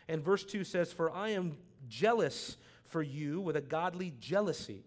And 0.08 0.24
verse 0.24 0.44
2 0.44 0.64
says, 0.64 0.92
For 0.92 1.12
I 1.12 1.30
am 1.30 1.56
jealous 1.88 2.56
for 2.84 3.02
you 3.02 3.40
with 3.40 3.56
a 3.56 3.60
godly 3.60 4.14
jealousy. 4.18 4.84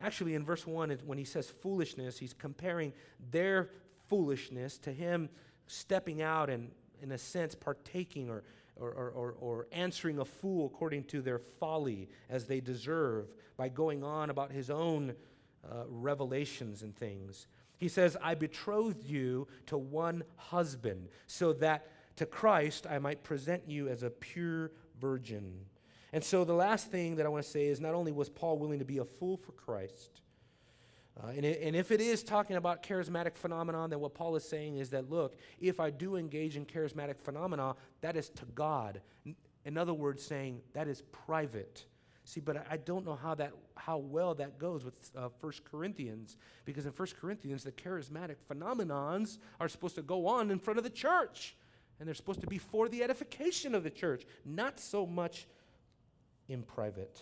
Actually, 0.00 0.34
in 0.34 0.44
verse 0.44 0.66
1, 0.66 0.98
when 1.04 1.18
he 1.18 1.24
says 1.24 1.48
foolishness, 1.48 2.18
he's 2.18 2.32
comparing 2.34 2.92
their 3.30 3.70
foolishness 4.08 4.78
to 4.78 4.92
him 4.92 5.28
stepping 5.66 6.22
out 6.22 6.50
and, 6.50 6.70
in 7.02 7.12
a 7.12 7.18
sense, 7.18 7.54
partaking 7.54 8.28
or, 8.30 8.42
or, 8.76 8.90
or, 8.90 9.34
or, 9.40 9.66
answering 9.72 10.18
a 10.18 10.24
fool 10.24 10.66
according 10.66 11.04
to 11.04 11.22
their 11.22 11.38
folly 11.38 12.08
as 12.28 12.46
they 12.46 12.60
deserve 12.60 13.32
by 13.56 13.68
going 13.68 14.02
on 14.02 14.30
about 14.30 14.50
his 14.50 14.68
own 14.68 15.14
uh, 15.64 15.84
revelations 15.88 16.82
and 16.82 16.94
things. 16.96 17.46
He 17.76 17.88
says, 17.88 18.16
I 18.22 18.34
betrothed 18.34 19.04
you 19.04 19.48
to 19.66 19.76
one 19.76 20.24
husband, 20.36 21.08
so 21.26 21.52
that 21.54 21.88
to 22.16 22.26
Christ 22.26 22.86
I 22.88 22.98
might 22.98 23.22
present 23.22 23.68
you 23.68 23.88
as 23.88 24.02
a 24.02 24.10
pure 24.10 24.70
virgin. 25.00 25.66
And 26.12 26.22
so 26.22 26.44
the 26.44 26.54
last 26.54 26.90
thing 26.90 27.16
that 27.16 27.26
I 27.26 27.28
want 27.28 27.44
to 27.44 27.50
say 27.50 27.66
is 27.66 27.80
not 27.80 27.94
only 27.94 28.12
was 28.12 28.28
Paul 28.28 28.58
willing 28.58 28.78
to 28.78 28.84
be 28.84 28.98
a 28.98 29.04
fool 29.04 29.36
for 29.36 29.52
Christ, 29.52 30.20
uh, 31.22 31.28
and, 31.28 31.44
it, 31.44 31.60
and 31.62 31.76
if 31.76 31.92
it 31.92 32.00
is 32.00 32.24
talking 32.24 32.56
about 32.56 32.82
charismatic 32.82 33.36
phenomenon, 33.36 33.90
then 33.90 34.00
what 34.00 34.14
Paul 34.14 34.34
is 34.34 34.44
saying 34.44 34.78
is 34.78 34.90
that, 34.90 35.10
look, 35.10 35.36
if 35.60 35.78
I 35.78 35.90
do 35.90 36.16
engage 36.16 36.56
in 36.56 36.66
charismatic 36.66 37.20
phenomena, 37.20 37.76
that 38.00 38.16
is 38.16 38.30
to 38.30 38.44
God. 38.54 39.00
In 39.64 39.78
other 39.78 39.94
words, 39.94 40.24
saying 40.24 40.60
that 40.72 40.88
is 40.88 41.02
private. 41.12 41.84
See, 42.24 42.40
but 42.40 42.66
I 42.70 42.78
don't 42.78 43.04
know 43.04 43.16
how 43.16 43.34
that 43.34 43.52
how 43.76 43.98
well 43.98 44.34
that 44.36 44.58
goes 44.58 44.84
with 44.84 44.94
uh, 45.16 45.28
1 45.40 45.52
Corinthians 45.70 46.38
because 46.64 46.86
in 46.86 46.92
1 46.92 47.08
Corinthians 47.20 47.64
the 47.64 47.72
charismatic 47.72 48.36
phenomenons 48.50 49.38
are 49.60 49.68
supposed 49.68 49.94
to 49.96 50.02
go 50.02 50.26
on 50.26 50.50
in 50.50 50.58
front 50.58 50.78
of 50.78 50.84
the 50.84 50.90
church 50.90 51.54
and 51.98 52.08
they're 52.08 52.14
supposed 52.14 52.40
to 52.40 52.46
be 52.46 52.58
for 52.58 52.88
the 52.88 53.02
edification 53.02 53.74
of 53.74 53.84
the 53.84 53.90
church, 53.90 54.24
not 54.44 54.80
so 54.80 55.06
much 55.06 55.46
in 56.48 56.62
private. 56.62 57.20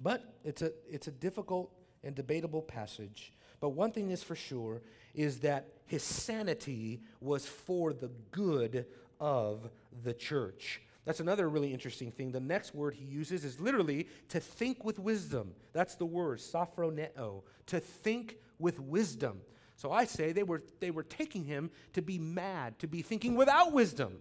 But 0.00 0.34
it's 0.44 0.62
a 0.62 0.72
it's 0.88 1.08
a 1.08 1.12
difficult 1.12 1.70
and 2.04 2.14
debatable 2.14 2.62
passage. 2.62 3.32
But 3.60 3.70
one 3.70 3.92
thing 3.92 4.10
is 4.10 4.22
for 4.22 4.36
sure 4.36 4.82
is 5.14 5.40
that 5.40 5.68
his 5.86 6.02
sanity 6.02 7.00
was 7.20 7.46
for 7.46 7.94
the 7.94 8.10
good 8.30 8.86
of 9.18 9.70
the 10.02 10.12
church. 10.12 10.82
That's 11.06 11.20
another 11.20 11.48
really 11.48 11.72
interesting 11.72 12.10
thing. 12.10 12.32
The 12.32 12.40
next 12.40 12.74
word 12.74 12.94
he 12.94 13.04
uses 13.04 13.44
is 13.44 13.60
literally 13.60 14.08
to 14.28 14.40
think 14.40 14.84
with 14.84 14.98
wisdom. 14.98 15.54
That's 15.72 15.94
the 15.94 16.04
word, 16.04 16.40
sophroneo, 16.40 17.44
to 17.66 17.80
think 17.80 18.38
with 18.58 18.80
wisdom. 18.80 19.40
So 19.76 19.92
I 19.92 20.04
say 20.04 20.32
they 20.32 20.42
were, 20.42 20.64
they 20.80 20.90
were 20.90 21.04
taking 21.04 21.44
him 21.44 21.70
to 21.92 22.02
be 22.02 22.18
mad, 22.18 22.80
to 22.80 22.88
be 22.88 23.02
thinking 23.02 23.36
without 23.36 23.72
wisdom. 23.72 24.18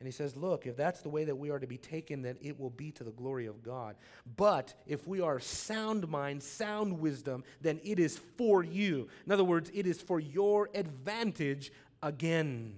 And 0.00 0.06
he 0.06 0.12
says, 0.12 0.34
Look, 0.34 0.66
if 0.66 0.76
that's 0.76 1.02
the 1.02 1.10
way 1.10 1.24
that 1.24 1.36
we 1.36 1.50
are 1.50 1.58
to 1.58 1.66
be 1.66 1.76
taken, 1.76 2.22
then 2.22 2.36
it 2.40 2.58
will 2.58 2.70
be 2.70 2.90
to 2.92 3.04
the 3.04 3.10
glory 3.10 3.46
of 3.46 3.62
God. 3.62 3.96
But 4.36 4.72
if 4.86 5.06
we 5.06 5.20
are 5.20 5.38
sound 5.38 6.08
mind, 6.08 6.42
sound 6.42 7.00
wisdom, 7.00 7.44
then 7.60 7.80
it 7.84 7.98
is 7.98 8.18
for 8.38 8.62
you. 8.62 9.08
In 9.26 9.32
other 9.32 9.44
words, 9.44 9.70
it 9.74 9.86
is 9.86 10.00
for 10.00 10.20
your 10.20 10.70
advantage 10.74 11.70
again. 12.02 12.76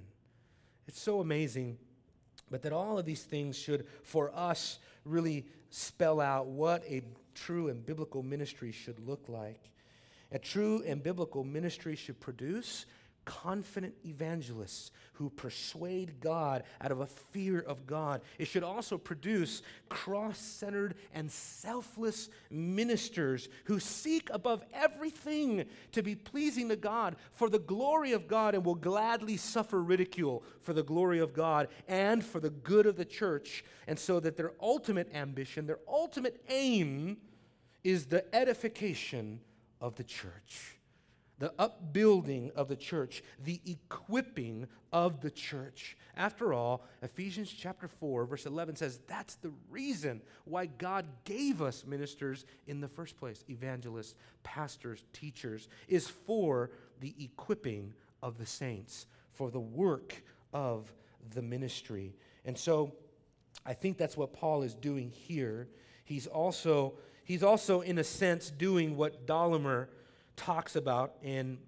It's 0.89 1.01
so 1.01 1.21
amazing 1.21 1.79
but 2.51 2.63
that 2.63 2.73
all 2.73 2.99
of 2.99 3.05
these 3.05 3.23
things 3.23 3.59
should, 3.59 3.87
for 4.03 4.31
us, 4.35 4.79
really 5.05 5.47
spell 5.71 6.21
out 6.21 6.47
what 6.47 6.85
a 6.85 7.03
true 7.35 7.69
and 7.69 7.85
biblical 7.85 8.23
ministry 8.23 8.73
should 8.73 8.99
look 9.07 9.29
like. 9.29 9.71
A 10.33 10.39
true 10.39 10.83
and 10.87 11.03
biblical 11.03 11.45
ministry 11.45 11.97
should 11.97 12.21
produce 12.21 12.87
confident 13.27 13.95
evangelists 14.07 14.93
who 15.15 15.29
persuade 15.29 16.21
God 16.21 16.63
out 16.81 16.93
of 16.93 17.01
a 17.01 17.07
fear 17.07 17.61
of 17.61 17.87
God. 17.87 18.23
It 18.39 18.47
should 18.47 18.63
also 18.63 18.97
produce 18.97 19.63
cross 19.89 20.39
centered 20.39 20.95
and 21.13 21.31
selfless 21.31 22.31
ministers 22.51 23.49
who 23.65 23.81
seek 23.81 24.31
above 24.33 24.65
everything 24.73 25.67
to 25.93 26.03
be 26.03 26.15
pleasing 26.15 26.69
to 26.71 26.77
God 26.77 27.17
for 27.33 27.51
the 27.51 27.59
glory 27.59 28.13
of 28.13 28.29
God 28.29 28.55
and 28.55 28.65
will 28.65 28.75
gladly 28.75 29.37
suffer 29.37 29.83
ridicule 29.83 30.43
for 30.63 30.73
the 30.73 30.83
glory 30.83 31.19
of 31.19 31.35
God 31.35 31.69
and 31.89 32.25
for 32.25 32.41
the 32.41 32.51
good 32.51 32.87
of 32.87 32.97
the 32.97 33.05
church. 33.05 33.65
And 33.87 33.99
so 33.99 34.21
that 34.21 34.37
their 34.37 34.53
ultimate 34.61 35.15
ambition, 35.15 35.67
their 35.67 35.81
ultimate 35.89 36.43
aim, 36.49 37.19
is 37.83 38.07
the 38.07 38.35
edification 38.35 39.41
of 39.81 39.97
the 39.97 40.05
church 40.05 40.76
the 41.39 41.53
upbuilding 41.59 42.51
of 42.57 42.69
the 42.69 42.77
church, 42.77 43.23
the 43.43 43.61
equipping 43.67 44.67
of 44.93 45.21
the 45.21 45.31
church. 45.31 45.97
After 46.17 46.55
all, 46.55 46.85
Ephesians 47.03 47.53
chapter 47.53 47.89
4, 47.89 48.25
verse 48.25 48.47
11 48.47 48.77
says 48.77 49.01
that's 49.07 49.35
the 49.37 49.53
reason 49.71 50.23
why 50.45 50.67
God 50.67 51.05
gave 51.25 51.61
us 51.61 51.85
ministers 51.85 52.47
in 52.67 52.81
the 52.81 52.89
first 52.89 53.19
place 53.19 53.45
evangelists, 53.51 54.15
pastors, 54.43 55.05
teachers, 55.13 55.69
is 55.89 56.09
for 56.09 56.71
the 57.01 57.15
equipping 57.21 57.93
of 58.23 58.39
the 58.39 58.47
saints, 58.47 59.07
for 59.33 59.51
the 59.51 59.61
work 59.61 60.23
of 60.55 60.93
the 61.35 61.43
ministry. 61.43 62.15
And 62.47 62.57
so 62.57 62.93
I 63.67 63.75
think 63.75 63.99
that's 63.99 64.17
what 64.17 64.33
Paul 64.33 64.63
is 64.63 64.75
doing 64.75 65.11
here. 65.11 65.69
He's 66.05 66.27
also, 66.27 66.95
he's 67.25 67.43
also 67.43 67.83
in 67.83 67.99
a 67.99 68.05
sense, 68.05 68.51
doing 68.51 68.97
what 68.97 69.27
Dallimore 69.27 69.89
talks 70.37 70.77
about 70.77 71.15
in 71.23 71.59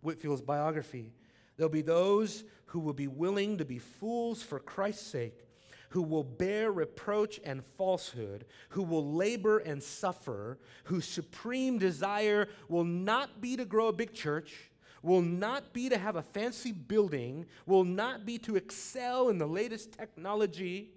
Whitefield's 0.00 0.42
biography. 0.42 1.12
There'll 1.56 1.70
be 1.70 1.82
those 1.82 2.44
who 2.66 2.80
will 2.80 2.92
be 2.92 3.08
willing 3.08 3.58
to 3.58 3.64
be 3.64 3.78
fools 3.78 4.42
for 4.42 4.58
Christ's 4.58 5.06
sake, 5.06 5.46
who 5.90 6.02
will 6.02 6.24
bear 6.24 6.70
reproach 6.70 7.40
and 7.44 7.64
falsehood, 7.64 8.44
who 8.70 8.82
will 8.82 9.12
labor 9.14 9.58
and 9.58 9.82
suffer, 9.82 10.58
whose 10.84 11.06
supreme 11.06 11.78
desire 11.78 12.48
will 12.68 12.84
not 12.84 13.40
be 13.40 13.56
to 13.56 13.64
grow 13.64 13.88
a 13.88 13.92
big 13.92 14.12
church, 14.12 14.70
will 15.02 15.22
not 15.22 15.72
be 15.72 15.88
to 15.88 15.96
have 15.96 16.16
a 16.16 16.22
fancy 16.22 16.72
building, 16.72 17.46
will 17.66 17.84
not 17.84 18.26
be 18.26 18.38
to 18.38 18.56
excel 18.56 19.28
in 19.30 19.38
the 19.38 19.46
latest 19.46 19.92
technology, 19.92 20.90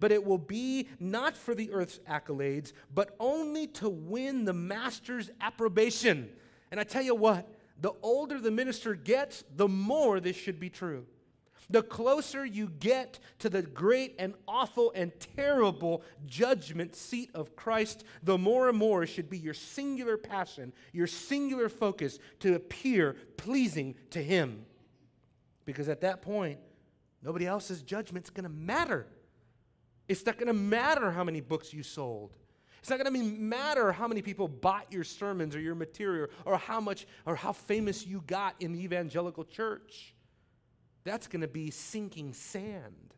but 0.00 0.12
it 0.12 0.24
will 0.24 0.38
be 0.38 0.88
not 1.00 1.36
for 1.36 1.54
the 1.54 1.70
earth's 1.72 1.98
accolades, 2.08 2.72
but 2.94 3.14
only 3.18 3.66
to 3.66 3.88
win 3.88 4.44
the 4.44 4.52
master's 4.52 5.30
approbation. 5.40 6.28
And 6.70 6.78
I 6.78 6.84
tell 6.84 7.02
you 7.02 7.14
what, 7.14 7.48
the 7.80 7.92
older 8.02 8.40
the 8.40 8.50
minister 8.50 8.94
gets, 8.94 9.44
the 9.54 9.68
more 9.68 10.20
this 10.20 10.36
should 10.36 10.60
be 10.60 10.70
true. 10.70 11.06
The 11.70 11.82
closer 11.82 12.46
you 12.46 12.70
get 12.80 13.18
to 13.40 13.50
the 13.50 13.60
great 13.60 14.14
and 14.18 14.34
awful 14.46 14.90
and 14.94 15.12
terrible 15.36 16.02
judgment 16.24 16.96
seat 16.96 17.30
of 17.34 17.56
Christ, 17.56 18.04
the 18.22 18.38
more 18.38 18.70
and 18.70 18.78
more 18.78 19.06
should 19.06 19.28
be 19.28 19.38
your 19.38 19.54
singular 19.54 20.16
passion, 20.16 20.72
your 20.92 21.06
singular 21.06 21.68
focus 21.68 22.18
to 22.40 22.54
appear 22.54 23.16
pleasing 23.36 23.96
to 24.10 24.22
Him. 24.22 24.64
Because 25.66 25.90
at 25.90 26.00
that 26.00 26.22
point, 26.22 26.58
nobody 27.22 27.46
else's 27.46 27.82
judgment's 27.82 28.30
going 28.30 28.44
to 28.44 28.50
matter. 28.50 29.06
It's 30.08 30.24
not 30.24 30.38
going 30.38 30.48
to 30.48 30.54
matter 30.54 31.10
how 31.10 31.22
many 31.22 31.40
books 31.40 31.72
you 31.72 31.82
sold. 31.82 32.32
It's 32.80 32.90
not 32.90 32.98
going 33.02 33.12
to 33.12 33.22
matter 33.22 33.92
how 33.92 34.08
many 34.08 34.22
people 34.22 34.48
bought 34.48 34.90
your 34.90 35.04
sermons 35.04 35.54
or 35.54 35.60
your 35.60 35.74
material 35.74 36.28
or 36.44 36.56
how 36.56 36.80
much 36.80 37.06
or 37.26 37.36
how 37.36 37.52
famous 37.52 38.06
you 38.06 38.22
got 38.26 38.54
in 38.60 38.72
the 38.72 38.82
evangelical 38.82 39.44
church. 39.44 40.14
That's 41.04 41.26
going 41.26 41.42
to 41.42 41.48
be 41.48 41.70
sinking 41.70 42.32
sand. 42.32 43.14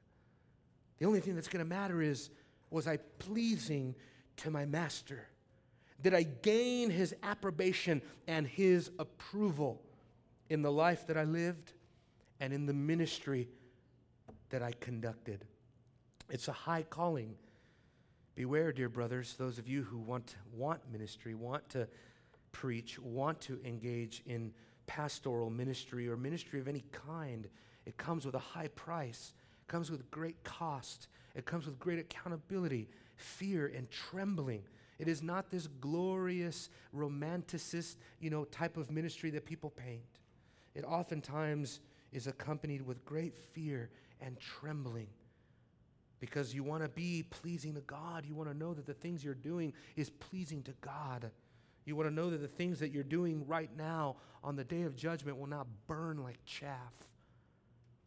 The 0.99 1.07
only 1.07 1.21
thing 1.21 1.35
that's 1.35 1.49
going 1.49 1.65
to 1.65 1.69
matter 1.69 2.03
is 2.03 2.31
was 2.71 2.87
I 2.87 2.97
pleasing 3.19 3.95
to 4.39 4.51
my 4.51 4.65
master? 4.65 5.27
Did 6.03 6.15
I 6.15 6.23
gain 6.23 6.91
his 6.91 7.15
approbation 7.23 8.01
and 8.27 8.47
his 8.47 8.91
approval 8.99 9.83
in 10.49 10.63
the 10.63 10.73
life 10.73 11.07
that 11.09 11.17
I 11.17 11.25
lived 11.25 11.73
and 12.41 12.53
in 12.53 12.67
the 12.67 12.73
ministry 12.73 13.49
that 14.49 14.63
I 14.63 14.73
conducted? 14.81 15.45
It's 16.31 16.49
a 16.49 16.53
high 16.53 16.83
calling 16.83 17.35
Beware, 18.41 18.73
dear 18.73 18.89
brothers, 18.89 19.35
those 19.37 19.59
of 19.59 19.69
you 19.69 19.83
who 19.83 19.99
want, 19.99 20.37
want 20.55 20.81
ministry, 20.91 21.35
want 21.35 21.69
to 21.69 21.87
preach, 22.53 22.99
want 22.99 23.39
to 23.43 23.61
engage 23.67 24.23
in 24.25 24.53
pastoral 24.87 25.51
ministry 25.51 26.09
or 26.09 26.17
ministry 26.17 26.59
of 26.59 26.67
any 26.67 26.85
kind. 26.91 27.49
It 27.85 27.99
comes 27.99 28.25
with 28.25 28.35
a 28.35 28.39
high 28.39 28.69
price, 28.69 29.35
it 29.61 29.71
comes 29.71 29.91
with 29.91 30.11
great 30.11 30.43
cost, 30.43 31.09
it 31.35 31.45
comes 31.45 31.67
with 31.67 31.79
great 31.79 31.99
accountability, 31.99 32.89
fear, 33.17 33.71
and 33.77 33.91
trembling. 33.91 34.63
It 34.99 35.07
is 35.07 35.23
not 35.23 35.51
this 35.51 35.67
glorious, 35.67 36.71
romanticist, 36.97 37.97
you 38.21 38.31
know, 38.31 38.45
type 38.45 38.79
of 38.79 38.91
ministry 38.91 39.29
that 39.33 39.45
people 39.45 39.69
paint. 39.69 40.01
It 40.75 40.85
oftentimes 40.85 41.81
is 42.11 42.27
accompanied 42.27 42.81
with 42.81 43.05
great 43.05 43.37
fear 43.37 43.91
and 44.19 44.39
trembling 44.41 45.09
because 46.21 46.55
you 46.55 46.63
want 46.63 46.83
to 46.83 46.89
be 46.89 47.25
pleasing 47.29 47.75
to 47.75 47.81
God. 47.81 48.25
You 48.27 48.35
want 48.35 48.51
to 48.51 48.57
know 48.57 48.75
that 48.75 48.87
the 48.87 48.95
things 48.95 49.25
you're 49.25 49.35
doing 49.35 49.73
is 49.97 50.11
pleasing 50.11 50.63
to 50.65 50.75
God. 50.81 51.31
You 51.87 51.97
want 51.97 52.09
to 52.09 52.15
know 52.15 52.31
that 52.31 52.41
the 52.41 52.49
things 52.49 52.79
that 52.81 52.93
you're 52.93 53.03
doing 53.03 53.47
right 53.47 53.71
now 53.77 54.17
on 54.45 54.55
the 54.55 54.65
day 54.65 54.83
of 54.83 54.95
judgment 54.95 55.39
will 55.39 55.47
not 55.47 55.67
burn 55.87 56.23
like 56.23 56.39
chaff. 56.45 56.93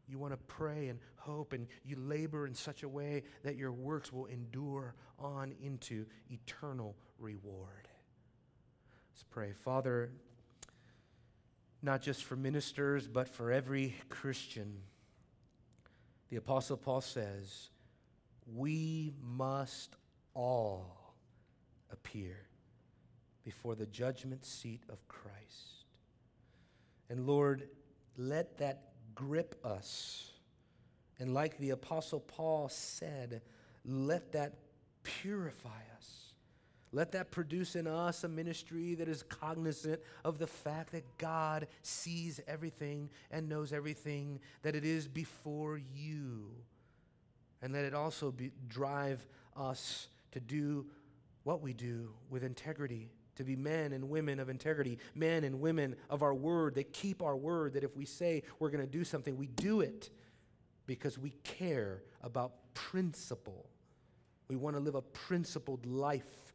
You 0.07 0.19
want 0.19 0.33
to 0.33 0.37
pray 0.37 0.89
and 0.89 0.99
hope, 1.17 1.53
and 1.53 1.67
you 1.83 1.95
labor 1.97 2.45
in 2.45 2.53
such 2.53 2.83
a 2.83 2.89
way 2.89 3.23
that 3.43 3.55
your 3.55 3.71
works 3.71 4.13
will 4.13 4.27
endure 4.27 4.93
on 5.17 5.53
into 5.61 6.05
eternal 6.29 6.95
reward. 7.17 7.87
Let's 9.11 9.23
pray. 9.29 9.53
Father, 9.53 10.11
not 11.81 12.01
just 12.01 12.23
for 12.23 12.35
ministers, 12.35 13.07
but 13.07 13.27
for 13.27 13.51
every 13.51 13.95
Christian, 14.09 14.79
the 16.29 16.35
Apostle 16.35 16.77
Paul 16.77 17.01
says, 17.01 17.69
we 18.51 19.13
must 19.21 19.95
all 20.33 21.13
appear 21.91 22.37
before 23.43 23.75
the 23.75 23.85
judgment 23.85 24.45
seat 24.45 24.81
of 24.89 25.07
Christ. 25.07 25.85
And 27.09 27.27
Lord, 27.27 27.67
let 28.17 28.57
that 28.57 28.93
grip 29.15 29.55
us. 29.63 30.31
And 31.19 31.33
like 31.33 31.57
the 31.57 31.71
Apostle 31.71 32.19
Paul 32.19 32.69
said, 32.69 33.41
let 33.85 34.31
that 34.31 34.53
purify 35.03 35.69
us. 35.97 36.33
Let 36.91 37.11
that 37.13 37.31
produce 37.31 37.75
in 37.75 37.87
us 37.87 38.23
a 38.23 38.29
ministry 38.29 38.93
that 38.95 39.07
is 39.07 39.23
cognizant 39.23 39.99
of 40.23 40.37
the 40.37 40.47
fact 40.47 40.91
that 40.91 41.17
God 41.17 41.67
sees 41.81 42.39
everything 42.47 43.09
and 43.31 43.49
knows 43.49 43.73
everything, 43.73 44.39
that 44.61 44.75
it 44.75 44.85
is 44.85 45.07
before 45.07 45.77
you. 45.77 46.51
And 47.63 47.73
let 47.73 47.85
it 47.85 47.95
also 47.95 48.29
be, 48.29 48.51
drive 48.67 49.25
us 49.55 50.09
to 50.33 50.39
do 50.39 50.85
what 51.43 51.61
we 51.61 51.73
do 51.73 52.09
with 52.29 52.43
integrity 52.43 53.09
to 53.35 53.43
be 53.43 53.55
men 53.55 53.93
and 53.93 54.09
women 54.09 54.39
of 54.39 54.49
integrity, 54.49 54.99
men 55.15 55.43
and 55.43 55.59
women 55.59 55.95
of 56.09 56.21
our 56.21 56.33
word 56.33 56.75
that 56.75 56.93
keep 56.93 57.23
our 57.23 57.35
word, 57.35 57.73
that 57.73 57.83
if 57.83 57.95
we 57.95 58.05
say 58.05 58.43
we're 58.59 58.69
going 58.69 58.83
to 58.83 58.91
do 58.91 59.03
something, 59.03 59.37
we 59.37 59.47
do 59.47 59.81
it 59.81 60.09
because 60.85 61.17
we 61.17 61.31
care 61.43 62.03
about 62.21 62.53
principle. 62.73 63.69
We 64.49 64.55
want 64.55 64.75
to 64.75 64.81
live 64.81 64.95
a 64.95 65.01
principled 65.01 65.85
life. 65.85 66.53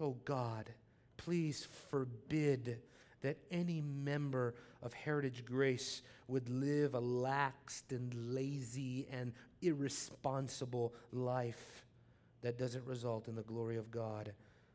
Oh 0.00 0.16
God, 0.24 0.70
please 1.16 1.66
forbid 1.90 2.78
that 3.22 3.38
any 3.50 3.80
member 3.80 4.54
of 4.82 4.92
Heritage 4.92 5.44
Grace 5.44 6.02
would 6.28 6.48
live 6.48 6.94
a 6.94 7.00
laxed 7.00 7.90
and 7.90 8.14
lazy 8.34 9.08
and 9.10 9.32
irresponsible 9.62 10.94
life 11.12 11.84
that 12.42 12.58
doesn't 12.58 12.86
result 12.86 13.28
in 13.28 13.34
the 13.34 13.42
glory 13.42 13.76
of 13.76 13.90
God. 13.90 14.32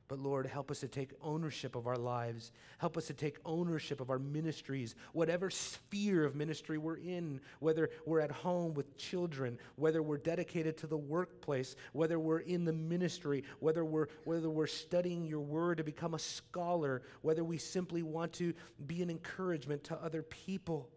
But 0.08 0.20
Lord, 0.20 0.46
help 0.46 0.70
us 0.70 0.82
to 0.82 0.88
take 0.88 1.14
ownership 1.20 1.76
of 1.76 1.88
our 1.88 1.96
lives. 1.96 2.52
Help 2.78 2.96
us 2.96 3.08
to 3.08 3.14
take 3.14 3.40
ownership 3.44 4.00
of 4.00 4.12
our 4.12 4.20
ministries, 4.20 4.94
whatever 5.14 5.50
sphere 5.50 6.26
of 6.26 6.36
ministry 6.36 6.78
we're 6.78 6.98
in, 6.98 7.42
whether 7.60 7.90
we're 8.06 8.20
at 8.20 8.32
home 8.32 8.76
with 8.76 8.98
children, 8.98 9.58
whether 9.78 10.04
we're 10.04 10.18
dedicated 10.18 10.78
to 10.78 10.88
the 10.88 10.98
workplace, 10.98 11.76
whether 11.94 12.20
we're 12.20 12.40
in 12.40 12.66
the 12.66 12.74
ministry, 12.74 13.44
whether 13.60 13.84
we're, 13.84 14.08
whether 14.26 14.50
we're 14.50 14.68
studying 14.68 15.26
your 15.26 15.42
word 15.42 15.78
to 15.78 15.84
become 15.84 16.14
a 16.14 16.20
scholar, 16.20 17.02
whether 17.24 17.44
we 17.44 17.58
simply 17.58 18.04
want 18.04 18.32
to 18.34 18.54
be 18.86 19.02
an 19.02 19.10
encouragement 19.10 19.84
to 19.86 19.96
other 20.04 20.22
people. 20.22 20.88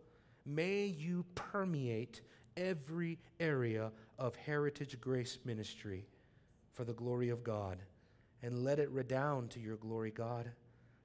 May 0.45 0.85
you 0.85 1.25
permeate 1.35 2.21
every 2.59 3.19
area 3.41 3.93
of 4.19 4.35
Heritage 4.37 5.01
Grace 5.01 5.39
Ministry 5.45 6.07
for 6.73 6.85
the 6.85 6.93
glory 6.93 7.29
of 7.31 7.45
God 7.45 7.79
and 8.43 8.65
let 8.65 8.79
it 8.79 8.91
redound 8.91 9.51
to 9.51 9.61
your 9.61 9.77
glory, 9.77 10.11
God. 10.11 10.51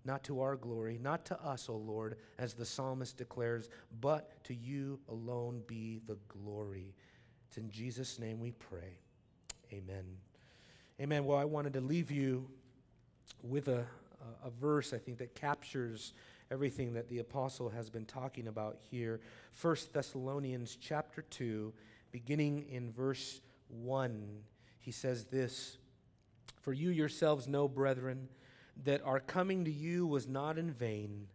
Not 0.06 0.24
to 0.26 0.42
our 0.42 0.58
glory, 0.58 1.00
not 1.02 1.24
to 1.28 1.42
us, 1.42 1.70
O 1.70 1.78
Lord, 1.78 2.18
as 2.38 2.54
the 2.54 2.66
psalmist 2.66 3.16
declares, 3.16 3.70
but 4.02 4.44
to 4.44 4.54
you 4.54 5.00
alone 5.08 5.62
be 5.66 6.02
the 6.06 6.18
glory. 6.28 6.94
It's 7.48 7.58
in 7.58 7.70
Jesus' 7.70 8.20
name 8.20 8.42
we 8.42 8.52
pray. 8.52 8.98
Amen. 9.72 10.04
Amen. 11.00 11.24
Well, 11.24 11.38
I 11.38 11.46
wanted 11.46 11.74
to 11.74 11.82
leave 11.82 12.12
you 12.12 12.50
with 13.42 13.70
a, 13.70 13.86
a, 14.44 14.50
verse, 14.50 14.94
I 14.94 14.98
think, 14.98 15.20
that 15.20 15.36
captures 15.36 16.14
everything 16.54 16.94
that 16.94 17.10
the 17.10 17.18
apostle 17.18 17.68
has 17.68 17.90
been 17.90 18.06
talking 18.06 18.48
about 18.48 18.78
here. 18.92 19.20
1 19.60 19.76
Thessalonians 19.92 20.78
chapter 20.80 21.24
2, 21.24 21.74
beginning 22.12 22.68
in 22.70 22.92
verse 22.92 23.42
1, 23.70 24.44
he 24.80 24.92
says 24.92 25.26
this. 25.26 25.80
For 26.62 26.72
you 26.72 26.92
yourselves 26.92 27.48
know, 27.48 27.68
brethren, 27.68 28.28
that 28.84 29.04
our 29.04 29.20
coming 29.20 29.66
to 29.66 29.72
you 29.72 30.06
was 30.06 30.28
not 30.28 30.60
in 30.60 30.70
vain, 30.70 31.26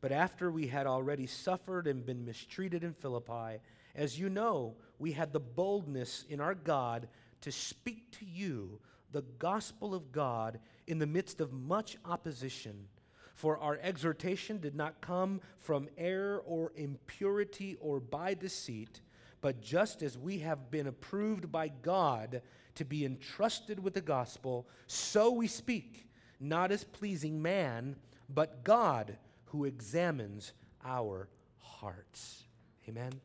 but 0.00 0.10
after 0.10 0.50
we 0.50 0.68
had 0.68 0.86
already 0.86 1.26
suffered 1.26 1.86
and 1.86 2.06
been 2.06 2.24
mistreated 2.24 2.82
in 2.82 2.94
Philippi, 2.94 3.60
as 3.94 4.18
you 4.18 4.30
know, 4.30 4.76
we 4.98 5.12
had 5.12 5.34
the 5.34 5.40
boldness 5.40 6.24
in 6.30 6.40
our 6.40 6.54
God 6.54 7.08
to 7.42 7.52
speak 7.52 8.10
to 8.12 8.24
you 8.24 8.80
the 9.10 9.22
gospel 9.38 9.94
of 9.94 10.12
God 10.12 10.60
in 10.86 10.98
the 10.98 11.06
midst 11.06 11.42
of 11.42 11.52
much 11.52 11.98
opposition. 12.06 12.86
For 13.34 13.58
our 13.58 13.78
exhortation 13.82 14.58
did 14.58 14.74
not 14.74 15.00
come 15.00 15.40
from 15.58 15.88
error 15.96 16.42
or 16.46 16.72
impurity 16.76 17.76
or 17.80 18.00
by 18.00 18.34
deceit, 18.34 19.00
but 19.40 19.60
just 19.60 20.02
as 20.02 20.18
we 20.18 20.38
have 20.40 20.70
been 20.70 20.86
approved 20.86 21.50
by 21.50 21.68
God 21.68 22.42
to 22.74 22.84
be 22.84 23.04
entrusted 23.04 23.82
with 23.82 23.94
the 23.94 24.00
gospel, 24.00 24.68
so 24.86 25.30
we 25.30 25.46
speak, 25.46 26.06
not 26.40 26.70
as 26.70 26.84
pleasing 26.84 27.42
man, 27.42 27.96
but 28.28 28.64
God 28.64 29.16
who 29.46 29.64
examines 29.64 30.52
our 30.84 31.28
hearts. 31.58 32.44
Amen. 32.88 33.22